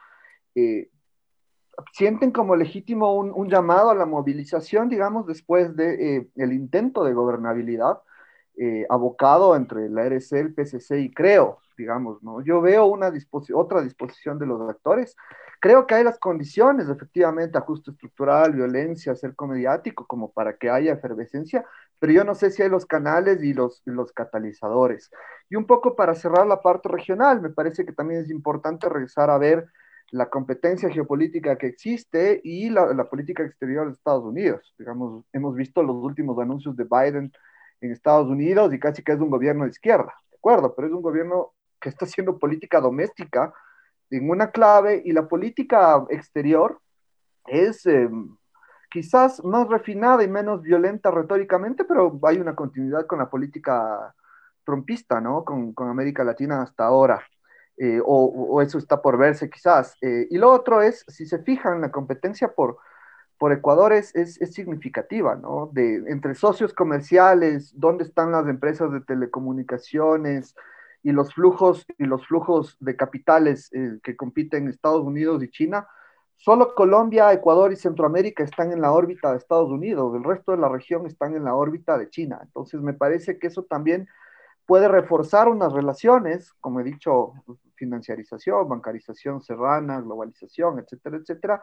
sienten 1.93 2.31
como 2.31 2.57
legítimo 2.57 3.15
un, 3.15 3.49
llamado 3.49 3.91
a 3.91 3.95
la 3.95 4.07
movilización, 4.07 4.89
digamos, 4.89 5.27
después 5.27 5.75
del 5.77 5.97
de, 5.97 6.17
eh, 6.37 6.55
intento 6.55 7.05
de 7.05 7.13
gobernabilidad 7.13 8.01
eh, 8.57 8.87
abocado 8.91 9.55
entre 9.55 9.89
la 9.89 10.05
RC, 10.05 10.41
el 10.41 10.55
PCC 10.55 10.99
y 10.99 11.13
Creo, 11.13 11.59
digamos, 11.77 12.23
¿no? 12.23 12.43
Yo 12.43 12.61
veo 12.61 12.87
una 12.87 13.13
otra 13.55 13.83
disposición 13.83 14.39
de 14.39 14.47
los 14.47 14.69
actores. 14.69 15.15
Creo 15.61 15.87
que 15.87 15.95
hay 15.95 16.05
las 16.05 16.19
condiciones, 16.19 16.89
efectivamente, 16.89 17.57
ajuste 17.57 17.93
estructural, 17.93 18.53
violencia, 18.53 19.15
cerco 19.15 19.47
mediático, 19.47 20.07
como 20.07 20.33
para 20.33 20.57
que 20.57 20.71
haya 20.71 20.93
efervescencia, 20.93 21.65
pero 22.01 22.13
yo 22.13 22.25
no 22.25 22.35
sé 22.35 22.51
si 22.51 22.63
hay 22.63 22.69
los 22.69 22.87
canales 22.87 23.43
y 23.43 23.55
los 23.55 24.13
catalizadores. 24.13 25.11
Y 25.49 25.57
un 25.57 25.67
poco 25.67 25.95
para 25.95 26.15
cerrar 26.15 26.47
la 26.47 26.61
parte 26.61 26.89
regional, 26.89 27.41
me 27.41 27.51
parece 27.51 27.85
que 27.85 27.93
también 27.93 28.23
es 28.23 28.31
importante 28.31 28.89
regresar 28.89 29.31
a 29.31 29.39
ver 29.39 29.69
la 30.11 30.31
competencia 30.31 30.91
geopolítica 30.91 31.57
que 31.57 31.67
existe 31.67 32.41
y 32.43 32.71
la, 32.71 33.05
política 33.09 33.43
exterior 33.43 33.87
de 33.87 33.93
Estados 33.93 34.25
Unidos. 34.25 34.75
Digamos, 34.79 35.25
hemos 35.33 35.55
visto 35.55 35.83
los 35.83 35.97
últimos 35.97 36.39
anuncios 36.39 36.77
de 36.77 36.85
Biden 36.85 37.33
en 37.81 37.93
Estados 37.93 38.29
Unidos 38.29 38.73
y 38.73 38.79
casi 38.79 39.03
que 39.03 39.13
es 39.13 39.21
un 39.21 39.31
gobierno 39.31 39.65
de 39.65 39.71
izquierda, 39.71 40.15
¿de 40.31 40.37
acuerdo? 40.37 40.75
Pero 40.75 40.89
es 40.89 40.95
un 40.95 41.03
gobierno 41.03 41.53
que 41.81 41.91
está 41.91 42.07
haciendo 42.07 42.39
política 42.39 42.81
doméstica 42.81 43.53
en 44.11 44.31
una 44.31 44.51
clave 44.51 45.03
y 45.05 45.13
la 45.13 45.29
política 45.29 46.05
exterior 46.09 46.81
es 47.47 47.85
eh, 47.87 48.09
quizás 48.91 49.45
más 49.45 49.69
refinada 49.69 50.25
y 50.25 50.29
menos 50.29 50.63
violenta 50.63 51.11
retóricamente, 51.11 51.85
pero 51.85 52.19
hay 52.23 52.39
una 52.39 52.55
continuidad 52.55 53.07
con 53.07 53.19
la 53.19 53.29
política 53.29 54.15
trumpista, 54.65 55.21
¿no? 55.21 55.45
Con, 55.45 55.73
con 55.73 55.89
América 55.89 56.25
Latina 56.25 56.63
hasta 56.63 56.87
ahora. 56.87 57.23
Eh, 57.81 58.01
o, 58.05 58.61
eso 58.61 58.79
está 58.79 59.01
por 59.01 59.17
verse 59.17 59.49
quizás. 59.49 59.97
Eh, 60.03 60.27
y 60.31 60.39
lo 60.39 60.51
otro 60.51 60.83
es, 60.83 61.05
si 61.09 61.27
se 61.27 61.39
fijan, 61.39 61.81
la 61.81 61.93
competencia 61.93 62.53
por, 62.53 62.79
por 63.39 63.53
Ecuador 63.53 63.93
es, 63.93 64.15
es, 64.17 64.35
significativa, 64.53 65.37
¿no? 65.37 65.71
De, 65.73 66.03
entre 66.09 66.35
socios 66.35 66.75
comerciales, 66.75 67.73
dónde 67.79 68.05
están 68.05 68.33
las 68.33 68.49
empresas 68.49 68.91
de 68.93 69.01
telecomunicaciones 69.01 70.57
y 71.05 71.13
los 71.13 71.33
flujos, 71.33 71.87
y 71.99 72.05
los 72.05 72.27
flujos 72.27 72.77
de 72.81 72.97
capitales 72.97 73.71
eh, 73.73 74.01
que 74.03 74.17
compiten 74.17 74.69
Estados 74.69 75.03
Unidos 75.03 75.43
y 75.45 75.51
China, 75.51 75.87
solo 76.37 76.75
Colombia, 76.75 77.33
Ecuador 77.33 77.73
y 77.73 77.77
Centroamérica 77.77 78.43
están 78.43 78.73
en 78.73 78.81
la 78.81 78.91
órbita 78.91 79.31
de 79.31 79.39
Estados 79.39 79.71
Unidos, 79.71 80.17
el 80.17 80.25
resto 80.25 80.51
de 80.51 80.59
la 80.59 80.69
región 80.69 81.07
están 81.07 81.37
en 81.37 81.45
la 81.45 81.55
órbita 81.55 81.97
de 81.97 82.11
China. 82.11 82.41
Entonces 82.43 82.81
me 82.81 82.93
parece 82.93 83.39
que 83.39 83.47
eso 83.47 83.63
también 83.63 84.09
puede 84.67 84.89
reforzar 84.89 85.49
unas 85.49 85.73
relaciones, 85.73 86.53
como 86.61 86.81
he 86.81 86.85
dicho, 86.85 87.35
financiarización, 87.79 88.69
bancarización 88.69 89.41
serrana, 89.41 90.01
globalización, 90.01 90.81
etcétera, 90.81 91.17
etcétera, 91.17 91.63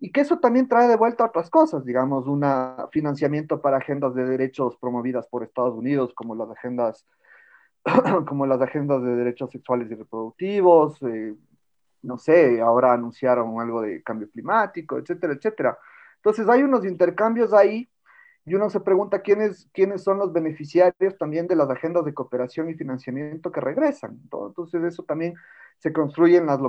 y 0.00 0.10
que 0.10 0.22
eso 0.22 0.40
también 0.40 0.66
trae 0.66 0.88
de 0.88 0.96
vuelta 0.96 1.24
otras 1.24 1.48
cosas, 1.48 1.84
digamos, 1.84 2.26
un 2.26 2.44
financiamiento 2.90 3.62
para 3.62 3.76
agendas 3.76 4.14
de 4.14 4.24
derechos 4.24 4.76
promovidas 4.78 5.28
por 5.28 5.44
Estados 5.44 5.76
Unidos, 5.76 6.12
como 6.14 6.34
las 6.34 6.50
agendas, 6.50 7.06
como 8.26 8.46
las 8.46 8.60
agendas 8.60 9.00
de 9.02 9.14
derechos 9.14 9.50
sexuales 9.52 9.88
y 9.90 9.94
reproductivos, 9.94 11.00
eh, 11.02 11.36
no 12.02 12.18
sé, 12.18 12.60
ahora 12.60 12.92
anunciaron 12.92 13.60
algo 13.60 13.82
de 13.82 14.02
cambio 14.02 14.28
climático, 14.28 14.98
etcétera, 14.98 15.34
etcétera. 15.34 15.78
Entonces 16.16 16.48
hay 16.48 16.64
unos 16.64 16.84
intercambios 16.84 17.52
ahí 17.52 17.88
y 18.44 18.54
uno 18.54 18.70
se 18.70 18.80
pregunta 18.80 19.20
quiénes, 19.22 19.68
quiénes 19.72 20.02
son 20.02 20.18
los 20.18 20.32
beneficiarios 20.32 21.16
también 21.16 21.46
de 21.46 21.54
las 21.54 21.70
agendas 21.70 22.04
de 22.04 22.14
cooperación 22.14 22.68
y 22.68 22.74
financiamiento 22.74 23.52
que 23.52 23.60
regresan. 23.60 24.18
Entonces 24.22 24.82
eso 24.82 25.04
también 25.04 25.34
se 25.78 25.92
construye 25.92 26.36
en 26.36 26.46
las, 26.46 26.60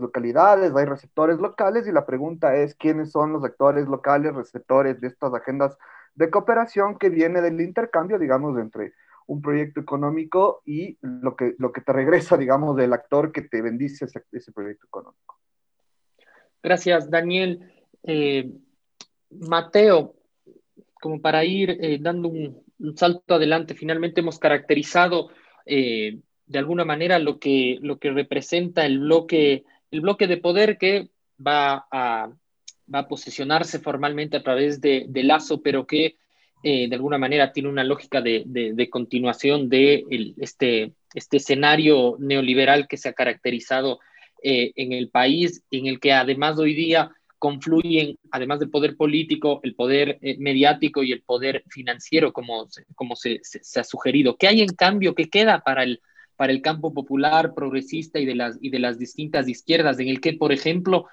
localidades, 0.00 0.74
hay 0.74 0.84
receptores 0.84 1.38
locales 1.38 1.86
y 1.86 1.92
la 1.92 2.06
pregunta 2.06 2.56
es 2.56 2.74
quiénes 2.74 3.10
son 3.10 3.32
los 3.32 3.44
actores 3.44 3.86
locales, 3.86 4.34
receptores 4.34 5.00
de 5.00 5.08
estas 5.08 5.32
agendas 5.34 5.76
de 6.14 6.30
cooperación 6.30 6.98
que 6.98 7.10
viene 7.10 7.40
del 7.40 7.60
intercambio, 7.60 8.18
digamos, 8.18 8.58
entre 8.58 8.94
un 9.26 9.40
proyecto 9.40 9.80
económico 9.80 10.62
y 10.64 10.98
lo 11.00 11.36
que, 11.36 11.54
lo 11.58 11.72
que 11.72 11.80
te 11.80 11.92
regresa, 11.92 12.36
digamos, 12.36 12.76
del 12.76 12.92
actor 12.92 13.30
que 13.30 13.42
te 13.42 13.62
bendice 13.62 14.06
ese, 14.06 14.24
ese 14.32 14.50
proyecto 14.52 14.86
económico. 14.86 15.38
Gracias, 16.62 17.08
Daniel. 17.08 17.72
Eh, 18.02 18.52
Mateo, 19.30 20.14
como 21.00 21.20
para 21.20 21.44
ir 21.44 21.70
eh, 21.80 21.98
dando 22.00 22.28
un, 22.28 22.62
salto 22.96 23.34
adelante, 23.34 23.74
finalmente 23.74 24.20
hemos 24.20 24.38
caracterizado 24.38 25.30
eh, 25.66 26.18
de 26.46 26.58
alguna 26.58 26.84
manera 26.84 27.18
lo 27.18 27.38
que, 27.38 27.78
lo 27.82 27.98
que 27.98 28.10
representa 28.10 28.86
el 28.86 29.00
bloque, 29.00 29.64
el 29.90 30.00
bloque 30.00 30.26
de 30.26 30.36
poder 30.36 30.78
que 30.78 31.10
va 31.44 31.86
a, 31.90 32.30
va 32.92 32.98
a 33.00 33.08
posicionarse 33.08 33.78
formalmente 33.80 34.36
a 34.36 34.42
través 34.42 34.80
de, 34.80 35.06
de 35.08 35.22
Lazo, 35.24 35.62
pero 35.62 35.86
que 35.86 36.16
eh, 36.62 36.88
de 36.88 36.94
alguna 36.94 37.18
manera 37.18 37.52
tiene 37.52 37.68
una 37.68 37.84
lógica 37.84 38.20
de, 38.20 38.44
de, 38.46 38.90
continuación 38.90 39.68
de 39.68 40.04
este, 40.38 40.92
este 41.14 41.38
escenario 41.38 42.16
neoliberal 42.18 42.86
que 42.88 42.98
se 42.98 43.08
ha 43.08 43.14
caracterizado 43.14 44.00
en 44.42 44.94
el 44.94 45.10
país, 45.10 45.62
en 45.70 45.86
el 45.86 46.00
que 46.00 46.12
además 46.12 46.58
hoy 46.58 46.72
día 46.72 47.10
confluyen, 47.40 48.18
además 48.30 48.60
del 48.60 48.70
poder 48.70 48.96
político, 48.96 49.60
el 49.64 49.74
poder 49.74 50.18
eh, 50.20 50.36
mediático 50.38 51.02
y 51.02 51.10
el 51.10 51.22
poder 51.22 51.64
financiero, 51.68 52.32
como, 52.32 52.68
como 52.94 53.16
se, 53.16 53.40
ha 53.76 53.84
sugerido. 53.84 54.36
¿Qué 54.36 54.46
hay 54.46 54.60
en 54.60 54.74
cambio 54.74 55.14
que 55.14 55.28
queda 55.28 55.62
para 55.62 55.82
el, 55.82 56.02
para 56.36 56.52
el 56.52 56.60
campo 56.60 56.92
popular, 56.92 57.54
progresista 57.54 58.20
y 58.20 58.26
de, 58.26 58.34
las, 58.34 58.58
y 58.60 58.68
de 58.68 58.78
las 58.78 58.98
distintas 58.98 59.48
izquierdas, 59.48 59.98
en 59.98 60.08
el 60.08 60.20
que, 60.20 60.34
por 60.34 60.52
ejemplo, 60.52 61.06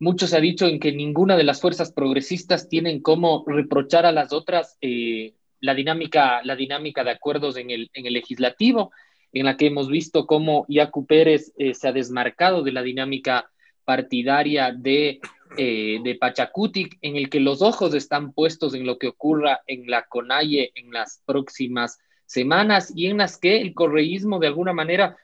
mucho 0.00 0.26
se 0.26 0.36
ha 0.36 0.40
dicho 0.40 0.66
en 0.66 0.80
que 0.80 0.92
ninguna 0.92 1.36
de 1.36 1.44
las 1.44 1.60
fuerzas 1.60 1.92
progresistas 1.92 2.68
tienen 2.68 3.00
cómo 3.00 3.44
reprochar 3.46 4.06
a 4.06 4.12
las 4.12 4.32
otras 4.32 4.76
eh, 4.80 5.34
la, 5.60 5.74
dinámica, 5.74 6.42
la 6.42 6.56
dinámica 6.56 7.04
de 7.04 7.12
acuerdos 7.12 7.56
en 7.56 7.70
el, 7.70 7.90
en 7.94 8.06
el 8.06 8.14
legislativo, 8.14 8.90
en 9.32 9.46
la 9.46 9.56
que 9.56 9.68
hemos 9.68 9.88
visto 9.88 10.26
cómo 10.26 10.66
Iacu 10.68 11.06
Pérez 11.06 11.52
eh, 11.58 11.74
se 11.74 11.86
ha 11.86 11.92
desmarcado 11.92 12.62
de 12.64 12.72
la 12.72 12.82
dinámica 12.82 13.50
partidaria 13.84 14.72
de 14.72 15.20
eh, 15.56 16.00
de 16.02 16.16
Pachacutic, 16.16 16.98
en 17.00 17.16
el 17.16 17.30
que 17.30 17.38
los 17.38 17.62
ojos 17.62 17.94
están 17.94 18.32
puestos 18.32 18.74
en 18.74 18.84
lo 18.86 18.98
que 18.98 19.08
ocurra 19.08 19.60
en 19.68 19.88
la 19.88 20.04
CONAIE 20.04 20.72
en 20.74 20.90
las 20.90 21.22
próximas 21.24 21.98
semanas 22.26 22.92
y 22.96 23.06
en 23.06 23.18
las 23.18 23.38
que 23.38 23.60
el 23.60 23.72
correísmo 23.72 24.40
de 24.40 24.48
alguna 24.48 24.72
manera 24.72 25.16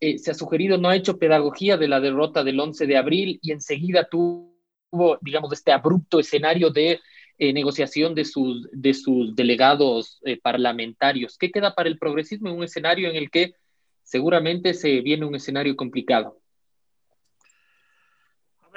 eh, 0.00 0.16
se 0.18 0.30
ha 0.30 0.34
sugerido 0.34 0.78
no 0.78 0.88
ha 0.88 0.96
hecho 0.96 1.18
pedagogía 1.18 1.76
de 1.76 1.88
la 1.88 2.00
derrota 2.00 2.42
del 2.42 2.60
11 2.60 2.86
de 2.86 2.96
abril 2.96 3.38
y 3.42 3.52
enseguida 3.52 4.08
tuvo, 4.10 5.18
digamos, 5.20 5.52
este 5.52 5.72
abrupto 5.72 6.18
escenario 6.18 6.70
de 6.70 7.00
eh, 7.36 7.52
negociación 7.52 8.14
de 8.14 8.24
sus, 8.24 8.66
de 8.72 8.94
sus 8.94 9.36
delegados 9.36 10.20
parlamentarios. 10.42 11.36
¿Qué 11.36 11.50
queda 11.50 11.74
para 11.74 11.90
el 11.90 11.98
progresismo 11.98 12.48
en 12.48 12.56
un 12.56 12.64
escenario 12.64 13.10
en 13.10 13.16
el 13.16 13.30
que 13.30 13.54
seguramente 14.02 14.72
se 14.72 15.02
viene 15.02 15.26
un 15.26 15.34
escenario 15.34 15.76
complicado? 15.76 16.38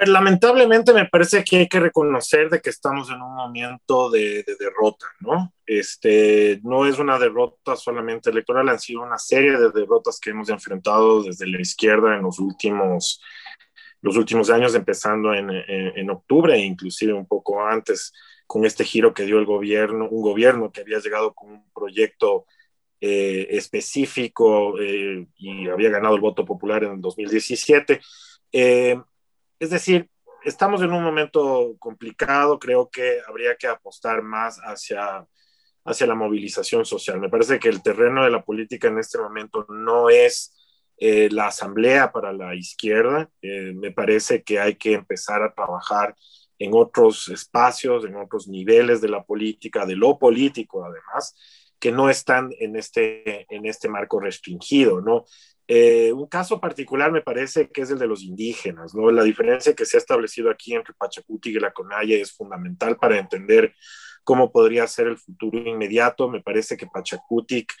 Lamentablemente 0.06 0.92
me 0.92 1.06
parece 1.06 1.42
que 1.42 1.58
hay 1.58 1.68
que 1.68 1.80
reconocer 1.80 2.48
de 2.50 2.60
que 2.60 2.70
estamos 2.70 3.10
en 3.10 3.20
un 3.20 3.34
momento 3.34 4.10
de, 4.10 4.44
derrota, 4.58 5.06
¿no? 5.20 5.52
Este, 5.66 6.60
no 6.62 6.86
es 6.86 6.98
una 6.98 7.18
derrota 7.18 7.76
solamente 7.76 8.30
electoral, 8.30 8.68
han 8.68 8.78
sido 8.78 9.02
una 9.02 9.18
serie 9.18 9.52
de 9.58 9.70
derrotas 9.70 10.20
que 10.20 10.30
hemos 10.30 10.48
enfrentado 10.48 11.22
desde 11.22 11.46
la 11.46 11.60
izquierda 11.60 12.14
en 12.16 12.22
los 12.22 12.38
últimos, 12.38 13.20
los 14.00 14.16
últimos 14.16 14.50
años, 14.50 14.74
empezando 14.74 15.34
en, 15.34 15.50
en, 15.50 16.10
octubre 16.10 16.54
e 16.54 16.64
inclusive 16.64 17.12
un 17.12 17.26
poco 17.26 17.66
antes, 17.66 18.12
con 18.46 18.64
este 18.64 18.84
giro 18.84 19.12
que 19.12 19.24
dio 19.24 19.38
el 19.38 19.44
gobierno, 19.46 20.08
un 20.08 20.22
gobierno 20.22 20.70
que 20.70 20.80
había 20.80 21.00
llegado 21.00 21.34
con 21.34 21.50
un 21.50 21.70
proyecto 21.72 22.46
eh, 23.00 23.46
específico 23.50 24.80
eh, 24.80 25.28
y 25.36 25.68
había 25.68 25.90
ganado 25.90 26.16
el 26.16 26.20
voto 26.20 26.44
popular 26.44 26.82
en 26.82 26.92
el 26.92 27.00
2017. 27.00 28.00
Eh, 28.52 29.00
es 29.58 29.70
decir, 29.70 30.08
estamos 30.44 30.82
en 30.82 30.92
un 30.92 31.02
momento 31.02 31.74
complicado, 31.78 32.58
creo 32.58 32.88
que 32.90 33.20
habría 33.26 33.56
que 33.56 33.66
apostar 33.66 34.22
más 34.22 34.58
hacia, 34.58 35.26
hacia 35.84 36.06
la 36.06 36.14
movilización 36.14 36.84
social. 36.84 37.20
Me 37.20 37.28
parece 37.28 37.58
que 37.58 37.68
el 37.68 37.82
terreno 37.82 38.24
de 38.24 38.30
la 38.30 38.44
política 38.44 38.88
en 38.88 38.98
este 38.98 39.18
momento 39.18 39.66
no 39.68 40.10
es 40.10 40.54
eh, 40.98 41.28
la 41.30 41.46
asamblea 41.46 42.12
para 42.12 42.32
la 42.32 42.54
izquierda, 42.54 43.30
eh, 43.42 43.72
me 43.74 43.92
parece 43.92 44.42
que 44.42 44.58
hay 44.58 44.74
que 44.74 44.94
empezar 44.94 45.42
a 45.42 45.54
trabajar 45.54 46.16
en 46.58 46.72
otros 46.74 47.28
espacios, 47.28 48.04
en 48.04 48.16
otros 48.16 48.48
niveles 48.48 49.00
de 49.00 49.08
la 49.08 49.22
política, 49.22 49.86
de 49.86 49.94
lo 49.94 50.18
político 50.18 50.84
además, 50.84 51.36
que 51.78 51.92
no 51.92 52.10
están 52.10 52.50
en 52.58 52.74
este, 52.74 53.46
en 53.54 53.66
este 53.66 53.88
marco 53.88 54.18
restringido, 54.18 55.00
¿no? 55.00 55.24
Eh, 55.70 56.10
un 56.14 56.26
caso 56.26 56.58
particular 56.58 57.12
me 57.12 57.20
parece 57.20 57.68
que 57.70 57.82
es 57.82 57.90
el 57.90 57.98
de 57.98 58.06
los 58.06 58.22
indígenas, 58.22 58.94
¿no? 58.94 59.10
La 59.10 59.22
diferencia 59.22 59.74
que 59.74 59.84
se 59.84 59.98
ha 59.98 60.00
establecido 60.00 60.50
aquí 60.50 60.74
entre 60.74 60.94
Pachacuti 60.94 61.50
y 61.50 61.60
la 61.60 61.72
Conaya 61.72 62.16
es 62.16 62.32
fundamental 62.32 62.96
para 62.96 63.18
entender 63.18 63.74
cómo 64.24 64.50
podría 64.50 64.86
ser 64.86 65.08
el 65.08 65.18
futuro 65.18 65.58
inmediato. 65.58 66.30
Me 66.30 66.42
parece 66.42 66.76
que 66.76 66.86
Pachacutic, 66.86 67.74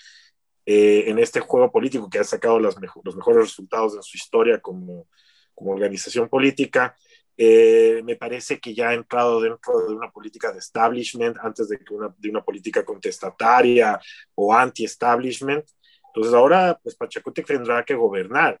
eh, 0.66 1.04
en 1.06 1.18
este 1.18 1.40
juego 1.40 1.72
político 1.72 2.10
que 2.10 2.18
ha 2.18 2.24
sacado 2.24 2.60
los 2.60 2.78
mejores 2.78 3.16
resultados 3.24 3.94
en 3.96 4.02
su 4.02 4.18
historia 4.18 4.60
como, 4.60 5.08
como 5.54 5.72
organización 5.72 6.28
política, 6.28 6.94
eh, 7.40 8.02
me 8.04 8.16
parece 8.16 8.58
que 8.58 8.74
ya 8.74 8.88
ha 8.88 8.94
entrado 8.94 9.40
dentro 9.40 9.86
de 9.86 9.94
una 9.94 10.10
política 10.10 10.52
de 10.52 10.58
establishment 10.58 11.38
antes 11.40 11.68
de, 11.68 11.78
que 11.78 11.94
una, 11.94 12.12
de 12.18 12.28
una 12.28 12.42
política 12.42 12.84
contestataria 12.84 13.98
o 14.34 14.52
anti-establishment. 14.52 15.64
Entonces 16.08 16.34
ahora, 16.34 16.78
pues 16.82 16.96
Pachacútec 16.96 17.46
tendrá 17.46 17.84
que 17.84 17.94
gobernar. 17.94 18.60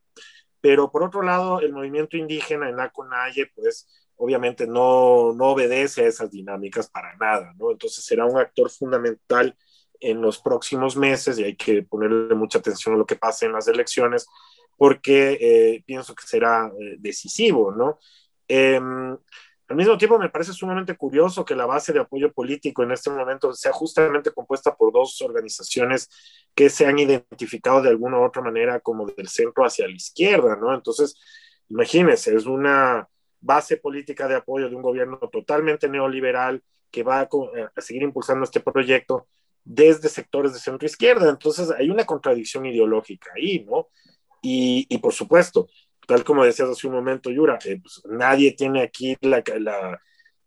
Pero 0.60 0.90
por 0.90 1.02
otro 1.02 1.22
lado, 1.22 1.60
el 1.60 1.72
movimiento 1.72 2.16
indígena 2.16 2.68
en 2.68 2.76
la 2.76 2.90
CONAIE, 2.90 3.50
pues 3.54 3.86
obviamente 4.16 4.66
no, 4.66 5.32
no 5.32 5.46
obedece 5.46 6.04
a 6.04 6.08
esas 6.08 6.30
dinámicas 6.30 6.88
para 6.90 7.16
nada, 7.16 7.54
¿no? 7.56 7.70
Entonces 7.70 8.04
será 8.04 8.26
un 8.26 8.38
actor 8.38 8.68
fundamental 8.70 9.56
en 10.00 10.20
los 10.20 10.38
próximos 10.38 10.96
meses 10.96 11.38
y 11.38 11.44
hay 11.44 11.56
que 11.56 11.82
ponerle 11.82 12.34
mucha 12.34 12.58
atención 12.58 12.94
a 12.94 12.98
lo 12.98 13.06
que 13.06 13.16
pase 13.16 13.46
en 13.46 13.52
las 13.52 13.68
elecciones 13.68 14.26
porque 14.76 15.38
eh, 15.40 15.82
pienso 15.86 16.14
que 16.14 16.26
será 16.26 16.70
eh, 16.78 16.96
decisivo, 16.98 17.72
¿no? 17.72 17.98
Em, 18.46 19.16
al 19.68 19.76
mismo 19.76 19.98
tiempo, 19.98 20.18
me 20.18 20.30
parece 20.30 20.54
sumamente 20.54 20.96
curioso 20.96 21.44
que 21.44 21.54
la 21.54 21.66
base 21.66 21.92
de 21.92 22.00
apoyo 22.00 22.32
político 22.32 22.82
en 22.82 22.90
este 22.90 23.10
momento 23.10 23.52
sea 23.52 23.70
justamente 23.70 24.30
compuesta 24.30 24.74
por 24.74 24.92
dos 24.92 25.20
organizaciones 25.20 26.08
que 26.54 26.70
se 26.70 26.86
han 26.86 26.98
identificado 26.98 27.82
de 27.82 27.90
alguna 27.90 28.18
u 28.18 28.24
otra 28.24 28.40
manera 28.40 28.80
como 28.80 29.06
del 29.06 29.28
centro 29.28 29.66
hacia 29.66 29.86
la 29.86 29.94
izquierda, 29.94 30.56
¿no? 30.56 30.74
Entonces, 30.74 31.20
imagínense, 31.68 32.34
es 32.34 32.46
una 32.46 33.06
base 33.40 33.76
política 33.76 34.26
de 34.26 34.36
apoyo 34.36 34.70
de 34.70 34.74
un 34.74 34.82
gobierno 34.82 35.18
totalmente 35.30 35.86
neoliberal 35.86 36.62
que 36.90 37.02
va 37.02 37.20
a, 37.20 37.24
eh, 37.24 37.68
a 37.76 37.80
seguir 37.82 38.02
impulsando 38.02 38.44
este 38.44 38.60
proyecto 38.60 39.28
desde 39.64 40.08
sectores 40.08 40.54
de 40.54 40.60
centro 40.60 40.86
izquierda. 40.86 41.28
Entonces, 41.28 41.70
hay 41.72 41.90
una 41.90 42.06
contradicción 42.06 42.64
ideológica 42.64 43.32
ahí, 43.36 43.66
¿no? 43.68 43.88
Y, 44.40 44.86
y 44.88 44.96
por 44.96 45.12
supuesto, 45.12 45.68
tal 46.08 46.24
como 46.24 46.42
decías 46.42 46.70
hace 46.70 46.86
un 46.86 46.94
momento, 46.94 47.30
Yura, 47.30 47.58
eh, 47.66 47.78
pues, 47.82 48.00
nadie 48.06 48.52
tiene 48.52 48.80
aquí 48.80 49.14
la, 49.20 49.42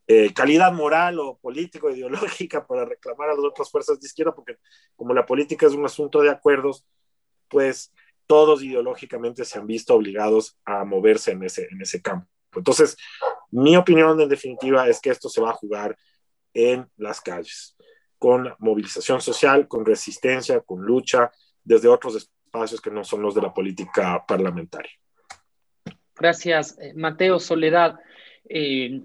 eh, 0.08 0.34
calidad 0.34 0.72
moral 0.72 1.20
o 1.20 1.38
político 1.38 1.88
ideológica 1.94 2.66
para 2.66 2.84
reclamar 2.84 3.30
a 3.30 3.34
las 3.34 3.44
otras 3.44 3.70
fuerzas 3.70 4.00
de 4.00 4.06
izquierda, 4.06 4.34
porque 4.34 4.56
como 4.96 5.14
la 5.14 5.24
política 5.24 5.66
es 5.66 5.74
un 5.74 5.84
asunto 5.84 6.20
de 6.20 6.30
acuerdos, 6.30 6.84
pues 7.48 7.92
todos 8.26 8.60
ideológicamente 8.64 9.44
se 9.44 9.56
han 9.56 9.68
visto 9.68 9.94
obligados 9.94 10.58
a 10.64 10.84
moverse 10.84 11.30
en 11.30 11.44
ese, 11.44 11.68
en 11.70 11.80
ese 11.80 12.02
campo. 12.02 12.26
Entonces, 12.56 12.96
mi 13.52 13.76
opinión 13.76 14.20
en 14.20 14.28
definitiva 14.28 14.88
es 14.88 15.00
que 15.00 15.10
esto 15.10 15.28
se 15.28 15.40
va 15.40 15.50
a 15.50 15.54
jugar 15.54 15.96
en 16.54 16.90
las 16.96 17.20
calles, 17.20 17.76
con 18.18 18.52
movilización 18.58 19.20
social, 19.20 19.68
con 19.68 19.86
resistencia, 19.86 20.60
con 20.60 20.82
lucha, 20.82 21.30
desde 21.62 21.86
otros 21.86 22.16
espacios 22.16 22.80
que 22.80 22.90
no 22.90 23.04
son 23.04 23.22
los 23.22 23.36
de 23.36 23.42
la 23.42 23.54
política 23.54 24.24
parlamentaria. 24.26 25.01
Gracias, 26.16 26.78
eh, 26.78 26.92
Mateo 26.94 27.38
Soledad. 27.38 27.98
Eh, 28.48 29.00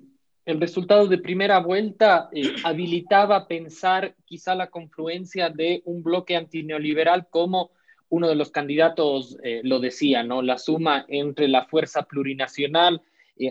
el 0.45 0.61
resultado 0.61 1.07
de 1.07 1.17
primera 1.17 1.59
vuelta 1.59 2.29
eh, 2.31 2.55
habilitaba 2.63 3.47
pensar 3.47 4.15
quizá 4.25 4.55
la 4.55 4.67
confluencia 4.67 5.49
de 5.49 5.81
un 5.85 6.03
bloque 6.03 6.35
antineoliberal 6.35 7.27
como 7.29 7.71
uno 8.09 8.29
de 8.29 8.35
los 8.35 8.51
candidatos 8.51 9.37
lo 9.63 9.81
decía, 9.81 10.23
¿no? 10.23 10.41
La 10.41 10.57
suma 10.57 11.03
entre 11.09 11.49
la 11.49 11.65
fuerza 11.65 12.03
plurinacional, 12.03 13.01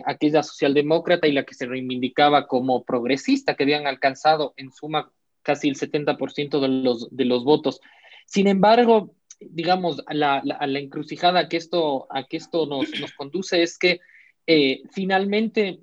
aquella 0.03 0.41
socialdemócrata 0.41 1.27
y 1.27 1.31
la 1.31 1.43
que 1.43 1.53
se 1.53 1.67
reivindicaba 1.67 2.47
como 2.47 2.83
progresista, 2.83 3.53
que 3.53 3.61
habían 3.61 3.85
alcanzado 3.85 4.55
en 4.57 4.71
suma 4.71 5.11
casi 5.43 5.69
el 5.69 5.75
70% 5.75 6.59
de 6.59 6.67
los, 6.69 7.15
de 7.15 7.25
los 7.25 7.43
votos. 7.43 7.81
Sin 8.25 8.47
embargo, 8.47 9.13
digamos, 9.39 10.03
a 10.07 10.13
la, 10.13 10.41
la, 10.43 10.79
encrucijada 10.79 11.47
que 11.47 11.57
esto, 11.57 12.07
a 12.09 12.23
que 12.23 12.37
esto 12.37 12.65
nos, 12.65 12.89
nos 12.99 13.13
conduce 13.13 13.61
es 13.61 13.77
que 13.77 13.99
eh, 14.47 14.81
finalmente 14.91 15.79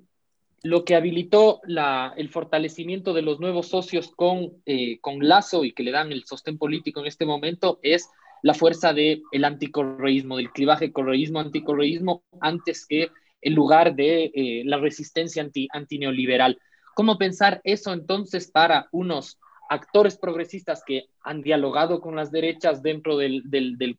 lo 0.63 0.83
que 0.83 0.95
habilitó 0.95 1.61
la, 1.65 2.13
el 2.17 2.29
fortalecimiento 2.29 3.13
de 3.13 3.21
los 3.21 3.39
nuevos 3.39 3.67
socios 3.67 4.11
con, 4.15 4.53
eh, 4.65 4.99
con 4.99 5.27
Lazo 5.27 5.63
y 5.63 5.73
que 5.73 5.83
le 5.83 5.91
dan 5.91 6.11
el 6.11 6.25
sostén 6.25 6.57
político 6.57 6.99
en 6.99 7.05
este 7.05 7.25
momento 7.25 7.79
es 7.83 8.09
la 8.41 8.55
fuerza 8.55 8.91
del 8.91 9.21
el 9.31 9.45
anticorreísmo, 9.45 10.37
del 10.37 10.51
clivaje 10.51 10.91
correísmo-anticorreísmo, 10.91 12.23
antes 12.41 12.85
que 12.87 13.09
el 13.41 13.53
lugar 13.53 13.95
de 13.95 14.31
eh, 14.33 14.63
la 14.65 14.77
resistencia 14.77 15.43
anti, 15.43 15.67
antineoliberal. 15.71 16.59
¿Cómo 16.95 17.19
pensar 17.19 17.61
eso 17.63 17.93
entonces 17.93 18.49
para 18.49 18.87
unos 18.91 19.39
actores 19.69 20.17
progresistas 20.17 20.83
que 20.85 21.07
han 21.21 21.41
dialogado 21.41 22.01
con 22.01 22.15
las 22.15 22.31
derechas 22.31 22.81
dentro 22.81 23.17
del, 23.17 23.43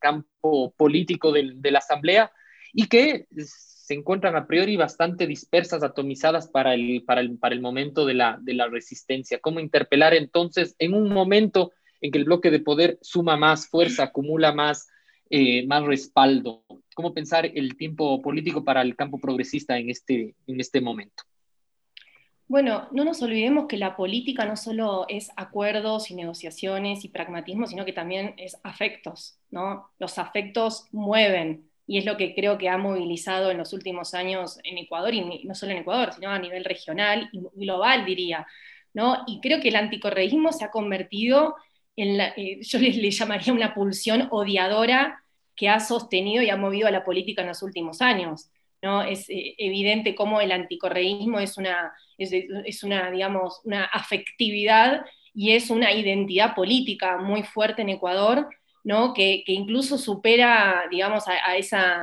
campo 0.00 0.72
político 0.76 1.32
de 1.32 1.70
la 1.70 1.78
Asamblea 1.78 2.30
y 2.72 2.88
que 2.88 3.26
se 3.86 3.94
encuentran 3.94 4.34
a 4.34 4.48
priori 4.48 4.76
bastante 4.76 5.28
dispersas, 5.28 5.84
atomizadas 5.84 6.48
para 6.48 6.74
el, 6.74 7.60
momento 7.60 8.04
de 8.04 8.14
la, 8.14 8.68
resistencia. 8.68 9.38
¿Cómo 9.38 9.60
interpelar 9.60 10.12
entonces 10.12 10.74
en 10.80 10.92
un 10.92 11.08
momento 11.08 11.72
en 12.00 12.10
que 12.10 12.18
el 12.18 12.24
bloque 12.24 12.50
de 12.50 12.58
poder 12.58 12.98
suma 13.00 13.36
más 13.36 13.68
fuerza, 13.68 14.02
acumula 14.02 14.52
más, 14.52 14.88
eh, 15.30 15.66
respaldo? 15.86 16.64
¿Cómo 16.96 17.14
pensar 17.14 17.46
el 17.46 17.76
tiempo 17.76 18.20
político 18.20 18.64
para 18.64 18.82
el 18.82 18.96
campo 18.96 19.20
progresista 19.20 19.78
en 19.78 19.88
este, 19.88 20.34
en 20.48 20.60
este 20.60 20.80
momento? 20.80 21.22
Bueno, 22.48 22.88
no 22.92 23.04
nos 23.04 23.22
olvidemos 23.22 23.66
que 23.66 23.76
la 23.76 23.96
política 23.96 24.44
no 24.44 24.56
solo 24.56 25.04
es 25.08 25.30
acuerdos 25.36 26.10
y 26.12 26.14
negociaciones 26.14 27.04
y 27.04 27.08
pragmatismo, 27.08 27.66
sino 27.66 27.84
que 27.84 27.92
también 27.92 28.34
es 28.36 28.56
afectos, 28.62 29.40
¿no? 29.50 29.90
Los 29.98 30.18
afectos 30.18 30.86
mueven 30.92 31.68
y 31.88 31.98
es 31.98 32.04
lo 32.04 32.16
que 32.16 32.34
creo 32.36 32.56
que 32.56 32.68
ha 32.68 32.78
movilizado 32.78 33.50
en 33.50 33.58
los 33.58 33.72
últimos 33.72 34.14
años 34.14 34.58
en 34.62 34.78
Ecuador, 34.78 35.12
y 35.14 35.44
no 35.44 35.54
solo 35.56 35.72
en 35.72 35.78
Ecuador, 35.78 36.12
sino 36.12 36.30
a 36.30 36.38
nivel 36.38 36.64
regional 36.64 37.28
y 37.32 37.40
global, 37.54 38.04
diría, 38.04 38.46
¿no? 38.94 39.24
Y 39.26 39.40
creo 39.40 39.60
que 39.60 39.68
el 39.68 39.76
anticorreísmo 39.76 40.52
se 40.52 40.64
ha 40.64 40.70
convertido 40.70 41.56
en, 41.96 42.16
la, 42.16 42.28
eh, 42.36 42.60
yo 42.62 42.78
le, 42.78 42.90
le 42.92 43.10
llamaría 43.10 43.52
una 43.52 43.74
pulsión 43.74 44.28
odiadora 44.30 45.22
que 45.56 45.68
ha 45.68 45.80
sostenido 45.80 46.42
y 46.42 46.50
ha 46.50 46.56
movido 46.56 46.86
a 46.88 46.90
la 46.92 47.04
política 47.04 47.42
en 47.42 47.48
los 47.48 47.62
últimos 47.62 48.00
años. 48.02 48.50
¿No? 48.82 49.02
Es 49.02 49.28
eh, 49.30 49.54
evidente 49.58 50.14
cómo 50.14 50.40
el 50.40 50.52
anticorreísmo 50.52 51.38
es 51.38 51.58
una, 51.58 51.92
es, 52.18 52.82
una, 52.82 53.10
digamos, 53.10 53.60
una 53.64 53.84
afectividad 53.84 55.04
y 55.34 55.52
es 55.52 55.70
una 55.70 55.92
identidad 55.92 56.54
política 56.54 57.18
muy 57.18 57.42
fuerte 57.42 57.82
en 57.82 57.90
Ecuador, 57.90 58.48
¿no? 58.84 59.12
que, 59.14 59.42
incluso 59.46 59.98
supera, 59.98 60.84
digamos, 60.90 61.24
a, 61.28 61.56
esa, 61.56 62.02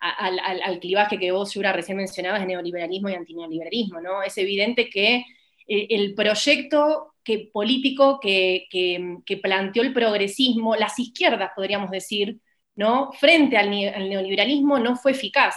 al, 0.00 0.80
clivaje 0.80 1.18
que 1.18 1.30
vos, 1.30 1.54
Yura, 1.54 1.72
recién 1.72 1.96
mencionabas 1.96 2.40
de 2.40 2.46
neoliberalismo 2.46 3.08
y 3.08 3.14
antineoliberalismo. 3.14 4.00
¿no? 4.00 4.22
Es 4.22 4.36
evidente 4.38 4.88
que 4.90 5.24
eh, 5.68 5.86
el 5.90 6.14
proyecto 6.14 7.14
que, 7.22 7.50
político 7.52 8.18
que, 8.20 8.66
que, 8.70 9.36
planteó 9.36 9.82
el 9.82 9.92
progresismo, 9.92 10.74
las 10.74 10.98
izquierdas, 10.98 11.52
podríamos 11.54 11.90
decir, 11.90 12.40
¿no? 12.74 13.12
frente 13.12 13.56
al 13.56 13.70
neoliberalismo 13.70 14.78
no 14.78 14.96
fue 14.96 15.12
eficaz. 15.12 15.54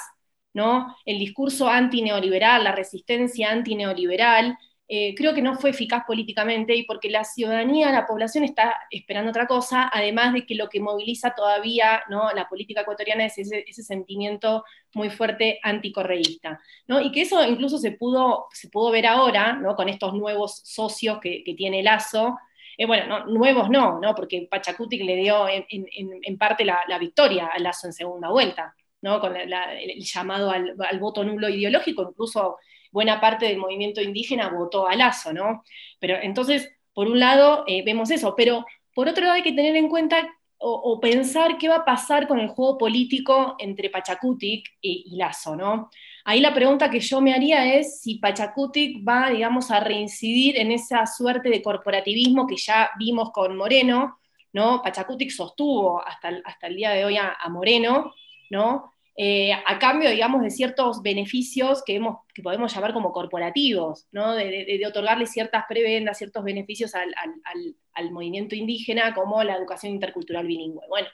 ¿No? 0.56 0.96
El 1.06 1.20
discurso 1.20 1.68
antineoliberal, 1.68 2.64
la 2.64 2.72
resistencia 2.72 3.52
antineoliberal, 3.52 4.58
eh, 4.88 5.14
creo 5.16 5.34
que 5.34 5.42
no 5.42 5.56
fue 5.56 5.72
eficaz 5.72 6.06
políticamente 6.06 6.76
y 6.76 6.84
porque 6.84 7.10
la 7.10 7.26
ciudadanía, 7.26 7.92
la 7.92 8.06
población 8.06 8.46
está 8.46 8.78
esperando 8.90 9.32
otra 9.32 9.48
cosa, 9.48 9.90
además 9.92 10.34
de 10.34 10.46
que 10.46 10.56
lo 10.56 10.70
que 10.70 10.80
moviliza 10.80 11.34
todavía 11.36 12.04
¿no? 12.08 12.32
la 12.32 12.48
política 12.48 12.82
ecuatoriana 12.82 13.26
es 13.26 13.38
ese, 13.38 13.66
sentimiento 13.84 14.64
muy 14.94 15.10
fuerte 15.10 15.60
anticorreísta. 15.62 16.62
¿no? 16.88 17.02
Y 17.02 17.12
que 17.12 17.22
eso 17.22 17.46
incluso 17.46 17.78
se 17.78 17.92
pudo, 17.92 18.46
se 18.54 18.70
pudo 18.70 18.92
ver 18.92 19.08
ahora 19.08 19.54
¿no? 19.54 19.76
con 19.76 19.90
estos 19.90 20.14
nuevos 20.14 20.62
socios 20.64 21.20
que, 21.20 21.44
tiene 21.58 21.84
Lazo. 21.84 22.38
Eh, 22.78 22.86
bueno, 22.86 23.26
nuevos 23.26 23.70
no, 23.70 24.00
¿no? 24.00 24.16
porque 24.16 24.48
Pachacuti 24.50 25.00
le 25.04 25.18
dio 25.18 25.48
en, 25.50 26.38
parte 26.38 26.64
la, 26.64 26.82
la 26.88 26.98
victoria 26.98 27.48
a 27.48 27.60
Lazo 27.60 27.88
en 27.88 27.94
segunda 27.94 28.30
vuelta 28.30 28.74
con 29.20 29.36
el 29.36 29.54
llamado 30.00 30.52
al, 30.52 31.00
voto 31.00 31.24
nulo 31.24 31.50
ideológico, 31.50 32.04
incluso 32.10 32.58
buena 32.92 33.20
parte 33.20 33.46
del 33.46 33.58
movimiento 33.58 34.02
indígena 34.02 34.50
votó 34.50 34.88
a 34.88 34.96
Lazo, 34.96 35.34
¿no? 35.34 35.64
Pero 36.00 36.18
entonces, 36.22 36.72
por 36.94 37.08
un 37.08 37.20
lado, 37.20 37.64
eh, 37.68 37.84
vemos 37.84 38.10
eso, 38.12 38.34
pero 38.36 38.66
por 38.94 39.08
otro 39.08 39.24
lado 39.24 39.36
hay 39.36 39.44
que 39.44 39.54
tener 39.54 39.76
en 39.76 39.90
cuenta 39.90 40.28
o, 40.58 41.00
pensar 41.00 41.58
qué 41.58 41.68
va 41.68 41.78
a 41.78 41.86
pasar 41.86 42.28
con 42.28 42.40
el 42.40 42.48
juego 42.48 42.78
político 42.78 43.56
entre 43.60 43.90
Pachacutic 43.90 44.66
y, 44.82 45.16
Lazo, 45.16 45.56
¿no? 45.56 45.90
Ahí 46.24 46.40
la 46.40 46.54
pregunta 46.54 46.90
que 46.90 47.00
yo 47.00 47.22
me 47.22 47.34
haría 47.34 47.76
es 47.76 48.02
si 48.02 48.16
Pachacutic 48.16 49.08
va, 49.08 49.30
digamos, 49.30 49.70
a 49.70 49.80
reincidir 49.80 50.58
en 50.58 50.72
esa 50.72 51.06
suerte 51.06 51.50
de 51.50 51.62
corporativismo 51.62 52.48
que 52.48 52.58
ya 52.58 52.90
vimos 52.98 53.32
con 53.32 53.56
Moreno, 53.56 54.18
¿no? 54.54 54.82
Pachacutic 54.82 55.30
sostuvo 55.30 56.02
hasta 56.02 56.30
el, 56.30 56.42
hasta 56.46 56.68
el 56.68 56.76
día 56.78 56.92
de 56.92 57.06
hoy 57.06 57.18
a, 57.18 57.38
Moreno, 57.50 58.16
¿no? 58.50 58.94
Eh, 59.18 59.54
a 59.54 59.80
cambio, 59.80 60.10
digamos, 60.10 60.42
de 60.42 60.50
ciertos 60.50 61.02
beneficios 61.02 61.84
que, 61.86 61.96
hemos, 61.96 62.18
que 62.34 62.42
podemos 62.42 62.74
llamar 62.74 62.94
como 62.94 63.14
corporativos, 63.14 64.08
¿no? 64.12 64.34
de, 64.34 64.82
otorgarle 64.86 65.26
ciertas 65.26 65.64
prebendas, 65.70 66.18
ciertos 66.18 66.44
beneficios 66.44 66.94
al, 66.96 68.12
movimiento 68.12 68.56
indígena, 68.56 69.14
como 69.14 69.42
la 69.44 69.56
educación 69.56 69.94
intercultural 69.94 70.46
bilingüe. 70.46 70.86
Bueno, 70.90 71.08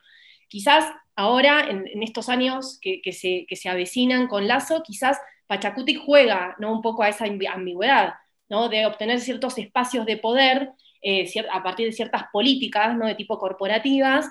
quizás 0.47 0.91
ahora, 1.15 1.67
en, 1.69 2.01
estos 2.01 2.27
años 2.27 2.79
que, 2.81 3.01
se, 3.13 3.45
que, 3.47 3.55
se, 3.55 3.69
avecinan 3.69 4.27
con 4.27 4.47
Lazo, 4.47 4.81
quizás 4.83 5.19
Pachacutic 5.45 5.99
juega 6.03 6.55
¿no? 6.57 6.71
un 6.73 6.81
poco 6.81 7.03
a 7.03 7.09
esa 7.09 7.25
ambigüedad, 7.25 8.15
¿no? 8.49 8.67
de 8.67 8.87
obtener 8.87 9.19
ciertos 9.19 9.59
espacios 9.59 10.07
de 10.07 10.17
poder 10.17 10.71
eh, 11.03 11.31
a 11.51 11.61
partir 11.61 11.85
de 11.85 11.93
ciertas 11.93 12.23
políticas 12.33 12.95
¿no? 12.95 13.05
de 13.05 13.15
tipo 13.15 13.37
corporativas, 13.37 14.27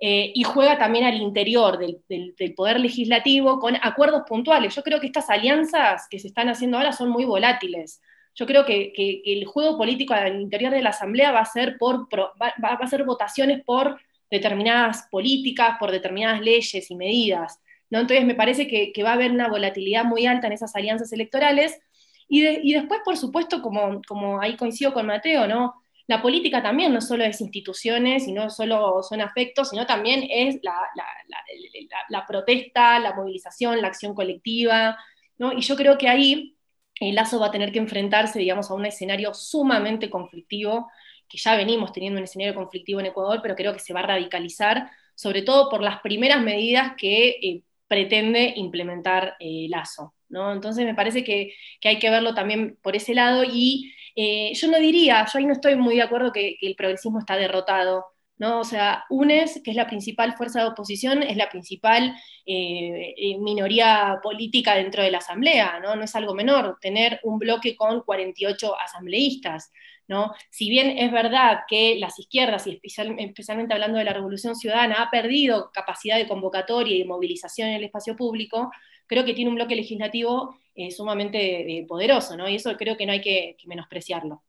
eh, 0.00 0.32
y 0.34 0.42
juega 0.42 0.76
también 0.78 1.04
al 1.04 1.16
interior 1.16 1.78
del, 1.78 2.54
poder 2.54 2.80
legislativo 2.80 3.58
con 3.58 3.76
acuerdos 3.80 4.22
puntuales. 4.28 4.74
Yo 4.74 4.82
creo 4.82 5.00
que 5.00 5.06
estas 5.06 5.30
alianzas 5.30 6.08
que 6.10 6.18
se 6.18 6.28
están 6.28 6.48
haciendo 6.48 6.76
ahora 6.76 6.92
son 6.92 7.10
muy 7.10 7.24
volátiles. 7.24 8.02
Yo 8.34 8.46
creo 8.46 8.64
que, 8.64 8.92
el 9.24 9.44
juego 9.44 9.78
político 9.78 10.12
al 10.12 10.40
interior 10.40 10.72
de 10.72 10.82
la 10.82 10.90
Asamblea 10.90 11.30
va 11.30 11.40
a 11.40 11.44
ser, 11.44 11.76
por, 11.78 12.08
va, 12.10 12.52
a 12.60 12.86
ser 12.86 13.04
votaciones 13.04 13.62
por 13.64 14.00
determinadas 14.30 15.06
políticas, 15.10 15.76
por 15.78 15.92
determinadas 15.92 16.40
leyes 16.40 16.90
y 16.90 16.96
medidas. 16.96 17.60
¿no? 17.90 18.00
Entonces 18.00 18.24
me 18.26 18.34
parece 18.34 18.66
que, 18.66 19.02
va 19.04 19.10
a 19.10 19.14
haber 19.14 19.30
una 19.30 19.48
volatilidad 19.48 20.04
muy 20.04 20.26
alta 20.26 20.48
en 20.48 20.54
esas 20.54 20.74
alianzas 20.74 21.12
electorales. 21.12 21.80
Y, 22.28 22.44
y 22.46 22.74
después, 22.74 23.00
por 23.04 23.16
supuesto, 23.16 23.62
como, 23.62 24.02
como 24.08 24.40
ahí 24.40 24.56
coincido 24.56 24.92
con 24.92 25.06
Mateo, 25.06 25.46
¿no? 25.46 25.83
La 26.06 26.20
política 26.20 26.62
también 26.62 26.92
no 26.92 27.00
solo 27.00 27.24
es 27.24 27.40
instituciones 27.40 28.28
y 28.28 28.32
no 28.32 28.50
solo 28.50 29.02
son 29.02 29.20
afectos, 29.22 29.70
sino 29.70 29.86
también 29.86 30.26
es 30.28 30.58
la, 30.62 32.26
protesta, 32.26 32.98
la 32.98 33.14
movilización, 33.14 33.80
la 33.80 33.88
acción 33.88 34.14
colectiva, 34.14 34.98
¿no? 35.38 35.52
Y 35.52 35.62
yo 35.62 35.76
creo 35.76 35.96
que 35.96 36.08
ahí 36.08 36.56
el 37.00 37.14
Lazo 37.14 37.40
va 37.40 37.46
a 37.46 37.50
tener 37.50 37.72
que 37.72 37.78
enfrentarse, 37.78 38.38
digamos, 38.38 38.70
a 38.70 38.74
un 38.74 38.84
escenario 38.84 39.32
sumamente 39.32 40.10
conflictivo, 40.10 40.90
que 41.26 41.38
ya 41.38 41.56
venimos 41.56 41.92
teniendo 41.92 42.18
un 42.18 42.24
escenario 42.24 42.54
conflictivo 42.54 43.00
en 43.00 43.06
Ecuador, 43.06 43.40
pero 43.42 43.56
creo 43.56 43.72
que 43.72 43.78
se 43.78 43.94
va 43.94 44.00
a 44.00 44.06
radicalizar, 44.06 44.90
sobre 45.14 45.42
todo 45.42 45.70
por 45.70 45.82
las 45.82 46.00
primeras 46.00 46.42
medidas 46.42 46.92
que 46.98 47.28
eh, 47.30 47.62
pretende 47.88 48.52
implementar 48.56 49.36
eh, 49.40 49.68
Lazo, 49.70 50.14
¿no? 50.28 50.52
Entonces 50.52 50.84
me 50.84 50.94
parece 50.94 51.24
que, 51.24 51.54
que 51.80 51.88
hay 51.88 51.98
que 51.98 52.10
verlo 52.10 52.34
también 52.34 52.78
por 52.82 52.94
ese 52.94 53.14
lado 53.14 53.42
y 53.44 53.94
eh, 54.16 54.52
yo 54.54 54.68
no 54.68 54.78
diría, 54.78 55.26
yo 55.32 55.38
ahí 55.38 55.46
no 55.46 55.52
estoy 55.52 55.76
muy 55.76 55.96
de 55.96 56.02
acuerdo 56.02 56.32
que, 56.32 56.56
el 56.60 56.76
progresismo 56.76 57.18
está 57.18 57.36
derrotado. 57.36 58.06
¿no? 58.36 58.60
O 58.60 58.64
sea, 58.64 59.04
UNES, 59.10 59.60
que 59.64 59.70
es 59.70 59.76
la 59.76 59.86
principal 59.86 60.34
fuerza 60.36 60.60
de 60.60 60.66
oposición, 60.66 61.22
es 61.22 61.36
la 61.36 61.48
principal 61.48 62.16
eh, 62.44 63.14
eh, 63.16 63.38
minoría 63.38 64.18
política 64.22 64.74
dentro 64.74 65.02
de 65.02 65.10
la 65.12 65.18
Asamblea, 65.18 65.78
¿no? 65.80 65.94
No 65.94 66.02
es 66.02 66.16
algo 66.16 66.34
menor 66.34 66.76
tener 66.80 67.20
un 67.22 67.38
bloque 67.38 67.76
con 67.76 68.02
48 68.02 68.74
asambleístas, 68.80 69.70
¿no? 70.08 70.32
Si 70.50 70.68
bien 70.68 70.98
es 70.98 71.12
verdad 71.12 71.60
que 71.68 71.96
las 71.96 72.18
izquierdas, 72.18 72.66
y 72.66 72.80
especialmente 72.82 73.72
hablando 73.72 73.98
de 73.98 74.04
la 74.04 74.12
Revolución 74.12 74.56
Ciudadana, 74.56 74.96
ha 74.96 75.10
perdido 75.10 75.70
capacidad 75.72 76.16
de 76.16 76.26
convocatoria 76.26 76.96
y 76.96 76.98
de 77.00 77.04
movilización 77.04 77.68
en 77.68 77.74
el 77.76 77.84
espacio 77.84 78.16
público, 78.16 78.70
creo 79.06 79.24
que 79.24 79.34
tiene 79.34 79.50
un 79.50 79.56
bloque 79.56 79.76
legislativo 79.76 80.56
eh, 80.74 80.90
sumamente 80.90 81.78
eh, 81.78 81.86
poderoso, 81.86 82.36
¿no? 82.36 82.48
Y 82.48 82.56
eso 82.56 82.76
creo 82.76 82.96
que 82.96 83.06
no 83.06 83.12
hay 83.12 83.20
que, 83.20 83.56
menospreciarlo. 83.66 84.42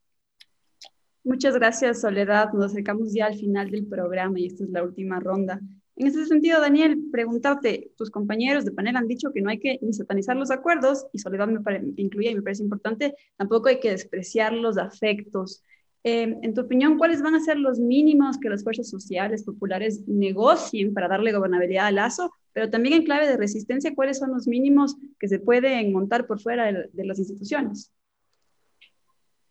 Muchas 1.24 1.56
gracias, 1.56 2.02
Soledad. 2.02 2.52
Nos 2.54 2.66
acercamos 2.66 3.14
ya 3.14 3.28
al 3.28 3.36
final 3.36 3.70
del 3.70 3.86
programa 3.86 4.40
y 4.40 4.48
esta 4.48 4.64
es 4.64 4.70
la 4.72 4.84
última 4.84 5.20
ronda. 5.20 5.60
En 5.96 6.08
ese 6.08 6.26
sentido, 6.26 6.60
Daniel, 6.60 6.98
preguntarte, 7.12 7.92
tus 7.96 8.10
compañeros 8.10 8.66
de 8.66 8.72
panel 8.72 8.96
han 8.96 9.08
dicho 9.08 9.32
que 9.32 9.42
no 9.42 9.50
hay 9.50 9.60
que 9.60 9.80
ni 9.82 9.94
satanizar 9.94 10.36
los 10.36 10.52
acuerdos, 10.52 11.06
y 11.14 11.20
Soledad 11.20 11.48
me 11.48 11.62
incluye 11.96 12.32
y 12.32 12.36
me 12.36 12.42
parece 12.42 12.64
importante, 12.64 13.16
tampoco 13.38 13.70
hay 13.70 13.80
que 13.80 13.92
despreciar 13.92 14.52
los 14.52 14.78
afectos. 14.78 15.64
Eh, 16.04 16.38
en 16.42 16.54
tu 16.54 16.62
opinión, 16.62 16.98
¿cuáles 16.98 17.22
van 17.22 17.36
a 17.36 17.40
ser 17.40 17.58
los 17.58 17.80
mínimos 17.80 18.38
que 18.38 18.50
las 18.50 18.64
fuerzas 18.64 18.90
sociales 18.90 19.44
populares 19.44 20.08
negocien 20.08 20.94
para 20.94 21.08
darle 21.08 21.32
gobernabilidad 21.32 21.88
al 21.88 21.96
Lazo 21.96 22.32
pero 22.56 22.70
también 22.70 22.96
en 22.96 23.04
clave 23.04 23.28
de 23.28 23.36
resistencia, 23.36 23.94
¿cuáles 23.94 24.18
son 24.18 24.32
los 24.32 24.48
mínimos 24.48 24.96
que 25.20 25.28
se 25.28 25.40
pueden 25.40 25.92
montar 25.92 26.26
por 26.26 26.40
fuera 26.40 26.72
de, 26.72 27.06
las 27.06 27.20
instituciones? 27.20 27.92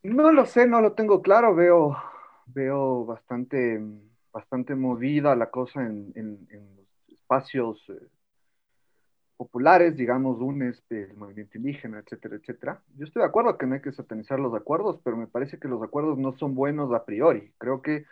No 0.02 0.32
lo 0.32 0.46
sé, 0.46 0.66
no 0.66 0.80
lo 0.80 0.94
tengo 0.94 1.20
claro, 1.20 1.54
veo, 1.54 1.98
veo 2.46 3.04
bastante, 3.04 3.78
bastante 4.32 4.74
movida 4.74 5.36
la 5.36 5.50
cosa 5.50 5.82
en, 5.82 6.14
los 6.16 7.18
espacios 7.18 7.84
eh, 7.90 8.08
populares, 9.36 9.94
digamos, 9.98 10.40
UNES, 10.40 10.82
el 10.88 11.14
movimiento 11.14 11.58
indígena, 11.58 11.98
etcétera, 11.98 12.36
etcétera. 12.36 12.82
Yo 12.96 13.04
estoy 13.04 13.20
de 13.20 13.28
acuerdo 13.28 13.58
que 13.58 13.66
no 13.66 13.74
hay 13.74 13.82
que 13.82 13.92
satanizar 13.92 14.40
los 14.40 14.54
acuerdos, 14.54 14.98
pero 15.04 15.18
me 15.18 15.26
parece 15.26 15.58
que 15.58 15.68
los 15.68 15.82
acuerdos 15.82 16.16
no 16.16 16.38
son 16.38 16.54
buenos 16.54 16.90
a 16.94 17.04
priori. 17.04 17.52
Creo 17.58 17.82
que 17.82 18.06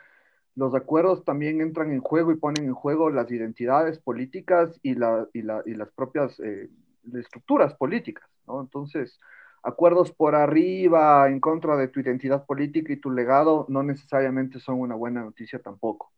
los 0.54 0.74
acuerdos 0.74 1.24
también 1.24 1.60
entran 1.60 1.92
en 1.92 2.00
juego 2.00 2.32
y 2.32 2.36
ponen 2.36 2.64
en 2.64 2.74
juego 2.74 3.10
las 3.10 3.30
identidades 3.30 3.98
políticas 3.98 4.78
y, 4.82 4.94
la, 4.94 5.26
y, 5.32 5.42
la, 5.42 5.62
y 5.64 5.74
las 5.74 5.90
propias 5.92 6.38
eh, 6.40 6.68
estructuras 7.14 7.74
políticas, 7.74 8.28
¿no? 8.46 8.60
Entonces, 8.60 9.18
acuerdos 9.62 10.12
por 10.12 10.34
arriba 10.34 11.28
en 11.28 11.40
contra 11.40 11.76
de 11.76 11.88
tu 11.88 12.00
identidad 12.00 12.44
política 12.46 12.92
y 12.92 12.96
tu 12.96 13.10
legado 13.10 13.66
no 13.68 13.82
necesariamente 13.82 14.58
son 14.60 14.80
una 14.80 14.94
buena 14.94 15.22
noticia 15.22 15.58
tampoco. 15.60 16.12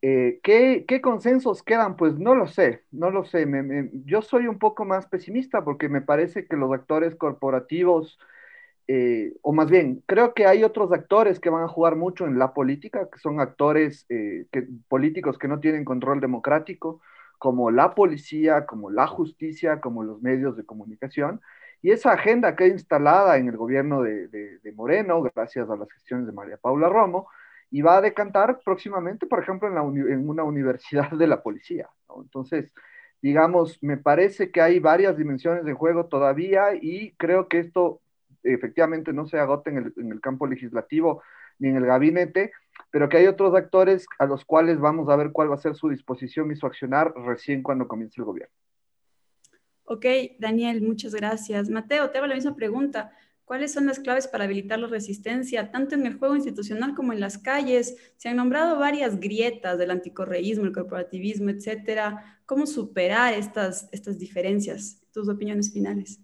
Eh, 0.00 0.38
¿qué, 0.42 0.84
¿qué, 0.86 1.00
consensos 1.00 1.62
quedan? 1.62 1.96
Pues 1.96 2.18
no 2.18 2.34
lo 2.34 2.46
sé, 2.46 2.84
no 2.92 3.10
lo 3.10 3.24
sé. 3.24 3.46
yo 4.04 4.22
soy 4.22 4.46
un 4.46 4.58
poco 4.58 4.84
más 4.84 5.06
pesimista 5.06 5.64
porque 5.64 5.88
me 5.88 6.02
parece 6.02 6.46
que 6.46 6.56
los 6.56 6.72
actores 6.72 7.16
corporativos 7.16 8.18
eh, 8.90 9.34
o 9.42 9.52
más 9.52 9.68
bien, 9.70 10.02
creo 10.06 10.32
que 10.32 10.46
hay 10.46 10.64
otros 10.64 10.90
actores 10.92 11.40
que 11.40 11.50
van 11.50 11.62
a 11.62 11.68
jugar 11.68 11.94
mucho 11.94 12.26
en 12.26 12.38
la 12.38 12.54
política, 12.54 13.08
que 13.12 13.18
son 13.18 13.38
actores 13.38 14.06
eh, 14.08 14.46
políticos 14.88 15.36
que 15.36 15.46
no 15.46 15.60
tienen 15.60 15.84
control 15.84 16.20
democrático, 16.20 17.02
como 17.36 17.70
la 17.70 17.94
policía, 17.94 18.64
como 18.64 18.90
la 18.90 19.06
justicia, 19.06 19.80
como 19.80 20.02
los 20.02 20.22
medios 20.22 20.56
de 20.56 20.64
comunicación. 20.64 21.42
Y 21.82 21.90
esa 21.90 22.12
agenda 22.12 22.56
que 22.56 22.66
instalada 22.66 23.36
en 23.36 23.48
el 23.48 23.58
gobierno 23.58 24.02
de, 24.02 24.58
Moreno, 24.74 25.22
gracias 25.22 25.68
a 25.68 25.76
las 25.76 25.90
gestiones 25.92 26.26
de 26.26 26.32
María 26.32 26.56
Paula 26.56 26.88
Romo, 26.88 27.28
y 27.70 27.82
va 27.82 27.98
a 27.98 28.00
decantar 28.00 28.60
próximamente, 28.64 29.26
por 29.26 29.40
ejemplo, 29.42 29.68
en, 29.68 30.28
una 30.28 30.44
universidad 30.44 31.10
de 31.10 31.26
la 31.26 31.42
policía. 31.42 31.90
Entonces, 32.16 32.72
digamos, 33.20 33.78
me 33.82 33.98
parece 33.98 34.50
que 34.50 34.62
hay 34.62 34.78
varias 34.80 35.16
dimensiones 35.18 35.64
de 35.64 35.74
juego 35.74 36.06
todavía 36.06 36.74
y 36.74 37.12
creo 37.18 37.48
que 37.48 37.58
esto 37.58 38.00
efectivamente 38.52 39.12
no 39.12 39.26
se 39.26 39.38
agote 39.38 39.70
en 39.70 39.92
el, 40.12 40.20
campo 40.20 40.46
legislativo 40.46 41.22
ni 41.58 41.68
en 41.68 41.76
el 41.76 41.86
gabinete, 41.86 42.52
pero 42.90 43.08
que 43.08 43.18
hay 43.18 43.26
otros 43.26 43.54
actores 43.54 44.06
a 44.18 44.26
los 44.26 44.44
cuales 44.44 44.78
vamos 44.78 45.08
a 45.08 45.16
ver 45.16 45.32
cuál 45.32 45.50
va 45.50 45.56
a 45.56 45.58
ser 45.58 45.74
su 45.74 45.88
disposición 45.88 46.50
y 46.52 46.56
su 46.56 46.66
accionar 46.66 47.12
recién 47.14 47.62
cuando 47.62 47.88
comience 47.88 48.20
el 48.20 48.24
gobierno. 48.24 48.54
Ok, 49.84 50.04
Daniel, 50.38 50.82
muchas 50.82 51.14
gracias. 51.14 51.70
Mateo, 51.70 52.10
te 52.10 52.18
hago 52.18 52.26
la 52.26 52.34
misma 52.34 52.54
pregunta. 52.54 53.10
¿Cuáles 53.48 53.72
son 53.72 53.86
las 53.86 53.98
claves 53.98 54.28
para 54.28 54.44
habilitar 54.44 54.78
la 54.78 54.88
resistencia, 54.88 55.70
tanto 55.70 55.94
en 55.94 56.04
el 56.04 56.18
juego 56.18 56.36
institucional 56.36 56.94
como 56.94 57.14
en 57.14 57.20
las 57.20 57.38
calles? 57.38 57.96
Se 58.18 58.28
han 58.28 58.36
nombrado 58.36 58.78
varias 58.78 59.18
grietas 59.18 59.78
del 59.78 59.90
anticorreísmo, 59.90 60.66
el 60.66 60.72
corporativismo, 60.72 61.48
etcétera. 61.48 62.40
¿Cómo 62.44 62.66
superar 62.66 63.32
estas, 63.32 63.88
estas 63.90 64.18
diferencias? 64.18 65.00
Tus 65.14 65.30
opiniones 65.30 65.72
finales. 65.72 66.20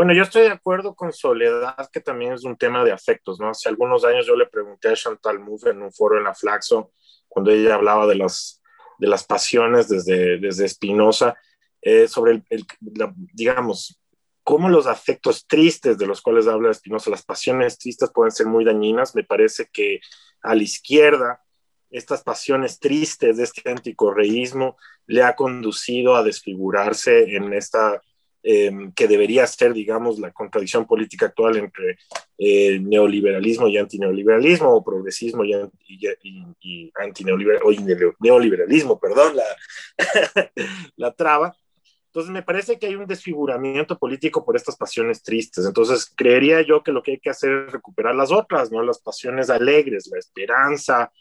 Bueno, 0.00 0.14
yo 0.14 0.22
estoy 0.22 0.44
de 0.44 0.48
acuerdo 0.48 0.94
con 0.94 1.12
Soledad, 1.12 1.90
que 1.92 2.00
también 2.00 2.32
es 2.32 2.44
un 2.44 2.56
tema 2.56 2.82
de 2.82 2.90
afectos, 2.90 3.38
¿no? 3.38 3.50
Hace 3.50 3.68
algunos 3.68 4.02
años 4.02 4.26
yo 4.26 4.34
le 4.34 4.46
pregunté 4.46 4.88
a 4.88 4.94
Chantal 4.94 5.40
Mouffe 5.40 5.68
en 5.68 5.82
un 5.82 5.92
foro 5.92 6.16
en 6.16 6.24
la 6.24 6.32
Flaxo, 6.32 6.92
cuando 7.28 7.50
ella 7.50 7.74
hablaba 7.74 8.06
de 8.06 8.14
las, 8.14 8.62
de 8.96 9.06
las 9.08 9.24
pasiones 9.24 9.90
desde, 9.90 10.38
desde 10.38 10.66
Spinoza, 10.70 11.34
eh, 11.82 12.08
sobre, 12.08 12.42
el, 12.48 12.64
digamos, 13.34 14.00
cómo 14.42 14.70
los 14.70 14.86
afectos 14.86 15.46
tristes 15.46 15.98
de 15.98 16.06
los 16.06 16.22
cuales 16.22 16.46
habla 16.46 16.72
Spinoza, 16.72 17.10
las 17.10 17.26
pasiones 17.26 17.76
tristes 17.76 18.10
pueden 18.10 18.32
ser 18.32 18.46
muy 18.46 18.64
dañinas. 18.64 19.14
Me 19.14 19.24
parece 19.24 19.68
que 19.70 20.00
a 20.40 20.54
la 20.54 20.62
izquierda, 20.62 21.42
estas 21.90 22.22
pasiones 22.22 22.80
tristes 22.80 23.36
de 23.36 23.42
este 23.42 23.68
anticorreísmo 23.70 24.78
le 25.04 25.24
ha 25.24 25.36
conducido 25.36 26.16
a 26.16 26.22
desfigurarse 26.22 27.36
en 27.36 27.52
esta 27.52 28.00
em, 28.42 28.92
que 28.92 29.06
debería 29.06 29.46
ser, 29.46 29.72
digamos, 29.72 30.18
la 30.18 30.32
contradicción 30.32 30.86
política 30.86 31.26
actual 31.26 31.56
entre 31.56 31.98
eh, 32.38 32.78
neoliberalismo 32.80 33.68
y 33.68 33.78
antineoliberalismo, 33.78 34.74
o 34.74 34.84
progresismo 34.84 35.44
y, 35.44 35.54
y, 36.62 36.92
antineoliberalismo, 36.94 37.68
o 37.68 38.14
neoliberalismo, 38.20 38.98
perdón, 38.98 39.36
la, 39.36 39.44
la 40.96 41.12
traba. 41.12 41.56
Entonces 42.10 42.32
me 42.32 42.42
parece 42.42 42.76
que 42.76 42.88
hay 42.88 42.96
un 42.96 43.06
desfiguramiento 43.06 43.96
político 43.96 44.44
por 44.44 44.56
estas 44.56 44.76
pasiones 44.76 45.22
tristes. 45.22 45.64
Entonces 45.64 46.12
creería 46.16 46.60
yo 46.62 46.82
que 46.82 46.90
lo 46.90 47.04
que 47.04 47.12
hay 47.12 47.20
que 47.20 47.30
hacer 47.30 47.66
es 47.66 47.72
recuperar 47.72 48.16
las 48.16 48.32
otras, 48.32 48.72
¿no? 48.72 48.82
Las 48.82 49.00
pasiones 49.00 49.48
alegres, 49.48 50.08
la 50.10 50.18
esperanza, 50.18 51.12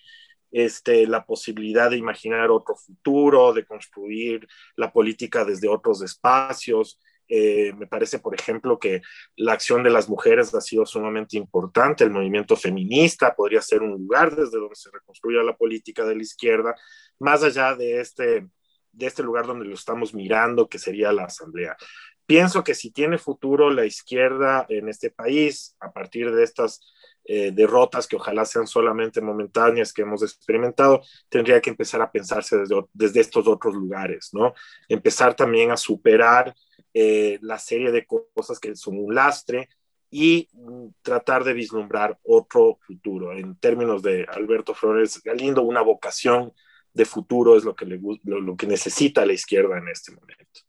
este, 0.51 1.05
la 1.05 1.25
posibilidad 1.25 1.91
de 1.91 1.97
imaginar 1.97 2.49
otro 2.49 2.75
futuro, 2.75 3.53
de 3.53 3.65
construir 3.65 4.47
la 4.75 4.91
política 4.91 5.45
desde 5.45 5.69
otros 5.69 6.01
espacios. 6.01 6.99
Eh, 7.29 7.73
me 7.77 7.85
parece, 7.85 8.17
por 8.17 8.33
ejemplo, 8.33 8.79
que 8.79 9.01
la 9.35 9.53
acción 9.53 9.83
de 9.83 9.91
las 9.91 10.09
mujeres 10.09 10.53
ha 10.55 10.61
sido 10.61 10.85
sumamente 10.85 11.37
importante. 11.37 12.03
El 12.03 12.09
movimiento 12.09 12.55
feminista 12.55 13.35
podría 13.35 13.61
ser 13.61 13.83
un 13.83 13.91
lugar 13.91 14.35
desde 14.35 14.57
donde 14.57 14.75
se 14.75 14.89
reconstruya 14.91 15.43
la 15.43 15.55
política 15.55 16.03
de 16.05 16.15
la 16.15 16.23
izquierda, 16.23 16.75
más 17.19 17.43
allá 17.43 17.75
de 17.75 18.01
este, 18.01 18.47
de 18.91 19.05
este 19.05 19.21
lugar 19.21 19.45
donde 19.45 19.65
lo 19.65 19.75
estamos 19.75 20.13
mirando, 20.13 20.67
que 20.67 20.79
sería 20.79 21.11
la 21.11 21.25
Asamblea. 21.25 21.77
Pienso 22.25 22.63
que 22.63 22.75
si 22.75 22.91
tiene 22.91 23.17
futuro 23.17 23.69
la 23.69 23.85
izquierda 23.85 24.65
en 24.69 24.89
este 24.89 25.09
país, 25.11 25.75
a 25.79 25.91
partir 25.91 26.31
de 26.31 26.43
estas 26.43 26.93
eh, 27.25 27.51
derrotas 27.51 28.07
que 28.07 28.15
ojalá 28.15 28.45
sean 28.45 28.65
solamente 28.65 29.21
momentáneas 29.21 29.93
que 29.93 30.01
hemos 30.01 30.23
experimentado, 30.23 31.01
tendría 31.27 31.61
que 31.61 31.69
empezar 31.69 32.01
a 32.01 32.11
pensarse 32.11 32.57
desde, 32.57 32.75
desde 32.93 33.19
estos 33.19 33.47
otros 33.47 33.75
lugares, 33.75 34.29
¿no? 34.31 34.53
Empezar 34.87 35.35
también 35.35 35.71
a 35.71 35.77
superar 35.77 36.55
eh, 36.93 37.39
la 37.41 37.59
serie 37.59 37.91
de 37.91 38.05
cosas 38.05 38.59
que 38.59 38.75
son 38.75 38.97
un 38.97 39.13
lastre 39.15 39.69
y 40.09 40.49
mm, 40.53 40.87
tratar 41.01 41.43
de 41.43 41.53
vislumbrar 41.53 42.17
otro 42.23 42.79
futuro. 42.81 43.33
En 43.33 43.55
términos 43.55 44.01
de 44.01 44.25
Alberto 44.31 44.73
Flores 44.73 45.21
Galindo, 45.23 45.61
una 45.61 45.81
vocación 45.81 46.53
de 46.93 47.05
futuro 47.05 47.55
es 47.55 47.63
lo 47.63 47.75
que, 47.75 47.85
le, 47.85 47.99
lo 48.23 48.55
que 48.55 48.67
necesita 48.67 49.25
la 49.25 49.33
izquierda 49.33 49.77
en 49.77 49.87
este 49.87 50.11
momento. 50.11 50.61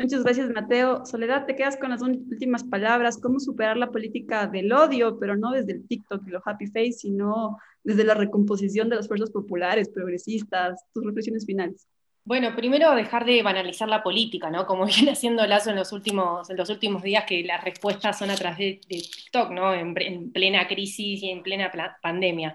Muchas 0.00 0.24
gracias, 0.24 0.48
Mateo. 0.48 1.04
Soledad, 1.04 1.44
te 1.44 1.54
quedas 1.54 1.76
con 1.76 1.90
las 1.90 2.00
últimas 2.00 2.64
palabras. 2.64 3.18
¿Cómo 3.18 3.38
superar 3.38 3.76
la 3.76 3.90
política 3.90 4.46
del 4.46 4.72
odio, 4.72 5.18
pero 5.18 5.36
no 5.36 5.50
desde 5.50 5.72
el 5.72 5.86
TikTok 5.86 6.26
y 6.26 6.30
lo 6.30 6.40
happy 6.42 6.68
face, 6.68 6.92
sino 6.92 7.58
desde 7.84 8.04
la 8.04 8.14
recomposición 8.14 8.88
de 8.88 8.96
las 8.96 9.08
fuerzas 9.08 9.30
populares, 9.30 9.90
progresistas? 9.90 10.82
Tus 10.94 11.04
reflexiones 11.04 11.44
finales. 11.44 11.86
Bueno, 12.24 12.54
primero 12.54 12.94
dejar 12.94 13.24
de 13.24 13.42
banalizar 13.42 13.88
la 13.88 14.02
política, 14.02 14.50
¿no? 14.50 14.66
Como 14.66 14.84
viene 14.86 15.12
haciendo 15.12 15.46
Lazo 15.46 15.70
en 15.70 15.76
los 15.76 15.92
últimos, 15.92 16.48
los 16.50 16.70
últimos 16.70 17.02
días, 17.02 17.24
que 17.24 17.42
las 17.42 17.64
respuestas 17.64 18.18
son 18.18 18.30
a 18.30 18.36
través 18.36 18.58
de, 18.58 18.80
TikTok, 18.86 19.50
¿no? 19.50 19.74
En, 19.74 19.94
en, 20.00 20.32
plena 20.32 20.68
crisis 20.68 21.22
y 21.22 21.30
en 21.30 21.42
plena 21.42 21.70
pandemia. 22.02 22.54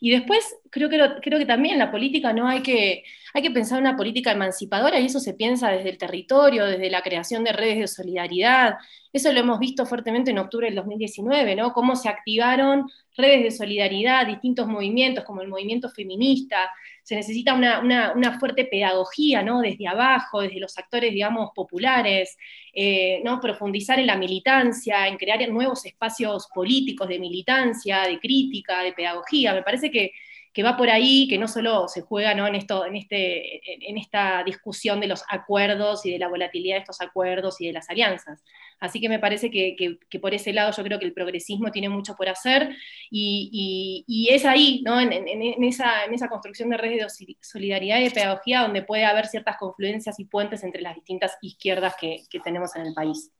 Y 0.00 0.10
después 0.10 0.56
creo 0.70 0.88
que, 0.88 0.98
creo 1.22 1.38
que 1.38 1.46
también 1.46 1.78
la 1.78 1.90
política 1.90 2.32
no 2.32 2.48
hay 2.48 2.62
que, 2.62 3.04
hay 3.34 3.42
que 3.42 3.50
pensar 3.50 3.80
una 3.80 3.96
política 3.96 4.32
emancipadora 4.32 4.98
y 4.98 5.06
eso 5.06 5.20
se 5.20 5.34
piensa 5.34 5.70
desde 5.70 5.90
el 5.90 5.98
territorio, 5.98 6.64
desde 6.64 6.90
la 6.90 7.02
creación 7.02 7.44
de 7.44 7.52
redes 7.52 7.78
de 7.78 7.88
solidaridad. 7.88 8.76
Eso 9.12 9.30
lo 9.32 9.40
hemos 9.40 9.58
visto 9.58 9.84
fuertemente 9.84 10.30
en 10.30 10.38
octubre 10.38 10.66
del 10.66 10.76
2019, 10.76 11.54
¿no? 11.56 11.72
Cómo 11.74 11.96
se 11.96 12.08
activaron 12.08 12.90
redes 13.16 13.42
de 13.42 13.50
solidaridad, 13.50 14.26
distintos 14.26 14.66
movimientos 14.66 15.24
como 15.24 15.42
el 15.42 15.48
movimiento 15.48 15.88
feminista, 15.88 16.70
se 17.02 17.16
necesita 17.16 17.54
una, 17.54 18.38
fuerte 18.38 18.64
pedagogía, 18.64 19.42
¿no? 19.42 19.60
Desde 19.60 19.88
abajo, 19.88 20.42
desde 20.42 20.60
los 20.60 20.76
actores, 20.78 21.12
digamos, 21.12 21.50
populares, 21.54 22.36
eh, 22.72 23.20
¿no? 23.24 23.40
Profundizar 23.40 23.98
en 23.98 24.06
la 24.06 24.16
militancia, 24.16 25.08
en 25.08 25.16
crear 25.16 25.46
nuevos 25.48 25.84
espacios 25.86 26.48
políticos 26.54 27.08
de 27.08 27.18
militancia, 27.18 28.02
de 28.02 28.18
crítica, 28.18 28.82
de 28.82 28.92
pedagogía. 28.92 29.54
Me 29.54 29.62
parece 29.62 29.90
que 29.90 30.12
que 30.52 30.62
va 30.62 30.76
por 30.76 30.90
ahí, 30.90 31.28
que 31.28 31.38
no 31.38 31.46
solo 31.46 31.86
se 31.86 32.00
juega 32.00 32.34
¿no? 32.34 32.46
En, 32.46 32.54
esto, 32.56 32.84
en, 32.84 32.96
este, 32.96 33.88
en 33.88 33.96
esta 33.98 34.42
discusión 34.44 35.00
de 35.00 35.06
los 35.06 35.22
acuerdos 35.28 36.04
y 36.04 36.10
de 36.10 36.18
la 36.18 36.28
volatilidad 36.28 36.76
de 36.76 36.80
estos 36.80 37.00
acuerdos 37.00 37.60
y 37.60 37.66
de 37.66 37.72
las 37.72 37.88
alianzas. 37.88 38.42
Así 38.80 39.00
que 39.00 39.08
me 39.08 39.18
parece 39.18 39.50
que, 39.50 39.76
que, 39.76 40.18
por 40.18 40.34
ese 40.34 40.52
lado 40.52 40.72
yo 40.76 40.82
creo 40.82 40.98
que 40.98 41.04
el 41.04 41.12
progresismo 41.12 41.70
tiene 41.70 41.88
mucho 41.88 42.16
por 42.16 42.28
hacer 42.28 42.74
y, 43.10 44.04
y, 44.06 44.28
es 44.30 44.44
ahí, 44.44 44.82
¿no? 44.84 45.00
En, 45.00 45.12
en, 45.12 45.64
esa, 45.64 46.04
en 46.04 46.14
esa 46.14 46.28
construcción 46.28 46.70
de 46.70 46.78
redes 46.78 47.16
de 47.18 47.36
solidaridad 47.40 47.98
y 48.00 48.04
de 48.04 48.10
pedagogía 48.10 48.62
donde 48.62 48.82
puede 48.82 49.04
haber 49.04 49.26
ciertas 49.26 49.56
confluencias 49.58 50.18
y 50.18 50.24
puentes 50.24 50.64
entre 50.64 50.82
las 50.82 50.94
distintas 50.94 51.36
izquierdas 51.42 51.94
que, 52.00 52.24
que 52.30 52.40
tenemos 52.40 52.74
en 52.74 52.86
el 52.86 52.94
país. 52.94 53.30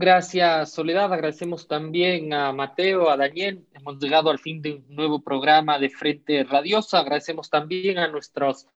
Gracias, 0.00 0.74
Soledad. 0.74 1.12
Agradecemos 1.12 1.66
también 1.66 2.32
a 2.32 2.52
Mateo, 2.52 3.10
a 3.10 3.16
Daniel. 3.16 3.66
Hemos 3.74 3.98
llegado 3.98 4.30
al 4.30 4.38
fin 4.38 4.62
de 4.62 4.74
un 4.74 4.84
nuevo 4.94 5.20
programa 5.20 5.76
de 5.80 5.90
Frente 5.90 6.44
Radiosa. 6.44 7.00
Agradecemos 7.00 7.50
también 7.50 7.98
a 7.98 8.06
nuestros 8.06 8.68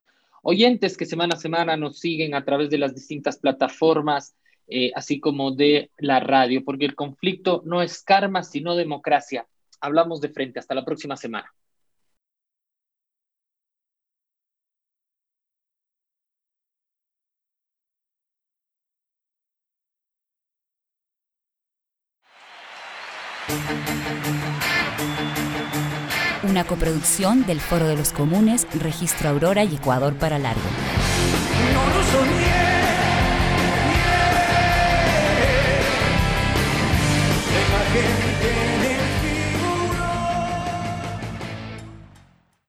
oyentes 0.43 0.97
que 0.97 1.07
semana 1.07 1.37
a 1.37 1.39
semana 1.39 1.77
nos 1.77 2.01
siguen 2.01 2.35
a 2.35 2.45
través 2.45 2.71
de 2.71 2.79
las 2.79 2.93
distintas 2.93 3.37
plataformas, 3.37 4.35
eh, 4.67 4.91
así 4.97 5.21
como 5.21 5.53
de 5.53 5.93
la 5.99 6.19
radio, 6.19 6.65
porque 6.65 6.87
el 6.87 6.97
conflicto 6.97 7.63
no 7.65 7.83
es 7.83 8.03
karma, 8.03 8.43
sino 8.43 8.75
democracia. 8.75 9.47
Hablamos 9.81 10.21
de 10.21 10.29
frente. 10.31 10.59
Hasta 10.59 10.75
la 10.75 10.85
próxima 10.85 11.17
semana. 11.17 11.55
Una 26.63 26.69
coproducción 26.69 27.45
del 27.45 27.61
Foro 27.61 27.89
de 27.89 27.97
los 27.97 28.13
Comunes, 28.13 28.69
Registro 28.73 29.31
Aurora 29.31 29.65
y 29.65 29.75
Ecuador 29.75 30.15
para 30.15 30.39
Largo. 30.39 30.63